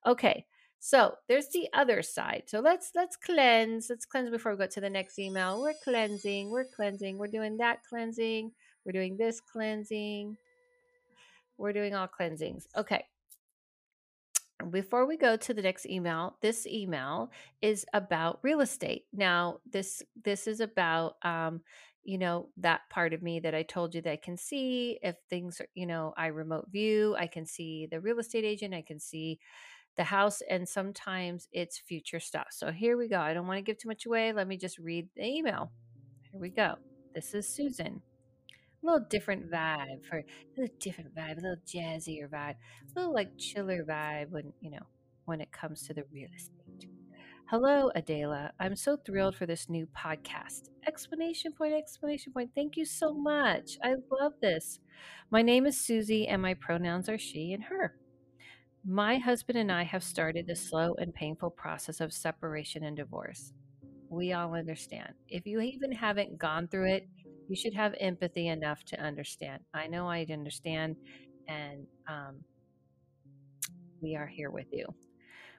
Okay, 0.07 0.47
so 0.79 1.15
there's 1.29 1.49
the 1.49 1.69
other 1.73 2.03
side. 2.03 2.45
So 2.47 2.61
let's 2.61 2.93
let's 2.95 3.17
cleanse. 3.17 3.89
Let's 3.91 4.07
cleanse 4.07 4.31
before 4.31 4.53
we 4.53 4.59
go 4.59 4.67
to 4.67 4.81
the 4.81 4.91
next 4.91 5.19
email. 5.19 5.61
We're 5.61 5.75
cleansing. 5.83 6.51
We're 6.51 6.67
cleansing. 6.77 7.19
We're 7.19 7.27
doing 7.27 7.57
that 7.57 7.81
cleansing. 7.89 8.53
We're 8.85 8.93
doing 8.93 9.17
this 9.17 9.41
cleansing. 9.41 10.37
We're 11.57 11.73
doing 11.73 11.97
all 11.97 12.07
cleansings. 12.07 12.69
Okay 12.77 13.05
before 14.71 15.07
we 15.07 15.17
go 15.17 15.37
to 15.37 15.55
the 15.55 15.63
next 15.63 15.87
email 15.87 16.37
this 16.41 16.67
email 16.67 17.31
is 17.63 17.87
about 17.93 18.41
real 18.43 18.61
estate. 18.61 19.05
Now 19.13 19.59
this 19.71 20.03
this 20.25 20.47
is 20.47 20.61
about 20.61 21.17
um 21.23 21.61
you 22.05 22.19
know 22.19 22.49
that 22.57 22.81
part 22.89 23.13
of 23.13 23.23
me 23.23 23.39
that 23.41 23.55
i 23.55 23.63
told 23.63 23.95
you 23.95 24.01
that 24.01 24.13
i 24.13 24.17
can 24.17 24.37
see 24.37 24.99
if 25.03 25.17
things 25.29 25.61
are 25.61 25.67
you 25.75 25.85
know 25.85 26.15
i 26.17 26.29
remote 26.29 26.67
view 26.71 27.15
i 27.19 27.27
can 27.27 27.45
see 27.45 27.87
the 27.91 28.01
real 28.01 28.19
estate 28.19 28.45
agent 28.45 28.73
i 28.73 28.81
can 28.81 28.99
see 28.99 29.39
the 29.99 30.05
house 30.05 30.41
and 30.49 30.67
sometimes 30.67 31.49
it's 31.53 31.79
future 31.79 32.21
stuff. 32.21 32.47
So 32.51 32.71
here 32.71 32.97
we 32.97 33.09
go. 33.09 33.19
I 33.19 33.35
don't 33.35 33.47
want 33.47 33.59
to 33.59 33.63
give 33.63 33.77
too 33.77 33.89
much 33.89 34.07
away. 34.07 34.33
Let 34.33 34.49
me 34.49 34.57
just 34.57 34.79
read 34.79 35.09
the 35.17 35.27
email. 35.27 35.71
Here 36.31 36.41
we 36.41 36.49
go. 36.49 36.77
This 37.15 37.35
is 37.35 37.47
susan 37.47 38.01
a 38.83 38.87
little 38.87 39.07
different 39.09 39.51
vibe 39.51 40.05
for 40.09 40.19
a 40.19 40.25
little 40.57 40.75
different 40.81 41.15
vibe, 41.15 41.39
a 41.39 41.41
little 41.41 41.57
jazzier 41.67 42.29
vibe, 42.29 42.55
a 42.55 42.99
little 42.99 43.15
like 43.15 43.37
chiller 43.39 43.85
vibe 43.85 44.31
when 44.31 44.53
you 44.61 44.71
know 44.71 44.87
when 45.25 45.41
it 45.41 45.53
comes 45.53 45.87
to 45.87 45.95
the 45.95 46.05
real 46.13 46.29
estate. 46.35 46.89
Hello, 47.51 47.91
Adela. 47.95 48.53
I'm 48.61 48.77
so 48.77 48.99
thrilled 48.99 49.35
for 49.35 49.47
this 49.47 49.71
new 49.71 49.89
podcast. 49.97 50.69
Explanation 50.87 51.53
point, 51.53 51.73
explanation 51.73 52.33
point. 52.33 52.51
Thank 52.55 52.77
you 52.77 52.85
so 52.85 53.15
much. 53.15 53.79
I 53.83 53.95
love 54.11 54.35
this. 54.43 54.81
My 55.31 55.41
name 55.41 55.65
is 55.65 55.81
Susie, 55.81 56.29
and 56.29 56.43
my 56.43 56.53
pronouns 56.53 57.09
are 57.09 57.19
she 57.19 57.55
and 57.55 57.65
her. 57.65 57.97
My 58.85 59.17
husband 59.17 59.59
and 59.59 59.73
I 59.73 59.83
have 59.85 60.05
started 60.05 60.47
the 60.47 60.55
slow 60.55 60.95
and 60.99 61.15
painful 61.15 61.51
process 61.51 62.01
of 62.01 62.13
separation 62.13 62.85
and 62.85 62.97
divorce. 62.97 63.53
We 64.11 64.33
all 64.33 64.55
understand. 64.55 65.15
If 65.29 65.47
you 65.47 65.61
even 65.61 65.93
haven't 65.93 66.39
gone 66.39 66.69
through 66.69 66.93
it, 66.93 67.09
you 67.49 67.57
should 67.57 67.75
have 67.75 67.95
empathy 67.99 68.49
enough 68.49 68.85
to 68.85 69.01
understand. 69.01 69.63
I 69.75 69.87
know 69.87 70.09
I 70.09 70.27
understand, 70.31 70.97
and 71.49 71.87
um, 72.07 72.37
we 74.01 74.17
are 74.17 74.27
here 74.27 74.51
with 74.51 74.67
you. 74.71 74.87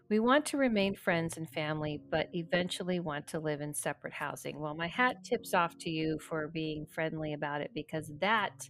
We 0.10 0.20
want 0.20 0.46
to 0.48 0.58
remain 0.58 0.96
friends 0.96 1.38
and 1.38 1.48
family, 1.50 2.02
but 2.10 2.30
eventually 2.34 3.00
want 3.00 3.28
to 3.28 3.40
live 3.40 3.62
in 3.62 3.74
separate 3.74 4.14
housing. 4.14 4.60
Well, 4.60 4.74
my 4.74 4.88
hat 4.88 5.24
tips 5.24 5.54
off 5.54 5.78
to 5.80 5.90
you 5.90 6.18
for 6.20 6.48
being 6.48 6.88
friendly 6.88 7.34
about 7.34 7.62
it 7.62 7.72
because 7.76 8.12
that 8.20 8.68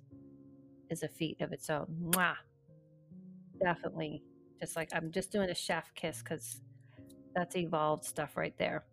is 0.90 1.04
a 1.04 1.08
feat 1.08 1.40
of 1.40 1.54
its 1.54 1.70
own. 1.70 1.88
Mwah. 2.02 2.36
Definitely. 3.64 4.24
Just 4.60 4.76
like 4.76 4.90
I'm 4.94 5.12
just 5.12 5.32
doing 5.32 5.50
a 5.50 5.56
chef 5.56 5.94
kiss 5.96 6.22
because 6.22 6.62
that's 7.36 7.56
evolved 7.56 8.04
stuff 8.04 8.36
right 8.36 8.58
there. 8.58 8.84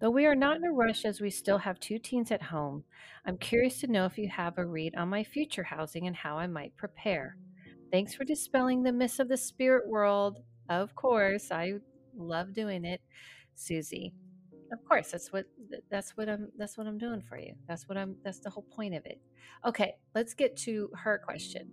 Though 0.00 0.10
we 0.10 0.26
are 0.26 0.36
not 0.36 0.56
in 0.56 0.64
a 0.64 0.72
rush 0.72 1.04
as 1.04 1.20
we 1.20 1.30
still 1.30 1.58
have 1.58 1.80
two 1.80 1.98
teens 1.98 2.30
at 2.30 2.42
home, 2.42 2.84
I'm 3.26 3.36
curious 3.36 3.80
to 3.80 3.88
know 3.88 4.04
if 4.04 4.16
you 4.16 4.28
have 4.28 4.56
a 4.56 4.64
read 4.64 4.94
on 4.94 5.08
my 5.08 5.24
future 5.24 5.64
housing 5.64 6.06
and 6.06 6.14
how 6.14 6.38
I 6.38 6.46
might 6.46 6.76
prepare. 6.76 7.36
Thanks 7.90 8.14
for 8.14 8.24
dispelling 8.24 8.82
the 8.82 8.92
myths 8.92 9.18
of 9.18 9.28
the 9.28 9.36
spirit 9.36 9.88
world. 9.88 10.38
Of 10.68 10.94
course, 10.94 11.50
I 11.50 11.74
love 12.16 12.52
doing 12.52 12.84
it, 12.84 13.00
Susie. 13.56 14.12
Of 14.72 14.84
course, 14.84 15.10
that's 15.10 15.32
what 15.32 15.46
that's 15.90 16.16
what 16.16 16.28
I'm 16.28 16.48
that's 16.56 16.76
what 16.76 16.86
I'm 16.86 16.98
doing 16.98 17.22
for 17.26 17.38
you. 17.38 17.54
That's 17.66 17.88
what 17.88 17.96
I'm 17.96 18.16
that's 18.22 18.38
the 18.38 18.50
whole 18.50 18.66
point 18.70 18.94
of 18.94 19.04
it. 19.06 19.18
Okay, 19.66 19.94
let's 20.14 20.34
get 20.34 20.56
to 20.58 20.90
her 20.94 21.20
question. 21.24 21.70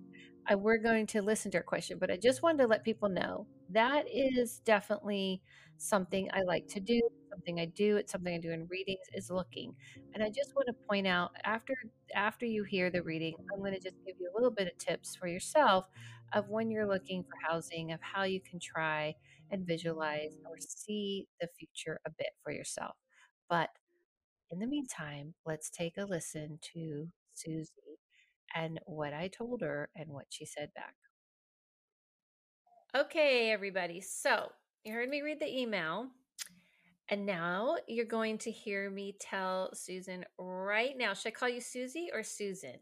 I, 0.48 0.56
we're 0.56 0.78
going 0.78 1.08
to 1.08 1.22
listen 1.22 1.52
to 1.52 1.58
her 1.58 1.64
question, 1.64 1.98
but 2.00 2.10
I 2.12 2.18
just 2.18 2.42
wanted 2.42 2.64
to 2.64 2.68
let 2.68 2.84
people 2.84 3.10
know 3.10 3.48
that 3.72 4.06
is 4.12 4.62
definitely 4.64 5.42
something 5.78 6.30
I 6.34 6.44
like 6.44 6.68
to 6.70 6.80
do, 6.80 7.02
something 7.36 7.60
I 7.60 7.66
do, 7.66 7.98
it's 7.98 8.12
something 8.12 8.34
I 8.34 8.40
do 8.40 8.52
in 8.52 8.68
readings 8.68 9.06
is 9.14 9.30
looking. 9.30 9.76
And 10.14 10.24
I 10.24 10.30
just 10.30 10.56
want 10.56 10.68
to 10.68 10.74
point 10.88 11.08
out 11.08 11.32
after 11.44 11.74
after 12.16 12.46
you 12.46 12.64
hear 12.64 12.90
the 12.90 13.04
reading, 13.04 13.36
I'm 13.54 13.60
going 13.60 13.74
to 13.74 13.80
just 13.80 13.98
give 14.06 14.16
you 14.20 14.30
a 14.32 14.36
little 14.36 14.52
bit 14.52 14.68
of 14.68 14.78
tips 14.78 15.16
for 15.16 15.28
yourself 15.28 15.86
of 16.34 16.50
when 16.50 16.72
you're 16.72 16.88
looking 16.88 17.24
for 17.24 17.36
housing, 17.48 17.92
of 17.92 18.00
how 18.02 18.24
you 18.24 18.42
can 18.42 18.60
try 18.60 19.14
and 19.52 19.66
visualize 19.66 20.38
or 20.50 20.56
see 20.60 21.28
the 21.40 21.48
future 21.58 22.00
a 22.06 22.10
bit 22.10 22.32
for 22.44 22.52
yourself. 22.52 22.96
But 23.50 23.70
in 24.52 24.60
the 24.60 24.68
meantime, 24.68 25.34
let's 25.46 25.70
take 25.70 25.98
a 25.98 26.06
listen 26.06 26.60
to 26.74 27.08
Susie 27.34 27.72
and 28.56 28.80
what 28.86 29.14
I 29.14 29.28
told 29.28 29.62
her 29.62 29.90
and 29.96 30.10
what 30.10 30.26
she 30.30 30.46
said 30.46 30.70
back. 30.76 30.96
Okay, 32.96 33.52
everybody. 33.52 34.02
So 34.02 34.52
you 34.84 34.94
heard 34.94 35.10
me 35.10 35.22
read 35.22 35.40
the 35.40 35.60
email. 35.60 36.08
And 37.10 37.26
now 37.26 37.78
you're 37.88 38.06
going 38.06 38.38
to 38.40 38.52
hear 38.52 38.90
me 38.90 39.16
tell 39.20 39.70
Susan 39.74 40.26
right 40.40 40.98
now. 40.98 41.14
Should 41.14 41.30
I 41.30 41.32
call 41.32 41.50
you 41.50 41.62
Susie 41.62 42.10
or 42.12 42.24
Susan? 42.24 42.78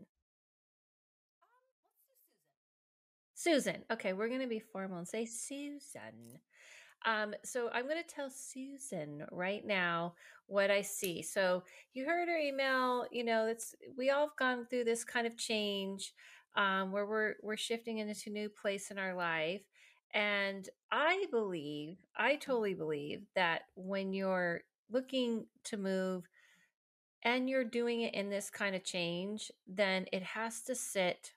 Susan. 3.34 3.84
Okay, 3.92 4.14
we're 4.14 4.30
going 4.30 4.40
to 4.40 4.48
be 4.48 4.60
formal 4.60 5.00
and 5.00 5.08
say 5.08 5.26
Susan. 5.26 6.40
Um, 7.06 7.34
so 7.44 7.70
I'm 7.74 7.84
going 7.84 8.02
to 8.02 8.16
tell 8.16 8.30
Susan 8.30 9.26
right 9.32 9.66
now 9.66 10.14
what 10.48 10.72
I 10.72 10.82
see. 10.82 11.22
So 11.22 11.64
you 11.94 12.06
heard 12.06 12.30
her 12.30 12.38
email. 12.38 13.06
You 13.12 13.26
know, 13.26 13.48
it's 13.48 13.76
we 13.98 14.10
all 14.10 14.28
have 14.28 14.38
gone 14.38 14.66
through 14.70 14.86
this 14.86 15.04
kind 15.04 15.28
of 15.28 15.38
change 15.38 16.14
um, 16.56 16.92
where 16.92 17.06
we're 17.06 17.34
we're 17.42 17.58
shifting 17.58 17.98
into 17.98 18.30
a 18.30 18.34
new 18.34 18.48
place 18.48 18.92
in 18.92 18.98
our 18.98 19.16
life, 19.16 19.64
and 20.14 20.70
I 20.92 21.26
believe, 21.32 21.98
I 22.16 22.36
totally 22.36 22.74
believe 22.74 23.24
that 23.36 23.64
when 23.76 24.14
you're 24.14 24.62
looking 24.92 25.46
to 25.66 25.78
move 25.78 26.28
and 27.24 27.50
you're 27.50 27.64
doing 27.64 28.02
it 28.02 28.14
in 28.14 28.30
this 28.30 28.50
kind 28.50 28.76
of 28.76 28.84
change, 28.84 29.52
then 29.68 30.06
it 30.12 30.24
has 30.24 30.62
to 30.64 30.76
sit 30.76 31.34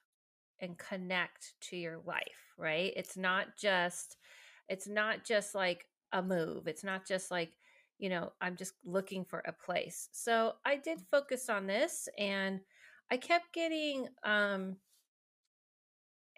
and 0.59 0.77
connect 0.77 1.53
to 1.61 1.77
your 1.77 1.99
life, 2.05 2.53
right? 2.57 2.93
It's 2.95 3.17
not 3.17 3.57
just 3.57 4.17
it's 4.69 4.87
not 4.87 5.23
just 5.23 5.55
like 5.55 5.85
a 6.11 6.21
move. 6.21 6.67
It's 6.67 6.83
not 6.83 7.05
just 7.07 7.31
like, 7.31 7.53
you 7.99 8.09
know, 8.09 8.33
I'm 8.41 8.57
just 8.57 8.73
looking 8.83 9.23
for 9.23 9.39
a 9.45 9.53
place. 9.53 10.09
So 10.11 10.53
I 10.65 10.75
did 10.75 10.99
focus 11.09 11.49
on 11.49 11.67
this 11.67 12.09
and 12.17 12.59
I 13.09 13.17
kept 13.17 13.53
getting 13.53 14.07
um 14.23 14.75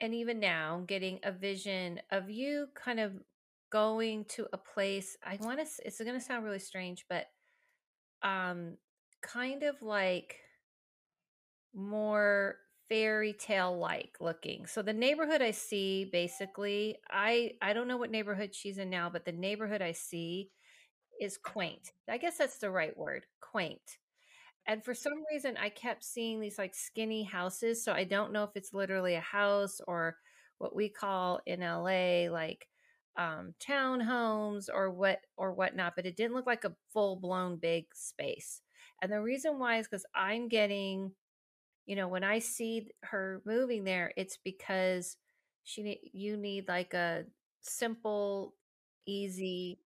and 0.02 0.14
even 0.14 0.40
now 0.40 0.76
I'm 0.76 0.86
getting 0.86 1.20
a 1.24 1.32
vision 1.32 2.00
of 2.12 2.30
you 2.30 2.68
kind 2.76 3.00
of 3.00 3.14
going 3.72 4.26
to 4.26 4.48
a 4.52 4.58
place 4.58 5.16
i 5.24 5.38
want 5.42 5.60
to 5.60 5.86
it's 5.86 6.00
going 6.00 6.14
to 6.14 6.20
sound 6.20 6.44
really 6.44 6.58
strange 6.58 7.06
but 7.08 7.28
um 8.24 8.78
kind 9.22 9.62
of 9.62 9.80
like 9.84 10.38
more 11.74 12.56
fairy 12.88 13.34
tale 13.34 13.78
like 13.78 14.16
looking. 14.20 14.66
So 14.66 14.82
the 14.82 14.94
neighborhood 14.94 15.42
i 15.42 15.52
see 15.52 16.10
basically 16.12 16.98
i 17.10 17.52
i 17.62 17.74
don't 17.74 17.88
know 17.88 17.98
what 17.98 18.12
neighborhood 18.12 18.56
she's 18.56 18.80
in 18.80 18.90
now 18.90 19.10
but 19.10 19.26
the 19.26 19.32
neighborhood 19.32 19.82
i 19.82 19.92
see 19.92 20.50
is 21.22 21.38
quaint. 21.38 21.92
I 22.10 22.18
guess 22.18 22.38
that's 22.38 22.58
the 22.58 22.72
right 22.72 22.98
word 22.98 23.26
quaint 23.42 23.98
and 24.70 24.86
for 24.86 24.94
some 24.94 25.24
reason, 25.32 25.58
I 25.58 25.70
kept 25.70 26.04
seeing 26.04 26.40
these 26.40 26.60
like 26.60 26.76
skinny 26.76 27.24
houses. 27.24 27.84
So 27.84 27.92
I 27.92 28.04
don't 28.04 28.32
know 28.32 28.44
if 28.44 28.52
it's 28.54 28.72
literally 28.72 29.16
a 29.16 29.20
house 29.20 29.82
or 29.88 30.18
what 30.60 30.76
we 30.76 30.90
call 30.90 31.40
in 31.48 31.62
LA 31.62 32.32
like 32.32 32.68
um, 33.18 33.56
townhomes 33.60 34.68
or 34.72 34.92
what 34.92 35.22
or 35.38 35.54
whatnot. 35.54 35.94
But 35.96 36.06
it 36.06 36.16
didn't 36.16 36.36
look 36.36 36.46
like 36.46 36.66
a 36.66 36.76
full 36.94 37.16
blown 37.16 37.58
big 37.58 37.86
space. 37.96 38.62
And 39.02 39.12
the 39.12 39.20
reason 39.20 39.58
why 39.58 39.80
is 39.80 39.88
because 39.88 40.06
I'm 40.14 40.48
getting, 40.48 41.14
you 41.88 41.96
know, 41.96 42.08
when 42.08 42.24
I 42.24 42.38
see 42.38 42.92
her 43.06 43.42
moving 43.48 43.86
there, 43.86 44.14
it's 44.18 44.38
because 44.38 45.18
she 45.64 46.00
you 46.14 46.38
need 46.38 46.68
like 46.68 46.94
a 46.94 47.24
simple, 47.62 48.54
easy, 49.08 49.80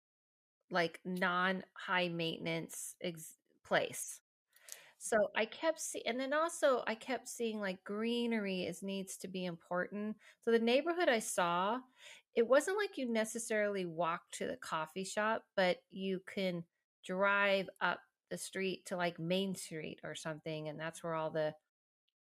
like 0.72 1.00
non 1.06 1.62
high 1.74 2.08
maintenance 2.10 2.96
ex- 3.04 3.38
place 3.64 4.22
so 5.04 5.30
I 5.36 5.46
kept 5.46 5.82
seeing, 5.82 6.06
and 6.06 6.20
then 6.20 6.32
also 6.32 6.84
I 6.86 6.94
kept 6.94 7.28
seeing 7.28 7.60
like 7.60 7.84
greenery 7.84 8.66
is 8.66 8.84
needs 8.84 9.18
to 9.18 9.28
be 9.28 9.46
important. 9.46 10.16
So 10.42 10.52
the 10.52 10.60
neighborhood 10.60 11.10
I 11.10 11.18
saw, 11.18 11.80
it 12.36 12.48
wasn't 12.48 12.78
like 12.78 13.00
you 13.00 13.12
necessarily 13.12 13.88
walk 13.88 14.22
to 14.34 14.46
the 14.46 14.58
coffee 14.58 15.04
shop, 15.04 15.44
but 15.56 15.78
you 15.90 16.22
can 16.32 16.64
drive 17.04 17.68
up 17.82 18.00
the 18.30 18.38
street 18.38 18.86
to 18.86 18.96
like 18.96 19.18
Main 19.18 19.56
Street 19.56 20.00
or 20.04 20.14
something, 20.14 20.70
and 20.70 20.80
that's 20.80 21.04
where 21.04 21.16
all 21.16 21.32
the 21.32 21.56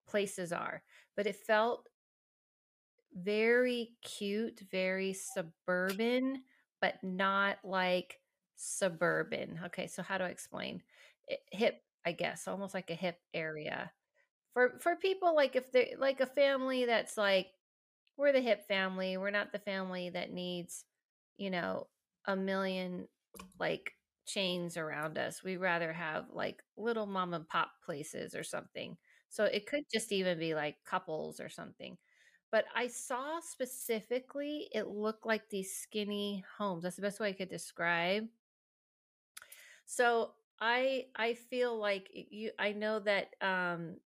places 0.07 0.53
are. 0.53 0.83
But 1.17 1.27
it 1.27 1.37
felt 1.37 1.89
very 3.15 3.93
cute, 4.03 4.61
very 4.71 5.15
suburban, 5.15 6.43
but 6.81 6.97
not 7.03 7.57
like 7.65 8.21
suburban. 8.57 9.61
Okay, 9.67 9.87
so 9.87 10.03
how 10.03 10.19
do 10.19 10.25
I 10.25 10.29
explain? 10.29 10.83
It, 11.27 11.41
hip 11.51 11.81
I 12.07 12.13
guess, 12.13 12.49
almost 12.49 12.75
like 12.75 12.91
a 12.91 12.95
hip 12.97 13.19
area. 13.35 13.93
For 14.55 14.79
for 14.81 14.97
people 14.97 15.35
like 15.35 15.57
if 15.57 15.73
they 15.73 15.95
like 15.99 16.21
a 16.21 16.27
family 16.27 16.87
that's 16.87 17.19
like 17.19 17.49
we're 18.17 18.33
the 18.33 18.41
hip 18.41 18.67
family, 18.69 19.17
we're 19.17 19.31
not 19.31 19.53
the 19.53 19.59
family 19.59 20.11
that 20.11 20.33
needs, 20.33 20.85
you 21.37 21.51
know, 21.51 21.89
a 22.27 22.37
million 22.37 23.09
like 23.59 23.93
chains 24.27 24.77
around 24.77 25.19
us. 25.19 25.43
We 25.45 25.57
rather 25.57 25.93
have 25.93 26.27
like 26.33 26.63
little 26.77 27.07
mom 27.07 27.35
and 27.35 27.49
pop 27.49 27.71
places 27.85 28.35
or 28.35 28.43
something. 28.45 28.97
So 29.29 29.45
it 29.45 29.67
could 29.67 29.85
just 29.93 30.13
even 30.13 30.39
be 30.39 30.55
like 30.55 30.77
couples 30.85 31.41
or 31.41 31.49
something. 31.49 31.99
But 32.53 32.65
I 32.75 32.87
saw 32.89 33.41
specifically 33.41 34.69
it 34.73 34.87
looked 34.89 35.27
like 35.27 35.49
these 35.51 35.75
skinny 35.77 36.45
homes. 36.59 36.85
That's 36.85 36.97
the 36.97 37.03
best 37.03 37.21
way 37.21 37.29
I 37.31 37.33
could 37.33 37.51
describe. 37.51 38.29
So 39.85 40.33
I 40.61 41.07
I 41.17 41.35
feel 41.35 41.77
like 41.79 42.09
you 42.13 42.53
I 42.59 42.73
know 42.73 43.01
that 43.01 43.35
um 43.41 43.99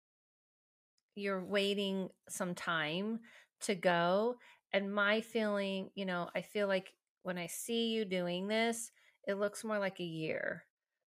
you're 1.14 1.44
waiting 1.44 2.08
some 2.28 2.54
time 2.54 3.20
to 3.60 3.74
go 3.74 4.36
and 4.72 4.92
my 4.94 5.20
feeling, 5.20 5.90
you 5.94 6.04
know, 6.04 6.30
I 6.34 6.42
feel 6.42 6.68
like 6.68 6.94
when 7.22 7.38
I 7.38 7.46
see 7.46 7.88
you 7.88 8.04
doing 8.04 8.46
this, 8.48 8.92
it 9.26 9.34
looks 9.34 9.64
more 9.64 9.78
like 9.78 10.00
a 10.00 10.04
year. 10.04 10.66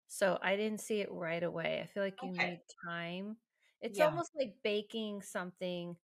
So 0.09 0.39
I 0.43 0.57
didn't 0.57 0.81
see 0.81 1.01
it 1.01 1.13
right 1.13 1.43
away. 1.43 1.81
I 1.83 1.87
feel 1.87 2.03
like 2.03 2.23
you 2.23 2.33
Okay. 2.33 2.49
need 2.49 2.63
time. 2.85 3.37
It's 3.81 4.01
Yeah. 4.01 4.01
almost 4.01 4.33
like 4.37 4.57
baking 4.65 5.23
something 5.23 5.97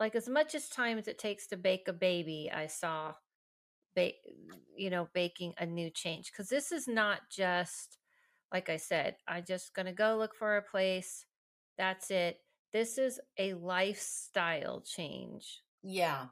like 0.00 0.14
as 0.16 0.28
much 0.28 0.54
as 0.54 0.68
time 0.68 0.98
as 0.98 1.08
it 1.08 1.18
takes 1.18 1.46
to 1.48 1.56
bake 1.56 1.88
a 1.88 1.92
baby, 1.92 2.50
I 2.52 2.66
saw 2.68 3.14
ba- 3.94 4.12
you 4.76 4.90
know, 4.90 5.08
baking 5.14 5.54
a 5.58 5.66
new 5.66 5.90
change 5.90 6.32
cuz 6.32 6.48
this 6.48 6.72
is 6.72 6.88
not 6.88 7.30
just 7.30 7.98
like 8.52 8.68
I 8.68 8.76
said, 8.76 9.18
I'm 9.26 9.44
just 9.44 9.74
going 9.74 9.86
to 9.86 9.92
go 9.92 10.16
look 10.16 10.34
for 10.34 10.56
a 10.56 10.62
place. 10.62 11.26
That's 11.76 12.10
it. 12.10 12.44
This 12.72 12.98
is 12.98 13.20
a 13.38 13.54
lifestyle 13.54 14.82
change. 14.82 15.62
Yeah. 15.82 16.28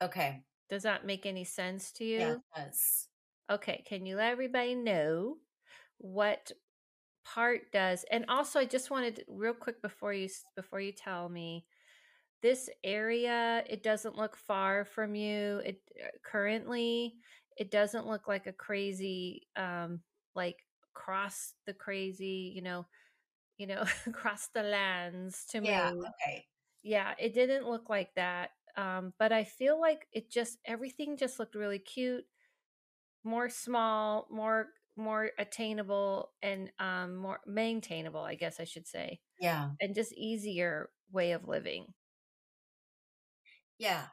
Okay. 0.00 0.44
Does 0.68 0.82
that 0.82 1.06
make 1.06 1.24
any 1.24 1.44
sense 1.44 1.90
to 1.92 2.04
Yeah, 2.16 2.32
you? 2.32 2.42
it 2.54 2.54
does. 2.54 3.08
Okay. 3.50 3.82
Can 3.86 4.06
you 4.06 4.16
let 4.16 4.30
everybody 4.32 4.74
know 4.74 5.38
what 5.98 6.52
part 7.24 7.72
does? 7.72 8.04
And 8.10 8.26
also, 8.28 8.60
I 8.60 8.66
just 8.66 8.90
wanted 8.90 9.24
real 9.28 9.54
quick 9.54 9.82
before 9.82 10.14
you 10.14 10.28
before 10.56 10.80
you 10.80 10.92
tell 10.92 11.28
me 11.28 11.66
this 12.42 12.70
area 12.84 13.64
it 13.68 13.82
doesn't 13.82 14.16
look 14.16 14.36
far 14.36 14.84
from 14.84 15.14
you 15.14 15.58
it 15.64 15.82
uh, 16.02 16.08
currently 16.24 17.18
It 17.58 17.70
doesn't 17.70 18.06
look 18.08 18.28
like 18.28 18.46
a 18.48 18.52
crazy, 18.54 19.48
um, 19.56 20.02
like 20.34 20.66
cross 20.94 21.54
the 21.66 21.74
crazy, 21.74 22.52
you 22.54 22.62
know, 22.62 22.86
you 23.58 23.66
know, 23.68 23.84
cross 24.12 24.48
the 24.54 24.62
lands 24.64 25.46
to 25.48 25.60
Yeah, 25.60 25.90
move. 25.92 26.06
okay. 26.08 26.46
Yeah, 26.82 27.14
it 27.18 27.34
didn't 27.34 27.66
look 27.68 27.88
like 27.90 28.14
that. 28.16 28.52
Um, 28.76 29.14
but 29.18 29.32
I 29.32 29.44
feel 29.44 29.80
like 29.80 30.08
it 30.12 30.30
just 30.30 30.58
everything 30.66 31.16
just 31.16 31.38
looked 31.38 31.54
really 31.56 31.78
cute, 31.80 32.26
more 33.24 33.48
small, 33.48 34.26
more 34.30 34.70
more 34.96 35.32
attainable 35.38 36.32
and 36.42 36.72
um 36.78 37.16
more 37.16 37.40
maintainable, 37.46 38.20
I 38.22 38.34
guess 38.36 38.60
I 38.60 38.64
should 38.64 38.86
say. 38.86 39.20
Yeah. 39.38 39.72
And 39.80 39.94
just 39.94 40.12
easier 40.14 40.90
way 41.12 41.32
of 41.32 41.48
living. 41.48 41.94
Yeah. 43.78 44.08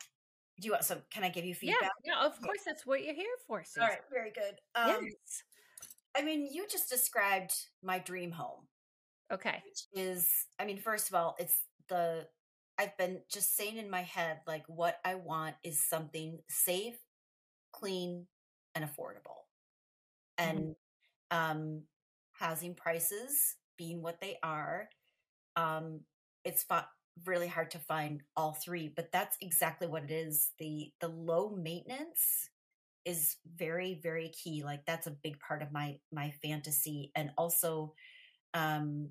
Do 0.60 0.68
you 0.68 0.72
want 0.74 0.86
some 0.86 1.04
can 1.12 1.24
I 1.24 1.30
give 1.30 1.46
you 1.46 1.56
feedback? 1.56 1.92
yeah, 2.04 2.26
of 2.26 2.40
Yeah. 2.40 2.48
course 2.48 2.64
that's 2.66 2.86
what 2.86 3.04
you're 3.04 3.14
here 3.16 3.36
for, 3.48 3.64
All 3.80 3.88
Susan. 3.88 3.88
right, 3.88 4.02
very 4.10 4.32
good. 4.32 4.60
Um, 4.76 5.14
Yes. 5.14 5.44
I 6.16 6.22
mean, 6.22 6.48
you 6.52 6.68
just 6.70 6.90
described 6.90 7.54
my 7.84 8.00
dream 8.00 8.32
home, 8.32 8.68
Okay. 9.32 9.64
which 9.64 9.86
is, 9.94 10.28
I 10.60 10.66
mean, 10.66 10.80
first 10.80 11.10
of 11.10 11.16
all, 11.16 11.36
it's 11.40 11.56
the, 11.90 12.28
I've 12.78 12.98
been 12.98 13.22
just 13.32 13.56
saying 13.56 13.78
in 13.78 13.90
my 13.90 14.02
head, 14.04 14.40
like, 14.48 14.64
what 14.68 14.98
I 15.06 15.16
want 15.16 15.56
is 15.64 15.88
something 15.88 16.40
safe, 16.50 16.98
clean, 17.74 18.28
and 18.76 18.86
affordable. 18.86 19.46
Mhm. 20.44 20.66
And 20.66 20.76
um, 21.32 21.84
housing 22.34 22.76
prices 22.76 23.58
being 23.78 24.02
what 24.02 24.22
they 24.22 24.38
are, 24.44 24.90
um, 25.56 26.02
it's 26.46 26.66
really 27.26 27.48
hard 27.48 27.72
to 27.72 27.80
find 27.80 28.22
all 28.38 28.54
three, 28.54 28.92
but 28.96 29.12
that's 29.12 29.38
exactly 29.42 29.88
what 29.88 30.04
it 30.04 30.12
is. 30.12 30.52
The 30.60 30.92
the 31.02 31.08
low 31.10 31.50
maintenance 31.50 32.50
is 33.06 33.38
very 33.56 34.00
very 34.04 34.30
key 34.30 34.64
like 34.64 34.86
that's 34.86 35.08
a 35.08 35.12
big 35.24 35.40
part 35.40 35.62
of 35.62 35.72
my 35.72 35.98
my 36.12 36.32
fantasy 36.44 37.12
and 37.16 37.32
also 37.38 37.94
um 38.54 39.10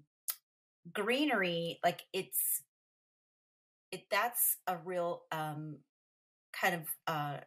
greenery 0.92 1.78
like 1.84 2.02
it's 2.12 2.62
it 3.92 4.04
that's 4.10 4.58
a 4.66 4.76
real 4.78 5.22
um 5.32 5.78
kind 6.52 6.74
of 6.74 6.82
uh 7.06 7.38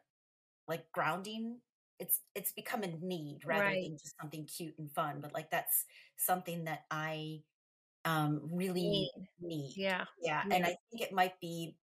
like 0.67 0.85
grounding 0.91 1.59
it's 1.99 2.21
it's 2.35 2.51
become 2.53 2.83
a 2.83 2.87
need 2.87 3.39
rather 3.45 3.69
Right. 3.69 3.83
than 3.83 3.97
just 3.97 4.15
something 4.19 4.45
cute 4.45 4.75
and 4.77 4.91
fun 4.91 5.19
but 5.21 5.33
like 5.33 5.49
that's 5.51 5.85
something 6.17 6.65
that 6.65 6.81
i 6.91 7.39
um 8.05 8.41
really 8.51 8.83
Need. 8.89 9.11
need 9.41 9.75
Yeah. 9.77 10.05
yeah 10.21 10.43
and 10.51 10.65
i 10.65 10.75
think 10.91 11.01
it 11.01 11.13
might 11.13 11.39
be 11.39 11.77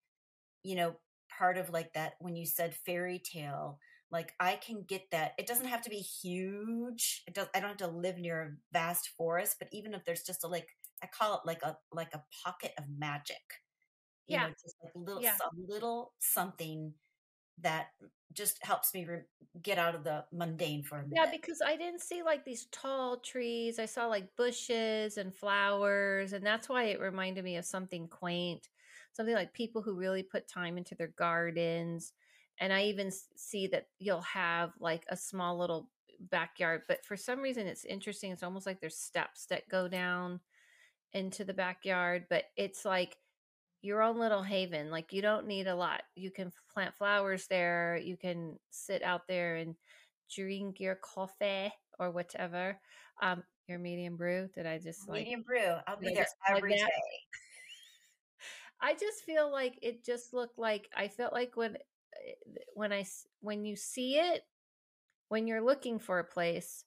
you 0.62 0.74
know 0.76 0.96
part 1.36 1.58
of 1.58 1.70
like 1.70 1.92
that 1.94 2.14
when 2.20 2.36
you 2.36 2.46
said 2.46 2.74
fairy 2.74 3.18
tale 3.20 3.78
like 4.10 4.34
i 4.40 4.56
can 4.56 4.82
get 4.84 5.10
that 5.10 5.32
it 5.38 5.46
doesn't 5.46 5.66
have 5.66 5.82
to 5.82 5.90
be 5.90 5.98
huge 5.98 7.22
it 7.26 7.34
does 7.34 7.48
i 7.54 7.60
don't 7.60 7.68
have 7.70 7.76
to 7.78 7.86
live 7.88 8.18
near 8.18 8.42
a 8.42 8.50
vast 8.72 9.10
forest 9.10 9.56
but 9.58 9.68
even 9.72 9.94
if 9.94 10.04
there's 10.04 10.22
just 10.22 10.44
a 10.44 10.48
like 10.48 10.68
i 11.02 11.06
call 11.06 11.34
it 11.34 11.40
like 11.46 11.62
a 11.62 11.76
like 11.92 12.14
a 12.14 12.24
pocket 12.44 12.72
of 12.78 12.84
magic 12.98 13.62
you 14.26 14.34
Yeah. 14.34 14.46
know 14.46 14.48
just 14.62 14.76
like 14.82 14.92
little 14.94 15.22
Yeah. 15.22 15.36
some 15.38 15.50
little 15.68 16.12
something 16.18 16.94
that 17.60 17.88
just 18.32 18.64
helps 18.64 18.94
me 18.94 19.04
re- 19.04 19.22
get 19.62 19.78
out 19.78 19.94
of 19.94 20.04
the 20.04 20.24
mundane 20.32 20.82
for 20.82 20.98
a 20.98 21.06
minute. 21.06 21.16
Yeah, 21.16 21.26
because 21.30 21.62
I 21.64 21.76
didn't 21.76 22.02
see 22.02 22.22
like 22.22 22.44
these 22.44 22.66
tall 22.66 23.18
trees. 23.18 23.78
I 23.78 23.86
saw 23.86 24.06
like 24.06 24.36
bushes 24.36 25.16
and 25.16 25.34
flowers, 25.34 26.32
and 26.34 26.44
that's 26.44 26.68
why 26.68 26.84
it 26.84 27.00
reminded 27.00 27.44
me 27.44 27.56
of 27.56 27.64
something 27.64 28.08
quaint, 28.08 28.68
something 29.12 29.34
like 29.34 29.54
people 29.54 29.80
who 29.82 29.94
really 29.96 30.22
put 30.22 30.48
time 30.48 30.76
into 30.76 30.94
their 30.94 31.08
gardens. 31.08 32.12
And 32.60 32.72
I 32.72 32.84
even 32.84 33.10
see 33.36 33.66
that 33.68 33.86
you'll 33.98 34.20
have 34.22 34.72
like 34.80 35.04
a 35.08 35.16
small 35.16 35.58
little 35.58 35.88
backyard, 36.30 36.82
but 36.88 37.04
for 37.04 37.16
some 37.16 37.40
reason 37.40 37.66
it's 37.66 37.84
interesting. 37.84 38.32
It's 38.32 38.42
almost 38.42 38.66
like 38.66 38.80
there's 38.80 38.96
steps 38.96 39.46
that 39.46 39.68
go 39.68 39.88
down 39.88 40.40
into 41.12 41.44
the 41.44 41.54
backyard, 41.54 42.26
but 42.28 42.44
it's 42.56 42.84
like 42.84 43.16
your 43.82 44.02
own 44.02 44.18
little 44.18 44.42
haven. 44.42 44.90
Like 44.90 45.12
you 45.12 45.22
don't 45.22 45.46
need 45.46 45.66
a 45.68 45.74
lot. 45.74 46.02
You 46.16 46.30
can 46.30 46.52
plant 46.72 46.94
flowers 46.96 47.46
there. 47.46 48.00
You 48.02 48.16
can 48.16 48.58
sit 48.70 49.02
out 49.02 49.28
there 49.28 49.56
and 49.56 49.76
drink 50.34 50.80
your 50.80 50.96
coffee 50.96 51.72
or 51.98 52.10
whatever. 52.10 52.78
Um, 53.22 53.42
your 53.68 53.78
medium 53.78 54.16
brew. 54.16 54.48
Did 54.54 54.66
I 54.66 54.78
just 54.78 55.08
like 55.08 55.20
medium 55.20 55.42
brew 55.42 55.76
i'll 55.86 55.98
be 55.98 56.14
there 56.14 56.26
every 56.48 56.74
day? 56.74 56.86
I 58.80 58.94
just 58.94 59.24
feel 59.24 59.50
like 59.50 59.78
it 59.82 60.04
just 60.04 60.32
looked 60.32 60.58
like 60.58 60.88
I 60.96 61.08
felt 61.08 61.32
like 61.32 61.56
when 61.56 61.76
when 62.74 62.92
I 62.92 63.04
when 63.40 63.64
you 63.64 63.76
see 63.76 64.18
it 64.18 64.42
when 65.28 65.46
you're 65.46 65.62
looking 65.62 65.98
for 65.98 66.18
a 66.18 66.24
place, 66.24 66.84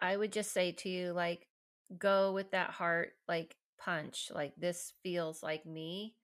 I 0.00 0.16
would 0.16 0.32
just 0.32 0.52
say 0.52 0.72
to 0.72 0.88
you 0.88 1.12
like 1.12 1.46
go 1.98 2.32
with 2.32 2.50
that 2.52 2.70
heart 2.70 3.12
like 3.28 3.56
punch 3.78 4.30
like 4.34 4.54
this 4.56 4.92
feels 5.02 5.42
like 5.42 5.66
me. 5.66 6.14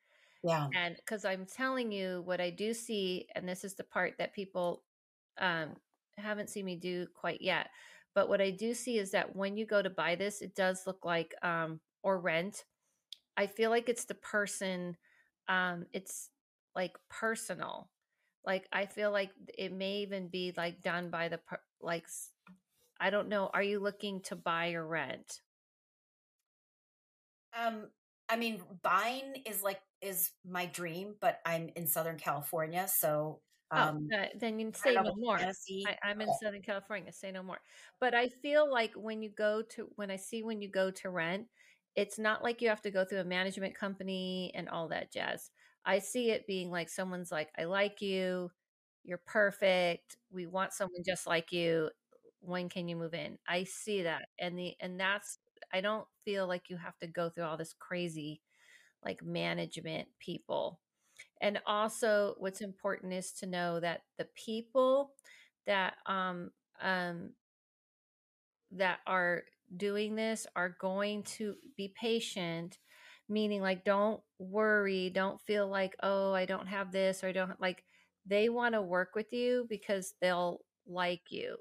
Yeah. 0.42 0.68
And 0.74 0.96
because 0.96 1.24
i'm 1.24 1.46
telling 1.46 1.92
you 1.92 2.22
what 2.24 2.40
i 2.40 2.50
do 2.50 2.72
see 2.72 3.26
and 3.34 3.48
this 3.48 3.64
is 3.64 3.74
the 3.74 3.84
part 3.84 4.14
that 4.18 4.34
people 4.34 4.82
um 5.38 5.76
haven't 6.16 6.50
seen 6.50 6.64
me 6.64 6.76
do 6.76 7.06
quite 7.14 7.40
yet 7.40 7.68
but 8.14 8.28
what 8.28 8.40
i 8.40 8.50
do 8.50 8.74
see 8.74 8.98
is 8.98 9.10
that 9.10 9.36
when 9.36 9.56
you 9.56 9.66
go 9.66 9.82
to 9.82 9.90
buy 9.90 10.14
this 10.14 10.40
it 10.42 10.54
does 10.54 10.86
look 10.86 11.04
like 11.04 11.34
um 11.42 11.80
or 12.02 12.18
rent 12.20 12.64
i 13.36 13.46
feel 13.46 13.70
like 13.70 13.88
it's 13.88 14.04
the 14.06 14.14
person 14.14 14.96
um 15.48 15.86
it's 15.92 16.30
like 16.74 16.96
personal 17.08 17.90
like 18.44 18.68
i 18.72 18.86
feel 18.86 19.10
like 19.10 19.30
it 19.56 19.72
may 19.72 19.98
even 19.98 20.28
be 20.28 20.52
like 20.56 20.82
done 20.82 21.10
by 21.10 21.28
the 21.28 21.40
like 21.80 22.06
i 23.00 23.10
don't 23.10 23.28
know 23.28 23.50
are 23.52 23.62
you 23.62 23.78
looking 23.80 24.20
to 24.20 24.36
buy 24.36 24.72
or 24.72 24.86
rent 24.86 25.40
Um, 27.58 27.88
I 28.28 28.36
mean, 28.36 28.62
buying 28.82 29.42
is 29.46 29.62
like 29.62 29.80
is 30.00 30.30
my 30.48 30.66
dream, 30.66 31.14
but 31.20 31.40
I'm 31.44 31.70
in 31.76 31.86
Southern 31.86 32.18
California, 32.18 32.86
so 32.88 33.40
Oh, 33.72 33.82
um, 33.82 34.08
uh, 34.12 34.26
then 34.38 34.58
you 34.58 34.66
can 34.66 34.74
say 34.74 34.94
no 34.96 35.14
more. 35.16 35.38
I, 35.38 35.96
I'm 36.02 36.20
in 36.20 36.28
Southern 36.42 36.62
California. 36.62 37.12
Say 37.12 37.30
no 37.30 37.42
more. 37.42 37.60
But 38.00 38.14
I 38.14 38.28
feel 38.28 38.70
like 38.70 38.92
when 38.94 39.22
you 39.22 39.30
go 39.30 39.62
to, 39.76 39.88
when 39.94 40.10
I 40.10 40.16
see 40.16 40.42
when 40.42 40.60
you 40.60 40.68
go 40.68 40.90
to 40.90 41.10
rent, 41.10 41.46
it's 41.94 42.18
not 42.18 42.42
like 42.42 42.60
you 42.60 42.68
have 42.68 42.82
to 42.82 42.90
go 42.90 43.04
through 43.04 43.20
a 43.20 43.24
management 43.24 43.76
company 43.76 44.50
and 44.56 44.68
all 44.68 44.88
that 44.88 45.12
jazz. 45.12 45.50
I 45.84 45.98
see 45.98 46.30
it 46.30 46.46
being 46.46 46.70
like 46.70 46.88
someone's 46.88 47.32
like, 47.32 47.48
I 47.58 47.64
like 47.64 48.00
you. 48.02 48.50
You're 49.04 49.22
perfect. 49.26 50.16
We 50.30 50.46
want 50.46 50.72
someone 50.72 51.02
just 51.04 51.26
like 51.26 51.52
you. 51.52 51.90
When 52.40 52.68
can 52.68 52.88
you 52.88 52.96
move 52.96 53.14
in? 53.14 53.38
I 53.48 53.64
see 53.64 54.02
that. 54.02 54.22
And 54.38 54.58
the, 54.58 54.74
and 54.80 54.98
that's, 55.00 55.38
I 55.72 55.80
don't 55.80 56.06
feel 56.24 56.46
like 56.46 56.70
you 56.70 56.76
have 56.76 56.98
to 56.98 57.06
go 57.06 57.28
through 57.30 57.44
all 57.44 57.56
this 57.56 57.74
crazy 57.78 58.40
like 59.04 59.22
management 59.24 60.08
people. 60.18 60.80
And 61.40 61.60
also 61.66 62.34
what's 62.38 62.60
important 62.60 63.12
is 63.12 63.32
to 63.34 63.46
know 63.46 63.80
that 63.80 64.02
the 64.18 64.28
people 64.36 65.12
that 65.66 65.94
um 66.06 66.50
um 66.82 67.30
that 68.72 69.00
are 69.06 69.42
doing 69.76 70.14
this 70.14 70.46
are 70.56 70.76
going 70.80 71.22
to 71.22 71.54
be 71.76 71.92
patient 72.00 72.78
meaning 73.30 73.62
like 73.62 73.84
don't 73.84 74.22
worry 74.38 75.10
don't 75.10 75.40
feel 75.42 75.68
like 75.68 75.96
oh 76.02 76.32
i 76.34 76.46
don't 76.46 76.66
have 76.68 76.92
this 76.92 77.24
or 77.24 77.28
i 77.28 77.32
don't 77.32 77.60
like 77.60 77.84
they 78.26 78.48
want 78.50 78.74
to 78.74 78.82
work 78.82 79.10
with 79.14 79.32
you 79.32 79.66
because 79.70 80.14
they'll 80.20 80.60
like 80.86 81.22
you 81.30 81.56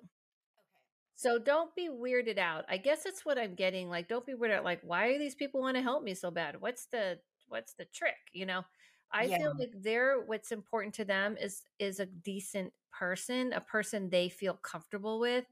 so 1.16 1.38
don't 1.38 1.76
be 1.76 1.90
weirded 1.90 2.38
out. 2.38 2.66
I 2.70 2.78
guess 2.78 3.04
that's 3.04 3.26
what 3.26 3.38
I'm 3.38 3.56
getting. 3.56 3.90
Like, 3.90 4.08
don't 4.08 4.26
be 4.26 4.34
weirded 4.36 4.56
out. 4.58 4.64
Like, 4.64 4.82
why 4.84 5.08
are 5.08 5.20
these 5.20 5.36
people 5.36 5.60
want 5.62 5.76
to 5.76 5.84
help 5.84 6.04
me 6.04 6.14
so 6.14 6.32
bad? 6.32 6.62
What's 6.62 6.86
the 6.88 7.20
what's 7.48 7.74
the 7.74 7.86
trick? 7.86 8.16
You 8.34 8.46
know, 8.46 8.64
I 9.12 9.28
Yeah, 9.28 9.38
feel 9.38 9.54
like 9.60 9.72
they're 9.82 10.22
what's 10.26 10.52
important 10.52 10.96
to 10.96 11.06
them 11.06 11.36
is 11.38 11.64
is 11.78 12.00
a 12.00 12.06
decent 12.06 12.74
person, 12.98 13.52
a 13.54 13.62
person 13.62 14.10
they 14.10 14.30
feel 14.30 14.54
comfortable 14.56 15.20
with. 15.20 15.46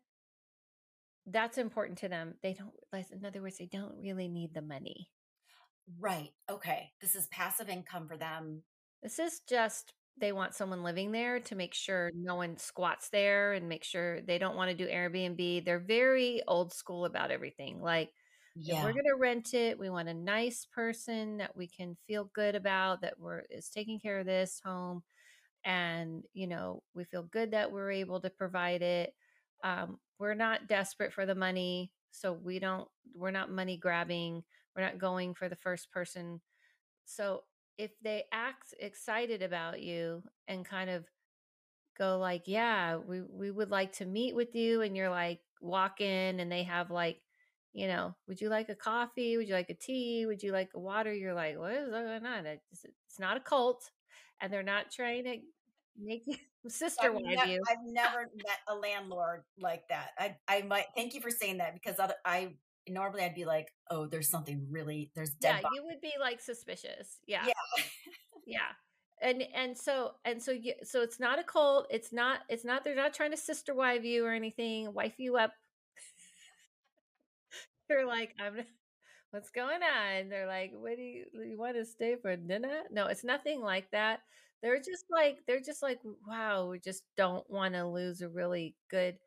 That's 1.27 1.57
important 1.59 1.99
to 1.99 2.09
them. 2.09 2.39
They 2.41 2.53
don't. 2.53 2.73
like, 2.91 3.11
In 3.11 3.23
other 3.25 3.41
words, 3.41 3.57
they 3.59 3.67
don't 3.67 3.99
really 4.01 4.27
need 4.27 4.53
the 4.55 4.61
money. 4.63 5.11
Right. 5.99 6.31
Okay, 6.49 6.91
this 7.01 7.15
is 7.15 7.27
passive 7.27 7.69
income 7.69 8.07
for 8.07 8.17
them. 8.17 8.63
This 9.03 9.19
is 9.19 9.41
just 9.47 9.93
they 10.19 10.31
want 10.31 10.55
someone 10.55 10.83
living 10.83 11.11
there 11.11 11.39
to 11.39 11.55
make 11.55 11.73
sure 11.73 12.11
no 12.15 12.35
one 12.35 12.57
squats 12.57 13.09
there 13.09 13.53
and 13.53 13.69
make 13.69 13.83
sure 13.83 14.21
they 14.21 14.37
don't 14.39 14.55
want 14.55 14.71
to 14.71 14.77
do 14.77 14.89
Airbnb. 14.91 15.63
They're 15.63 15.79
very 15.79 16.41
old 16.47 16.73
school 16.73 17.05
about 17.05 17.31
everything. 17.31 17.81
Like 17.81 18.11
Yeah, 18.55 18.83
we're 18.83 18.93
going 18.93 19.05
to 19.05 19.15
rent 19.19 19.53
it, 19.53 19.79
we 19.79 19.89
want 19.89 20.09
a 20.09 20.13
nice 20.13 20.65
person 20.65 21.37
that 21.37 21.55
we 21.55 21.67
can 21.67 21.97
feel 22.07 22.29
good 22.35 22.55
about 22.55 23.01
that 23.01 23.19
we're 23.19 23.41
is 23.49 23.69
taking 23.69 23.99
care 23.99 24.19
of 24.19 24.25
this 24.27 24.61
home 24.63 25.03
and 25.65 26.23
you 26.33 26.47
know 26.47 26.81
we 26.93 27.03
feel 27.03 27.23
good 27.23 27.51
that 27.51 27.71
we're 27.71 27.91
able 27.91 28.19
to 28.21 28.29
provide 28.29 28.81
it 28.81 29.13
um, 29.63 29.97
we're 30.19 30.33
not 30.33 30.67
desperate 30.67 31.13
for 31.13 31.25
the 31.25 31.35
money 31.35 31.91
so 32.11 32.31
we 32.33 32.59
don't 32.59 32.87
we're 33.15 33.31
not 33.31 33.51
money 33.51 33.77
grabbing 33.77 34.43
we're 34.77 34.83
not 34.83 34.99
going 34.99 35.33
for 35.33 35.49
the 35.49 35.55
first 35.55 35.91
person 35.91 36.39
so 37.05 37.43
if 37.77 37.91
they 38.01 38.23
act 38.31 38.73
excited 38.79 39.41
about 39.41 39.81
you 39.81 40.23
and 40.47 40.65
kind 40.65 40.89
of 40.89 41.05
go 41.97 42.17
like, 42.19 42.43
"Yeah, 42.45 42.97
we 42.97 43.21
we 43.21 43.51
would 43.51 43.71
like 43.71 43.93
to 43.93 44.05
meet 44.05 44.35
with 44.35 44.55
you." 44.55 44.81
And 44.81 44.95
you're 44.95 45.09
like, 45.09 45.39
walk 45.61 46.01
in 46.01 46.39
and 46.39 46.51
they 46.51 46.63
have 46.63 46.91
like, 46.91 47.21
you 47.73 47.87
know, 47.87 48.15
"Would 48.27 48.41
you 48.41 48.49
like 48.49 48.69
a 48.69 48.75
coffee? 48.75 49.37
Would 49.37 49.47
you 49.47 49.53
like 49.53 49.69
a 49.69 49.73
tea? 49.73 50.25
Would 50.25 50.43
you 50.43 50.51
like 50.51 50.71
a 50.75 50.79
water?" 50.79 51.13
You're 51.13 51.33
like, 51.33 51.57
"What 51.57 51.73
is 51.73 51.89
going 51.89 52.25
on?" 52.25 52.45
It's, 52.45 52.85
it's 52.85 53.19
not 53.19 53.37
a 53.37 53.41
cult 53.41 53.91
and 54.41 54.51
they're 54.53 54.63
not 54.63 54.91
trying 54.91 55.23
to 55.25 55.37
make 55.99 56.23
you 56.27 56.35
sister 56.67 57.11
I've, 57.13 57.21
ne- 57.21 57.53
you. 57.53 57.61
I've 57.69 57.85
never 57.85 58.29
met 58.35 58.59
a 58.67 58.75
landlord 58.75 59.43
like 59.59 59.87
that. 59.89 60.11
I 60.17 60.37
I 60.47 60.61
might 60.63 60.87
thank 60.95 61.13
you 61.13 61.21
for 61.21 61.31
saying 61.31 61.57
that 61.57 61.73
because 61.73 61.99
other, 61.99 62.15
I 62.25 62.55
normally 62.89 63.23
I'd 63.23 63.35
be 63.35 63.45
like, 63.45 63.71
oh, 63.89 64.07
there's 64.07 64.29
something 64.29 64.67
really 64.69 65.11
there's 65.15 65.31
dead. 65.31 65.55
Yeah, 65.57 65.61
bodies. 65.61 65.75
you 65.75 65.85
would 65.85 66.01
be 66.01 66.13
like 66.19 66.41
suspicious. 66.41 67.19
Yeah. 67.27 67.45
Yeah. 67.45 67.83
yeah. 68.45 68.71
And 69.21 69.43
and 69.53 69.77
so 69.77 70.11
and 70.25 70.41
so 70.41 70.51
you 70.51 70.73
so 70.83 71.01
it's 71.01 71.19
not 71.19 71.39
a 71.39 71.43
cult. 71.43 71.87
It's 71.89 72.13
not 72.13 72.41
it's 72.49 72.65
not 72.65 72.83
they're 72.83 72.95
not 72.95 73.13
trying 73.13 73.31
to 73.31 73.37
sister 73.37 73.73
wife 73.73 74.03
you 74.03 74.25
or 74.25 74.33
anything, 74.33 74.93
wife 74.93 75.15
you 75.17 75.37
up. 75.37 75.53
They're 77.89 78.05
like, 78.05 78.35
I'm 78.39 78.63
what's 79.31 79.49
going 79.49 79.81
on? 79.83 80.29
They're 80.29 80.47
like, 80.47 80.71
what 80.73 80.95
do 80.95 81.01
you, 81.01 81.25
you 81.33 81.57
want 81.57 81.75
to 81.75 81.85
stay 81.85 82.15
for 82.21 82.35
dinner? 82.35 82.83
No, 82.91 83.07
it's 83.07 83.23
nothing 83.23 83.61
like 83.61 83.89
that. 83.91 84.21
They're 84.61 84.77
just 84.77 85.05
like, 85.11 85.37
they're 85.45 85.61
just 85.61 85.83
like, 85.83 85.99
wow, 86.27 86.69
we 86.69 86.79
just 86.79 87.03
don't 87.15 87.47
want 87.49 87.75
to 87.75 87.85
lose 87.85 88.21
a 88.21 88.29
really 88.29 88.75
good 88.89 89.17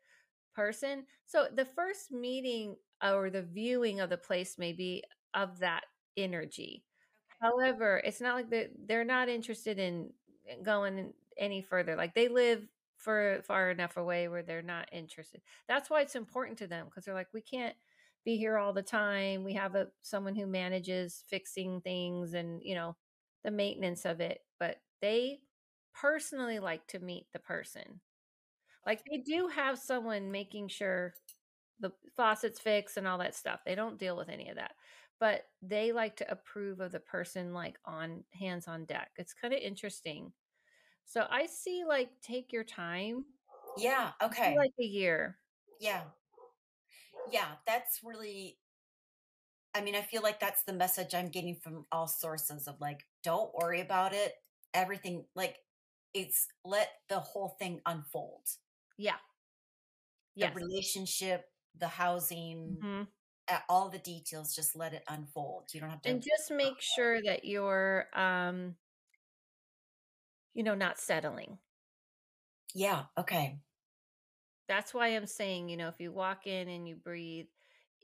person. 0.55 1.05
So 1.25 1.47
the 1.55 1.65
first 1.65 2.11
meeting 2.11 2.75
or 3.03 3.29
the 3.29 3.41
viewing 3.43 3.99
of 3.99 4.09
the 4.09 4.17
place 4.17 4.57
may 4.57 4.73
be 4.73 5.03
of 5.33 5.59
that 5.59 5.83
energy. 6.17 6.83
Okay. 7.33 7.37
However, 7.41 8.01
it's 8.03 8.21
not 8.21 8.35
like 8.35 8.49
they're, 8.49 8.69
they're 8.87 9.05
not 9.05 9.29
interested 9.29 9.79
in 9.79 10.11
eh, 10.47 10.55
going 10.63 11.13
any 11.37 11.61
further. 11.61 11.95
Like 11.95 12.13
they 12.13 12.27
live 12.27 12.67
for 12.97 13.41
far 13.43 13.71
enough 13.71 13.97
away 13.97 14.27
where 14.27 14.43
they're 14.43 14.61
not 14.61 14.89
interested. 14.91 15.41
That's 15.67 15.89
why 15.89 16.01
it's 16.01 16.15
important 16.15 16.57
to 16.59 16.67
them 16.67 16.85
because 16.85 17.05
they're 17.05 17.15
like, 17.15 17.33
we 17.33 17.41
can't 17.41 17.75
be 18.23 18.37
here 18.37 18.57
all 18.57 18.73
the 18.73 18.83
time. 18.83 19.43
We 19.43 19.53
have 19.53 19.75
a 19.75 19.87
someone 20.01 20.35
who 20.35 20.45
manages 20.45 21.23
fixing 21.27 21.81
things 21.81 22.33
and, 22.33 22.61
you 22.63 22.75
know, 22.75 22.95
the 23.43 23.51
maintenance 23.51 24.05
of 24.05 24.21
it, 24.21 24.41
but 24.59 24.77
they 25.01 25.39
personally 25.93 26.59
like 26.59 26.85
to 26.87 26.99
meet 26.99 27.25
the 27.33 27.39
person. 27.39 28.01
Like 28.85 29.03
they 29.09 29.17
do 29.17 29.47
have 29.47 29.77
someone 29.79 30.31
making 30.31 30.69
sure 30.69 31.13
the 31.81 31.91
faucets 32.15 32.59
fix 32.59 32.95
and 32.95 33.07
all 33.07 33.17
that 33.17 33.35
stuff. 33.35 33.59
They 33.65 33.75
don't 33.75 33.99
deal 33.99 34.15
with 34.15 34.29
any 34.29 34.49
of 34.49 34.55
that. 34.55 34.73
But 35.19 35.43
they 35.61 35.91
like 35.91 36.15
to 36.17 36.31
approve 36.31 36.79
of 36.79 36.91
the 36.91 36.99
person 36.99 37.53
like 37.53 37.77
on 37.85 38.23
hands 38.39 38.67
on 38.67 38.85
deck. 38.85 39.11
It's 39.17 39.33
kind 39.33 39.53
of 39.53 39.59
interesting. 39.59 40.31
So 41.05 41.27
I 41.29 41.45
see 41.47 41.83
like 41.85 42.09
take 42.21 42.53
your 42.53 42.63
time. 42.63 43.25
Yeah, 43.77 44.11
okay. 44.23 44.55
Like 44.57 44.71
a 44.79 44.83
year. 44.83 45.37
Yeah 45.79 46.01
yeah, 47.31 47.47
that's 47.65 48.01
really 48.03 48.57
I 49.73 49.81
mean, 49.81 49.95
I 49.95 50.01
feel 50.01 50.21
like 50.21 50.41
that's 50.41 50.63
the 50.63 50.73
message 50.73 51.15
I'm 51.15 51.29
getting 51.29 51.55
from 51.55 51.85
all 51.93 52.05
sources 52.05 52.67
of 52.67 52.75
like, 52.81 53.05
don't 53.23 53.53
worry 53.55 53.79
about 53.79 54.13
it. 54.13 54.33
Everything 54.73 55.23
like 55.33 55.59
it's 56.13 56.47
let 56.65 56.89
the 57.07 57.19
whole 57.19 57.55
thing 57.57 57.79
unfold. 57.85 58.43
Yeah. 58.97 59.15
The 60.35 60.41
yes. 60.41 60.55
relationship, 60.55 61.45
the 61.77 61.87
housing, 61.87 62.77
mm-hmm. 62.83 63.55
all 63.69 63.89
the 63.89 63.99
details, 63.99 64.55
just 64.55 64.75
let 64.75 64.93
it 64.93 65.03
unfold. 65.07 65.69
You 65.73 65.81
don't 65.81 65.89
have 65.89 66.01
to 66.03 66.09
And 66.09 66.21
just 66.21 66.51
make 66.51 66.79
sure 66.95 67.21
that 67.23 67.45
you're 67.45 68.07
um 68.13 68.75
you 70.53 70.63
know, 70.63 70.75
not 70.75 70.99
settling. 70.99 71.57
Yeah, 72.73 73.03
okay 73.17 73.59
that's 74.71 74.93
why 74.93 75.07
I'm 75.07 75.27
saying, 75.27 75.67
you 75.67 75.75
know, 75.75 75.89
if 75.89 75.99
you 75.99 76.13
walk 76.13 76.47
in 76.47 76.69
and 76.69 76.87
you 76.87 76.95
breathe, 76.95 77.47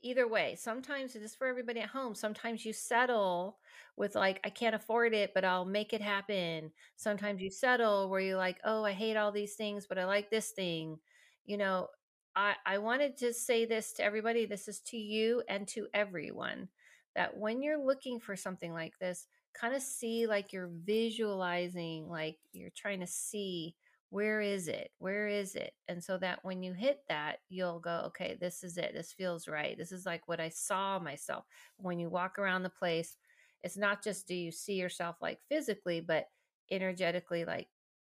either 0.02 0.28
way, 0.28 0.54
sometimes 0.54 1.16
it 1.16 1.22
is 1.22 1.34
for 1.34 1.46
everybody 1.46 1.80
at 1.80 1.88
home. 1.88 2.14
Sometimes 2.14 2.62
you 2.62 2.74
settle 2.74 3.56
with 3.96 4.14
like, 4.14 4.38
I 4.44 4.50
can't 4.50 4.74
afford 4.74 5.14
it, 5.14 5.32
but 5.32 5.46
I'll 5.46 5.64
make 5.64 5.94
it 5.94 6.02
happen. 6.02 6.70
Sometimes 6.96 7.40
you 7.40 7.50
settle 7.50 8.10
where 8.10 8.20
you're 8.20 8.36
like, 8.36 8.58
oh, 8.66 8.84
I 8.84 8.92
hate 8.92 9.16
all 9.16 9.32
these 9.32 9.54
things, 9.54 9.86
but 9.88 9.98
I 9.98 10.04
like 10.04 10.28
this 10.28 10.50
thing. 10.50 10.98
You 11.46 11.56
know, 11.56 11.88
I, 12.36 12.54
I 12.64 12.78
wanted 12.78 13.16
to 13.18 13.32
say 13.32 13.64
this 13.64 13.92
to 13.94 14.04
everybody. 14.04 14.46
This 14.46 14.68
is 14.68 14.80
to 14.86 14.96
you 14.96 15.42
and 15.48 15.66
to 15.68 15.86
everyone 15.94 16.68
that 17.14 17.36
when 17.36 17.62
you're 17.62 17.84
looking 17.84 18.20
for 18.20 18.36
something 18.36 18.72
like 18.72 18.98
this, 18.98 19.26
kind 19.54 19.74
of 19.74 19.82
see 19.82 20.26
like 20.26 20.52
you're 20.52 20.70
visualizing, 20.84 22.08
like 22.08 22.38
you're 22.52 22.70
trying 22.76 23.00
to 23.00 23.06
see 23.06 23.74
where 24.10 24.40
is 24.40 24.68
it? 24.68 24.90
Where 24.98 25.28
is 25.28 25.54
it? 25.54 25.74
And 25.86 26.02
so 26.02 26.16
that 26.18 26.38
when 26.42 26.62
you 26.62 26.72
hit 26.72 27.00
that 27.08 27.40
you'll 27.50 27.80
go 27.80 28.04
okay 28.06 28.38
this 28.40 28.62
is 28.64 28.78
it. 28.78 28.92
This 28.94 29.12
feels 29.12 29.48
right. 29.48 29.76
This 29.76 29.92
is 29.92 30.06
like 30.06 30.26
what 30.28 30.40
i 30.40 30.48
saw 30.48 30.98
myself. 30.98 31.44
When 31.76 31.98
you 31.98 32.08
walk 32.08 32.38
around 32.38 32.62
the 32.62 32.70
place 32.70 33.16
it's 33.62 33.76
not 33.76 34.02
just 34.02 34.26
do 34.26 34.34
you 34.34 34.52
see 34.52 34.74
yourself 34.74 35.16
like 35.20 35.38
physically 35.48 36.00
but 36.00 36.28
energetically 36.70 37.44
like 37.44 37.68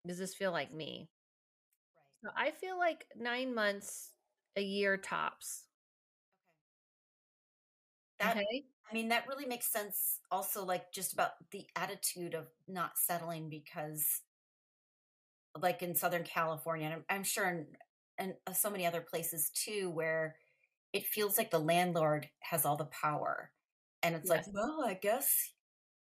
does 0.06 0.18
this 0.18 0.34
feel 0.34 0.52
like 0.52 0.72
me 0.72 1.08
so 2.22 2.30
i 2.36 2.50
feel 2.50 2.78
like 2.78 3.06
nine 3.18 3.54
months 3.54 4.10
a 4.56 4.62
year 4.62 4.96
tops 4.96 5.64
okay 8.20 8.28
that 8.28 8.36
okay. 8.36 8.64
i 8.90 8.94
mean 8.94 9.08
that 9.08 9.26
really 9.28 9.46
makes 9.46 9.72
sense 9.72 10.20
also 10.30 10.64
like 10.64 10.92
just 10.92 11.12
about 11.12 11.32
the 11.52 11.66
attitude 11.76 12.34
of 12.34 12.46
not 12.68 12.98
settling 12.98 13.48
because 13.48 14.22
like 15.58 15.82
in 15.82 15.94
Southern 15.94 16.24
California, 16.24 16.86
and 16.86 16.94
I'm, 16.94 17.04
I'm 17.08 17.24
sure 17.24 17.48
in, 17.48 17.66
in 18.18 18.34
uh, 18.46 18.52
so 18.52 18.70
many 18.70 18.86
other 18.86 19.00
places 19.00 19.50
too, 19.50 19.90
where 19.90 20.36
it 20.92 21.06
feels 21.06 21.38
like 21.38 21.50
the 21.50 21.58
landlord 21.58 22.28
has 22.40 22.64
all 22.64 22.76
the 22.76 22.86
power. 22.86 23.50
And 24.02 24.14
it's 24.14 24.28
yes. 24.28 24.46
like, 24.46 24.54
well, 24.54 24.82
I 24.86 24.94
guess, 24.94 25.52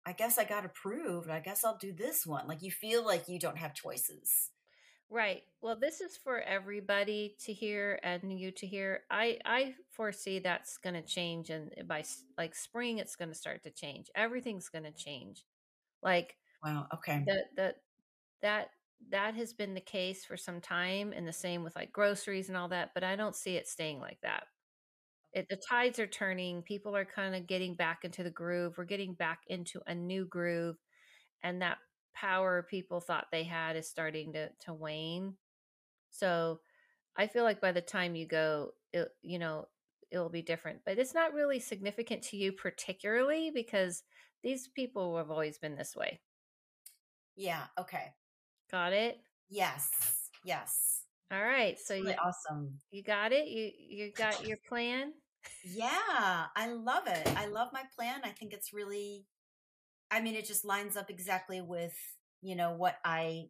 I 0.05 0.13
guess 0.13 0.37
I 0.37 0.43
got 0.43 0.65
approved. 0.65 1.29
I 1.29 1.39
guess 1.39 1.63
I'll 1.63 1.77
do 1.77 1.93
this 1.93 2.25
one. 2.25 2.47
Like 2.47 2.61
you 2.61 2.71
feel 2.71 3.05
like 3.05 3.27
you 3.27 3.39
don't 3.39 3.57
have 3.57 3.73
choices. 3.73 4.49
Right. 5.09 5.43
Well, 5.61 5.77
this 5.79 6.01
is 6.01 6.17
for 6.17 6.41
everybody 6.41 7.35
to 7.39 7.53
hear 7.53 7.97
and 8.03 8.37
you 8.37 8.51
to 8.51 8.67
hear. 8.67 9.05
I 9.09 9.39
I 9.45 9.75
foresee 9.89 10.39
that's 10.39 10.77
going 10.77 10.95
to 10.95 11.01
change 11.01 11.49
and 11.49 11.73
eh, 11.77 11.83
by 11.83 12.03
like 12.37 12.53
spring 12.55 12.97
it's 12.97 13.15
going 13.15 13.29
to 13.29 13.35
start 13.35 13.63
to 13.63 13.71
change. 13.71 14.09
Everything's 14.15 14.67
going 14.69 14.83
to 14.83 14.91
change. 14.91 15.45
Like 16.03 16.37
wow, 16.63 16.87
okay. 16.93 17.27
That 17.27 17.45
the 17.55 17.75
that 18.41 18.71
that 19.09 19.35
has 19.35 19.53
been 19.53 19.75
the 19.75 19.81
case 19.81 20.25
for 20.25 20.37
some 20.37 20.61
time 20.61 21.13
and 21.13 21.27
the 21.27 21.33
same 21.33 21.63
with 21.63 21.75
like 21.75 21.91
groceries 21.93 22.49
and 22.49 22.57
all 22.57 22.69
that 22.69 22.91
but 22.95 23.03
i 23.03 23.15
don't 23.15 23.35
see 23.35 23.55
it 23.57 23.67
staying 23.67 23.99
like 23.99 24.19
that 24.21 24.47
it, 25.33 25.47
the 25.49 25.57
tides 25.57 25.99
are 25.99 26.07
turning 26.07 26.61
people 26.63 26.95
are 26.95 27.05
kind 27.05 27.35
of 27.35 27.47
getting 27.47 27.75
back 27.75 28.03
into 28.03 28.23
the 28.23 28.31
groove 28.31 28.77
we're 28.77 28.85
getting 28.85 29.13
back 29.13 29.41
into 29.47 29.81
a 29.87 29.93
new 29.95 30.25
groove 30.25 30.77
and 31.43 31.61
that 31.61 31.79
power 32.19 32.65
people 32.69 32.99
thought 32.99 33.27
they 33.31 33.43
had 33.43 33.75
is 33.75 33.87
starting 33.87 34.33
to 34.33 34.49
to 34.59 34.73
wane 34.73 35.35
so 36.09 36.59
i 37.15 37.27
feel 37.27 37.43
like 37.43 37.61
by 37.61 37.71
the 37.71 37.81
time 37.81 38.15
you 38.15 38.25
go 38.25 38.71
it, 38.93 39.09
you 39.21 39.37
know 39.39 39.67
it'll 40.09 40.29
be 40.29 40.41
different 40.41 40.79
but 40.85 40.97
it's 40.97 41.13
not 41.13 41.33
really 41.33 41.59
significant 41.59 42.21
to 42.21 42.37
you 42.37 42.51
particularly 42.51 43.51
because 43.53 44.03
these 44.43 44.67
people 44.69 45.17
have 45.17 45.29
always 45.29 45.57
been 45.57 45.75
this 45.75 45.95
way 45.95 46.19
yeah 47.35 47.63
okay 47.77 48.13
Got 48.71 48.93
it? 48.93 49.19
Yes. 49.49 50.29
Yes. 50.43 51.03
All 51.31 51.41
right. 51.41 51.77
So 51.79 51.93
really 51.93 52.11
you 52.11 52.15
awesome. 52.23 52.79
You 52.91 53.03
got 53.03 53.31
it? 53.31 53.47
You 53.47 53.71
you 53.77 54.11
got 54.11 54.45
your 54.45 54.57
plan? 54.69 55.13
Yeah, 55.63 56.45
I 56.55 56.71
love 56.71 57.07
it. 57.07 57.27
I 57.37 57.47
love 57.47 57.69
my 57.71 57.83
plan. 57.95 58.21
I 58.23 58.29
think 58.29 58.53
it's 58.53 58.73
really 58.73 59.25
I 60.11 60.21
mean 60.21 60.35
it 60.35 60.45
just 60.45 60.65
lines 60.65 60.95
up 60.95 61.09
exactly 61.09 61.61
with, 61.61 61.95
you 62.41 62.55
know, 62.55 62.71
what 62.71 62.97
I 63.03 63.45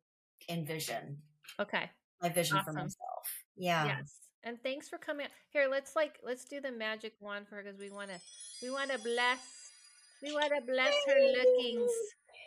envision. 0.49 1.18
Okay. 1.60 1.89
My 2.22 2.30
vision 2.30 2.58
awesome. 2.58 2.74
for 2.74 2.80
myself. 2.80 3.28
Yeah. 3.55 3.86
Yes. 3.86 4.16
And 4.43 4.62
thanks 4.64 4.88
for 4.88 4.97
coming. 4.97 5.28
Here, 5.49 5.68
let's 5.70 5.95
like 5.95 6.20
let's 6.24 6.45
do 6.45 6.62
the 6.62 6.72
magic 6.72 7.14
wand 7.20 7.47
for 7.47 7.55
her 7.55 7.64
because 7.64 7.80
we 7.80 7.89
want 7.89 8.10
to 8.10 8.20
we 8.62 8.70
want 8.70 8.91
to 8.91 8.99
bless 8.99 9.72
we 10.24 10.34
want 10.34 10.51
to 10.55 10.62
bless 10.66 10.93
her 11.08 11.20
lookings, 11.20 11.91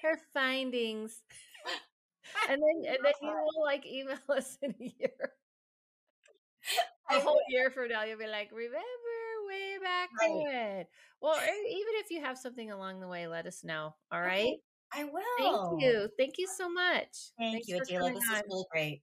her 0.02 0.18
findings 0.32 1.22
and 2.48 2.60
then 2.62 2.92
and 2.92 2.98
then 3.04 3.12
you 3.22 3.30
will 3.30 3.64
like 3.64 3.86
email 3.86 4.18
us 4.28 4.58
in 4.62 4.74
a 4.80 4.94
year. 4.98 5.32
A 7.10 7.20
whole 7.20 7.40
year 7.48 7.70
from 7.70 7.88
now, 7.88 8.04
you'll 8.04 8.18
be 8.18 8.26
like, 8.26 8.50
remember 8.52 8.78
way 9.50 9.78
back 9.82 10.08
when. 10.18 10.84
Well, 11.20 11.36
even 11.36 11.94
if 11.96 12.10
you 12.10 12.22
have 12.22 12.38
something 12.38 12.70
along 12.70 13.00
the 13.00 13.08
way, 13.08 13.26
let 13.26 13.46
us 13.46 13.62
know. 13.64 13.94
All 14.12 14.20
right. 14.20 14.46
Okay. 14.46 14.58
I 14.92 15.04
will. 15.04 15.78
Thank 15.78 15.82
you. 15.82 16.08
Thank 16.18 16.34
you 16.38 16.48
so 16.48 16.68
much. 16.68 17.32
Thank 17.38 17.66
Thanks 17.66 17.68
you, 17.68 17.78
Adela. 17.80 18.12
This 18.12 18.24
on. 18.28 18.36
is 18.36 18.42
really 18.48 18.64
great. 18.72 19.02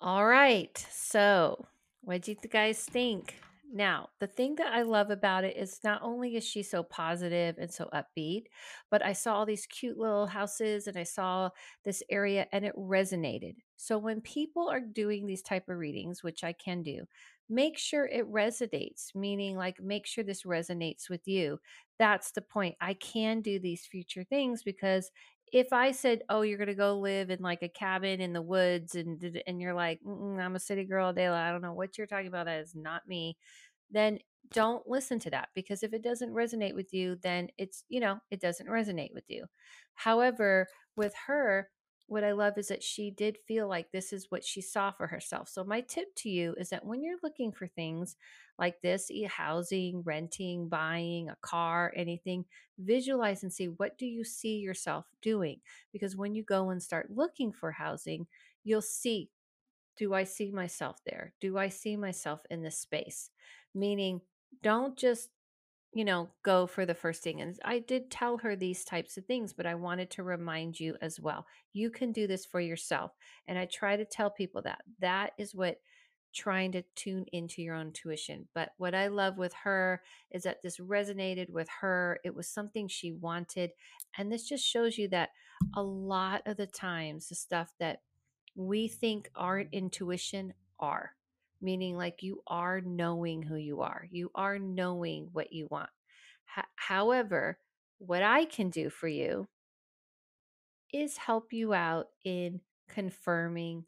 All 0.00 0.26
right. 0.26 0.86
So, 0.90 1.66
what 2.02 2.22
do 2.22 2.32
you 2.32 2.48
guys 2.48 2.82
think? 2.84 3.34
Now, 3.72 4.10
the 4.20 4.28
thing 4.28 4.54
that 4.56 4.72
I 4.72 4.82
love 4.82 5.10
about 5.10 5.44
it 5.44 5.56
is 5.56 5.80
not 5.82 6.00
only 6.02 6.36
is 6.36 6.46
she 6.46 6.62
so 6.62 6.82
positive 6.84 7.56
and 7.58 7.70
so 7.70 7.90
upbeat, 7.92 8.44
but 8.90 9.04
I 9.04 9.12
saw 9.12 9.34
all 9.34 9.46
these 9.46 9.66
cute 9.66 9.98
little 9.98 10.26
houses 10.26 10.86
and 10.86 10.96
I 10.96 11.02
saw 11.02 11.50
this 11.84 12.02
area 12.08 12.46
and 12.52 12.64
it 12.64 12.76
resonated. 12.76 13.56
So 13.76 13.98
when 13.98 14.20
people 14.20 14.68
are 14.68 14.80
doing 14.80 15.26
these 15.26 15.42
type 15.42 15.68
of 15.68 15.78
readings, 15.78 16.22
which 16.22 16.44
I 16.44 16.52
can 16.52 16.82
do, 16.82 17.06
make 17.48 17.78
sure 17.78 18.06
it 18.06 18.30
resonates, 18.30 19.14
meaning 19.14 19.56
like 19.56 19.80
make 19.80 20.06
sure 20.06 20.24
this 20.24 20.42
resonates 20.44 21.08
with 21.08 21.26
you. 21.28 21.58
That's 21.98 22.32
the 22.32 22.42
point. 22.42 22.76
I 22.80 22.94
can 22.94 23.40
do 23.40 23.58
these 23.58 23.86
future 23.86 24.24
things 24.24 24.62
because 24.62 25.10
if 25.52 25.72
I 25.72 25.92
said, 25.92 26.22
"Oh, 26.28 26.42
you're 26.42 26.58
gonna 26.58 26.74
go 26.74 26.98
live 26.98 27.30
in 27.30 27.40
like 27.40 27.62
a 27.62 27.68
cabin 27.68 28.20
in 28.20 28.32
the 28.32 28.42
woods," 28.42 28.94
and 28.96 29.22
and 29.46 29.60
you're 29.60 29.74
like, 29.74 30.00
"I'm 30.06 30.56
a 30.56 30.60
city 30.60 30.84
girl, 30.84 31.10
Adela. 31.10 31.40
I 31.40 31.50
don't 31.52 31.62
know 31.62 31.74
what 31.74 31.96
you're 31.98 32.06
talking 32.08 32.26
about. 32.28 32.46
That 32.46 32.60
is 32.60 32.74
not 32.74 33.06
me." 33.08 33.36
Then 33.90 34.18
don't 34.50 34.86
listen 34.88 35.18
to 35.20 35.30
that 35.30 35.48
because 35.54 35.82
if 35.82 35.92
it 35.92 36.02
doesn't 36.02 36.30
resonate 36.32 36.74
with 36.74 36.92
you, 36.94 37.16
then 37.16 37.48
it's 37.58 37.84
you 37.88 38.00
know 38.00 38.20
it 38.30 38.40
doesn't 38.40 38.68
resonate 38.68 39.12
with 39.14 39.24
you. 39.28 39.46
However, 39.94 40.68
with 40.96 41.14
her, 41.26 41.70
what 42.08 42.24
I 42.24 42.32
love 42.32 42.56
is 42.56 42.68
that 42.68 42.82
she 42.82 43.10
did 43.10 43.38
feel 43.48 43.68
like 43.68 43.90
this 43.90 44.12
is 44.12 44.30
what 44.30 44.44
she 44.44 44.60
saw 44.60 44.92
for 44.92 45.08
herself. 45.08 45.48
So 45.48 45.64
my 45.64 45.80
tip 45.80 46.14
to 46.16 46.28
you 46.28 46.54
is 46.58 46.70
that 46.70 46.84
when 46.84 47.02
you're 47.02 47.18
looking 47.22 47.50
for 47.50 47.66
things 47.66 48.16
like 48.58 48.80
this, 48.80 49.10
housing, 49.28 50.02
renting, 50.02 50.68
buying 50.68 51.28
a 51.28 51.36
car, 51.42 51.92
anything, 51.96 52.44
visualize 52.78 53.42
and 53.42 53.52
see 53.52 53.66
what 53.66 53.98
do 53.98 54.06
you 54.06 54.24
see 54.24 54.58
yourself 54.58 55.06
doing? 55.20 55.60
Because 55.92 56.16
when 56.16 56.34
you 56.34 56.44
go 56.44 56.70
and 56.70 56.82
start 56.82 57.10
looking 57.14 57.52
for 57.52 57.72
housing, 57.72 58.26
you'll 58.62 58.82
see 58.82 59.30
do 59.96 60.12
I 60.12 60.24
see 60.24 60.50
myself 60.50 60.98
there? 61.06 61.32
Do 61.40 61.56
I 61.56 61.70
see 61.70 61.96
myself 61.96 62.40
in 62.50 62.62
this 62.62 62.78
space? 62.78 63.30
Meaning, 63.74 64.20
don't 64.62 64.96
just 64.96 65.30
you 65.92 66.04
know, 66.04 66.28
go 66.42 66.66
for 66.66 66.84
the 66.84 66.94
first 66.94 67.22
thing. 67.22 67.40
And 67.40 67.58
I 67.64 67.78
did 67.78 68.10
tell 68.10 68.38
her 68.38 68.54
these 68.54 68.84
types 68.84 69.16
of 69.16 69.24
things, 69.24 69.52
but 69.52 69.66
I 69.66 69.74
wanted 69.74 70.10
to 70.12 70.22
remind 70.22 70.78
you 70.78 70.96
as 71.00 71.18
well. 71.18 71.46
You 71.72 71.90
can 71.90 72.12
do 72.12 72.26
this 72.26 72.44
for 72.44 72.60
yourself. 72.60 73.12
And 73.48 73.58
I 73.58 73.66
try 73.66 73.96
to 73.96 74.04
tell 74.04 74.30
people 74.30 74.62
that. 74.62 74.82
That 75.00 75.32
is 75.38 75.54
what 75.54 75.80
trying 76.34 76.70
to 76.72 76.82
tune 76.94 77.24
into 77.32 77.62
your 77.62 77.74
own 77.74 77.92
tuition. 77.92 78.46
But 78.54 78.70
what 78.76 78.94
I 78.94 79.06
love 79.08 79.38
with 79.38 79.54
her 79.64 80.02
is 80.30 80.42
that 80.42 80.60
this 80.62 80.76
resonated 80.78 81.48
with 81.48 81.68
her. 81.80 82.20
It 82.24 82.34
was 82.34 82.46
something 82.46 82.88
she 82.88 83.12
wanted. 83.12 83.70
And 84.18 84.30
this 84.30 84.46
just 84.46 84.64
shows 84.66 84.98
you 84.98 85.08
that 85.08 85.30
a 85.74 85.82
lot 85.82 86.42
of 86.44 86.58
the 86.58 86.66
times, 86.66 87.30
the 87.30 87.34
stuff 87.34 87.72
that 87.80 88.02
we 88.54 88.86
think 88.86 89.30
aren't 89.34 89.72
intuition 89.72 90.52
are 90.78 91.12
meaning 91.60 91.96
like 91.96 92.22
you 92.22 92.42
are 92.46 92.80
knowing 92.80 93.42
who 93.42 93.56
you 93.56 93.82
are, 93.82 94.06
you 94.10 94.30
are 94.34 94.58
knowing 94.58 95.28
what 95.32 95.52
you 95.52 95.68
want. 95.70 95.90
H- 96.56 96.64
however, 96.76 97.58
what 97.98 98.22
I 98.22 98.44
can 98.44 98.70
do 98.70 98.90
for 98.90 99.08
you 99.08 99.48
is 100.92 101.16
help 101.16 101.52
you 101.52 101.74
out 101.74 102.06
in 102.24 102.60
confirming 102.88 103.84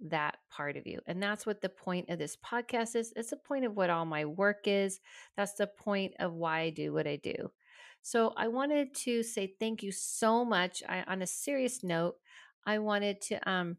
that 0.00 0.36
part 0.50 0.76
of 0.76 0.86
you. 0.86 1.00
And 1.06 1.22
that's 1.22 1.46
what 1.46 1.60
the 1.60 1.68
point 1.68 2.08
of 2.10 2.18
this 2.18 2.36
podcast 2.36 2.96
is. 2.96 3.12
It's 3.16 3.30
the 3.30 3.36
point 3.36 3.64
of 3.64 3.76
what 3.76 3.90
all 3.90 4.04
my 4.04 4.24
work 4.24 4.66
is. 4.66 5.00
That's 5.36 5.54
the 5.54 5.66
point 5.66 6.14
of 6.18 6.32
why 6.32 6.60
I 6.60 6.70
do 6.70 6.92
what 6.92 7.06
I 7.06 7.16
do. 7.16 7.50
So 8.02 8.32
I 8.36 8.48
wanted 8.48 8.94
to 8.96 9.22
say 9.22 9.54
thank 9.60 9.82
you 9.82 9.92
so 9.92 10.44
much. 10.44 10.82
I, 10.88 11.04
on 11.06 11.22
a 11.22 11.26
serious 11.26 11.84
note, 11.84 12.16
I 12.66 12.78
wanted 12.78 13.20
to 13.22 13.48
um, 13.48 13.76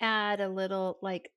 add 0.00 0.40
a 0.40 0.48
little 0.48 0.98
like 1.02 1.30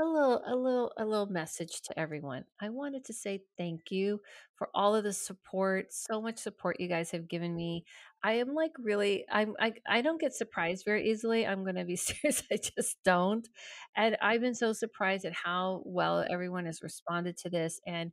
a 0.00 0.04
little 0.04 0.42
a 0.46 0.54
little 0.54 0.92
a 0.98 1.04
little 1.04 1.26
message 1.26 1.82
to 1.82 1.98
everyone. 1.98 2.44
I 2.60 2.68
wanted 2.68 3.04
to 3.06 3.12
say 3.12 3.42
thank 3.56 3.90
you 3.90 4.20
for 4.56 4.68
all 4.74 4.94
of 4.94 5.04
the 5.04 5.12
support, 5.12 5.92
so 5.92 6.20
much 6.22 6.38
support 6.38 6.80
you 6.80 6.88
guys 6.88 7.10
have 7.10 7.28
given 7.28 7.54
me. 7.56 7.84
I 8.22 8.34
am 8.34 8.54
like 8.54 8.72
really 8.78 9.24
I'm 9.30 9.54
I 9.58 9.74
I 9.88 10.00
don't 10.02 10.20
get 10.20 10.34
surprised 10.34 10.84
very 10.84 11.10
easily. 11.10 11.46
I'm 11.46 11.64
to 11.76 11.84
be 11.84 11.96
serious. 11.96 12.42
I 12.52 12.56
just 12.56 12.96
don't. 13.04 13.48
And 13.96 14.16
I've 14.22 14.40
been 14.40 14.54
so 14.54 14.72
surprised 14.72 15.24
at 15.24 15.32
how 15.32 15.82
well 15.84 16.24
everyone 16.30 16.66
has 16.66 16.82
responded 16.82 17.36
to 17.38 17.50
this 17.50 17.80
and 17.86 18.12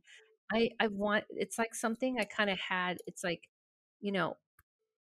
I 0.52 0.70
I 0.80 0.88
want 0.88 1.24
it's 1.30 1.58
like 1.58 1.74
something 1.74 2.18
I 2.18 2.24
kind 2.24 2.50
of 2.50 2.58
had 2.58 2.98
it's 3.06 3.24
like 3.24 3.48
you 4.00 4.12
know 4.12 4.36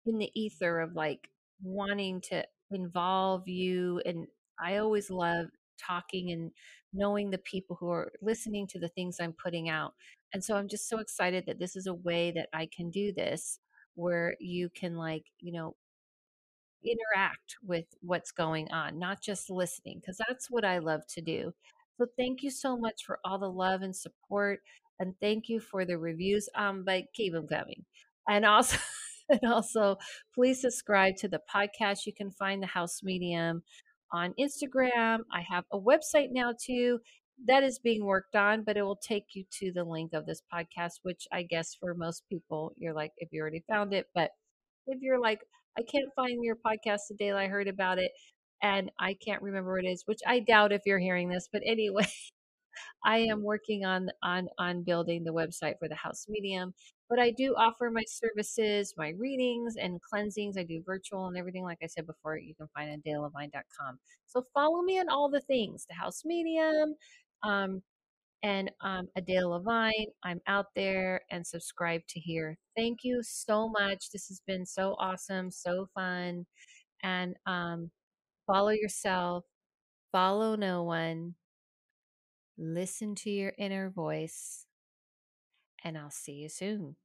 in 0.07 0.18
the 0.18 0.31
ether 0.35 0.81
of 0.81 0.95
like 0.95 1.31
wanting 1.62 2.20
to 2.22 2.45
involve 2.70 3.49
you 3.49 4.01
and 4.07 4.26
I 4.61 4.79
always 4.79 5.11
love 5.11 5.47
talking 5.85 6.31
and 6.31 6.51
knowing 6.93 7.31
the 7.31 7.39
people 7.39 7.76
who 7.79 7.91
are 7.91 8.12
listening 8.22 8.66
to 8.68 8.79
the 8.79 8.89
things 8.89 9.16
I'm 9.20 9.35
putting 9.35 9.68
out. 9.68 9.95
And 10.33 10.43
so 10.43 10.57
I'm 10.57 10.68
just 10.68 10.89
so 10.89 10.99
excited 10.99 11.45
that 11.47 11.59
this 11.59 11.76
is 11.76 11.87
a 11.87 11.95
way 11.95 12.33
that 12.33 12.49
I 12.53 12.68
can 12.74 12.91
do 12.91 13.12
this 13.12 13.59
where 13.95 14.35
you 14.41 14.70
can 14.74 14.97
like, 14.97 15.24
you 15.41 15.53
know, 15.53 15.74
interact 16.85 17.57
with 17.66 17.87
what's 18.01 18.31
going 18.31 18.70
on, 18.70 18.99
not 18.99 19.20
just 19.22 19.51
listening, 19.51 20.01
because 20.01 20.18
that's 20.29 20.51
what 20.51 20.64
I 20.64 20.79
love 20.79 21.03
to 21.14 21.20
do. 21.20 21.53
So 21.99 22.07
thank 22.16 22.43
you 22.43 22.51
so 22.51 22.76
much 22.76 23.05
for 23.05 23.18
all 23.24 23.39
the 23.39 23.51
love 23.51 23.83
and 23.83 23.95
support. 23.95 24.61
And 25.01 25.14
thank 25.20 25.49
you 25.49 25.61
for 25.61 25.85
the 25.85 25.99
reviews. 25.99 26.49
Um, 26.55 26.85
but 26.85 27.05
keep 27.14 27.33
them 27.33 27.49
coming. 27.49 27.85
And 28.29 28.45
also, 28.45 28.79
and 29.29 29.53
also 29.53 29.99
please 30.35 30.61
subscribe 30.61 31.16
to 31.16 31.29
the 31.29 31.41
podcast. 31.53 32.07
You 32.07 32.12
can 32.12 32.31
find 32.31 32.62
the 32.62 32.68
house 32.68 33.03
medium 33.03 33.62
on 34.12 34.34
Instagram. 34.38 35.20
I 35.32 35.42
have 35.48 35.64
a 35.72 35.78
website 35.78 36.28
now 36.30 36.52
too 36.64 37.00
that 37.46 37.62
is 37.62 37.78
being 37.78 38.04
worked 38.04 38.34
on, 38.34 38.64
but 38.64 38.76
it 38.76 38.82
will 38.82 38.96
take 38.96 39.26
you 39.34 39.44
to 39.61 39.72
the 39.72 39.84
link 39.84 40.12
of 40.12 40.26
this 40.26 40.42
podcast, 40.52 40.94
which 41.02 41.26
I 41.32 41.42
guess 41.42 41.76
for 41.78 41.94
most 41.94 42.24
people, 42.28 42.72
you're 42.76 42.94
like, 42.94 43.12
if 43.18 43.28
you 43.32 43.40
already 43.40 43.62
found 43.68 43.92
it, 43.92 44.06
but 44.14 44.30
if 44.86 45.00
you're 45.02 45.20
like, 45.20 45.40
I 45.78 45.82
can't 45.82 46.09
find 46.16 46.42
your 46.42 46.56
podcast 46.56 47.02
today, 47.09 47.30
I 47.30 47.46
heard 47.46 47.68
about 47.68 47.98
it 47.98 48.11
and 48.62 48.90
I 48.98 49.14
can't 49.14 49.42
remember 49.42 49.72
what 49.72 49.84
it 49.84 49.88
is, 49.88 50.02
which 50.06 50.20
I 50.26 50.40
doubt 50.40 50.72
if 50.72 50.82
you're 50.84 50.98
hearing 50.98 51.28
this, 51.28 51.48
but 51.52 51.62
anyway, 51.64 52.09
I 53.05 53.18
am 53.18 53.43
working 53.43 53.85
on 53.85 54.09
on 54.22 54.49
on 54.59 54.83
building 54.83 55.24
the 55.24 55.33
website 55.33 55.79
for 55.79 55.89
the 55.89 55.95
house 55.95 56.26
medium, 56.29 56.74
but 57.09 57.18
I 57.18 57.31
do 57.31 57.55
offer 57.57 57.91
my 57.91 58.05
services, 58.07 58.95
my 58.97 59.11
readings 59.18 59.76
and 59.76 60.01
cleansings. 60.03 60.57
I 60.57 60.64
do 60.64 60.83
virtual 60.85 61.26
and 61.29 61.37
everything. 61.37 61.64
Like 61.64 61.79
I 61.83 61.87
said 61.87 62.07
before, 62.07 62.39
you 62.39 62.55
can 62.55 62.68
find 62.74 62.91
at 62.91 63.05
daylevine.com. 63.05 63.99
So 64.26 64.45
follow 64.55 64.83
me 64.83 64.99
on 64.99 65.09
all 65.09 65.31
the 65.31 65.41
things, 65.41 65.87
the 65.89 65.95
house 65.95 66.22
medium, 66.24 66.95
um, 67.43 67.83
and 68.43 68.70
um, 68.83 69.09
Adele 69.16 69.51
Levine. 69.51 70.09
I'm 70.24 70.41
out 70.47 70.66
there 70.76 71.22
and 71.31 71.47
subscribe 71.47 72.03
to 72.09 72.20
here. 72.20 72.57
Thank 72.76 72.99
you 73.03 73.20
so 73.22 73.68
much. 73.68 74.11
This 74.12 74.29
has 74.29 74.41
been 74.47 74.66
so 74.66 74.95
awesome, 74.99 75.51
so 75.51 75.89
fun. 75.95 76.47
And 77.03 77.37
um, 77.47 77.91
follow 78.47 78.70
yourself, 78.70 79.45
follow 80.12 80.57
no 80.57 80.83
one, 80.83 81.35
listen 82.59 83.14
to 83.14 83.30
your 83.30 83.52
inner 83.56 83.88
voice, 83.88 84.66
and 85.84 85.96
I'll 85.96 86.11
see 86.11 86.32
you 86.32 86.48
soon. 86.48 86.96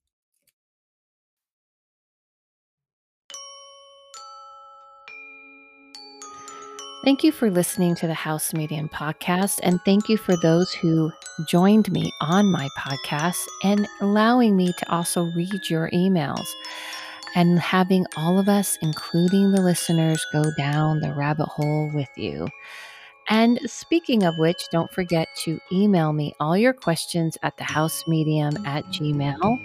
Thank 7.06 7.24
you 7.24 7.34
for 7.34 7.52
listening 7.52 7.96
to 7.96 8.08
the 8.08 8.14
House 8.14 8.54
Medium 8.54 8.88
podcast, 8.88 9.60
and 9.62 9.80
thank 9.84 10.08
you 10.08 10.18
for 10.18 10.38
those 10.38 10.74
who 10.74 11.12
joined 11.48 11.92
me 11.92 12.10
on 12.22 12.50
my 12.50 12.70
podcast 12.78 13.44
and 13.62 13.88
allowing 14.00 14.56
me 14.56 14.72
to 14.80 14.92
also 14.92 15.24
read 15.36 15.70
your 15.70 15.90
emails 15.92 16.48
and 17.36 17.60
having 17.60 18.06
all 18.16 18.40
of 18.40 18.48
us, 18.48 18.78
including 18.82 19.52
the 19.52 19.62
listeners, 19.62 20.26
go 20.32 20.44
down 20.58 21.02
the 21.02 21.14
rabbit 21.14 21.48
hole 21.48 21.92
with 21.94 22.10
you. 22.16 22.48
And 23.30 23.60
speaking 23.66 24.24
of 24.24 24.38
which, 24.38 24.62
don't 24.72 24.92
forget 24.92 25.28
to 25.44 25.60
email 25.72 26.14
me 26.14 26.34
all 26.40 26.58
your 26.58 26.74
questions 26.74 27.38
at 27.44 27.58
the 27.58 27.64
house 27.64 28.04
medium 28.08 28.54
at 28.66 28.86
gmail. 28.86 29.60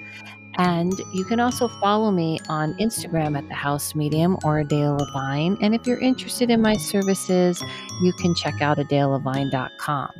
And 0.59 0.93
you 1.13 1.25
can 1.25 1.39
also 1.39 1.69
follow 1.81 2.11
me 2.11 2.41
on 2.49 2.75
Instagram 2.75 3.39
at 3.39 3.47
the 3.49 3.55
House 3.55 3.95
Medium 3.95 4.37
or 4.45 4.59
Adele 4.59 4.97
Levine. 4.97 5.57
And 5.61 5.73
if 5.73 5.87
you're 5.87 6.01
interested 6.01 6.51
in 6.51 6.61
my 6.61 6.77
services, 6.77 7.63
you 8.03 8.13
can 8.15 8.35
check 8.35 8.61
out 8.61 8.79
adelelevine.com. 8.79 10.11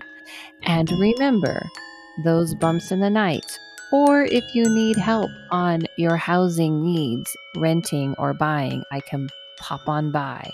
And 0.63 0.91
remember, 0.93 1.67
those 2.25 2.55
bumps 2.55 2.93
in 2.93 3.01
the 3.01 3.11
night, 3.11 3.59
or 3.93 4.25
if 4.25 4.45
you 4.55 4.65
need 4.69 4.97
help 4.97 5.31
on 5.51 5.83
your 5.97 6.17
housing 6.17 6.85
needs, 6.85 7.37
renting 7.57 8.15
or 8.19 8.33
buying, 8.35 8.85
I 8.93 9.01
can 9.01 9.29
pop 9.59 9.89
on 9.89 10.13
by. 10.13 10.51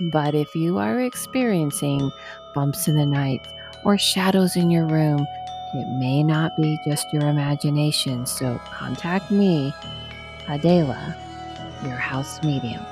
But 0.00 0.34
if 0.34 0.54
you 0.54 0.78
are 0.78 1.00
experiencing 1.00 2.10
bumps 2.54 2.88
in 2.88 2.96
the 2.96 3.06
night 3.06 3.46
or 3.84 3.98
shadows 3.98 4.56
in 4.56 4.70
your 4.70 4.86
room, 4.86 5.26
it 5.74 5.88
may 5.98 6.22
not 6.22 6.56
be 6.56 6.78
just 6.84 7.12
your 7.12 7.28
imagination. 7.28 8.26
So 8.26 8.60
contact 8.64 9.30
me, 9.30 9.72
Adela, 10.48 11.16
your 11.84 11.96
house 11.96 12.42
medium. 12.42 12.84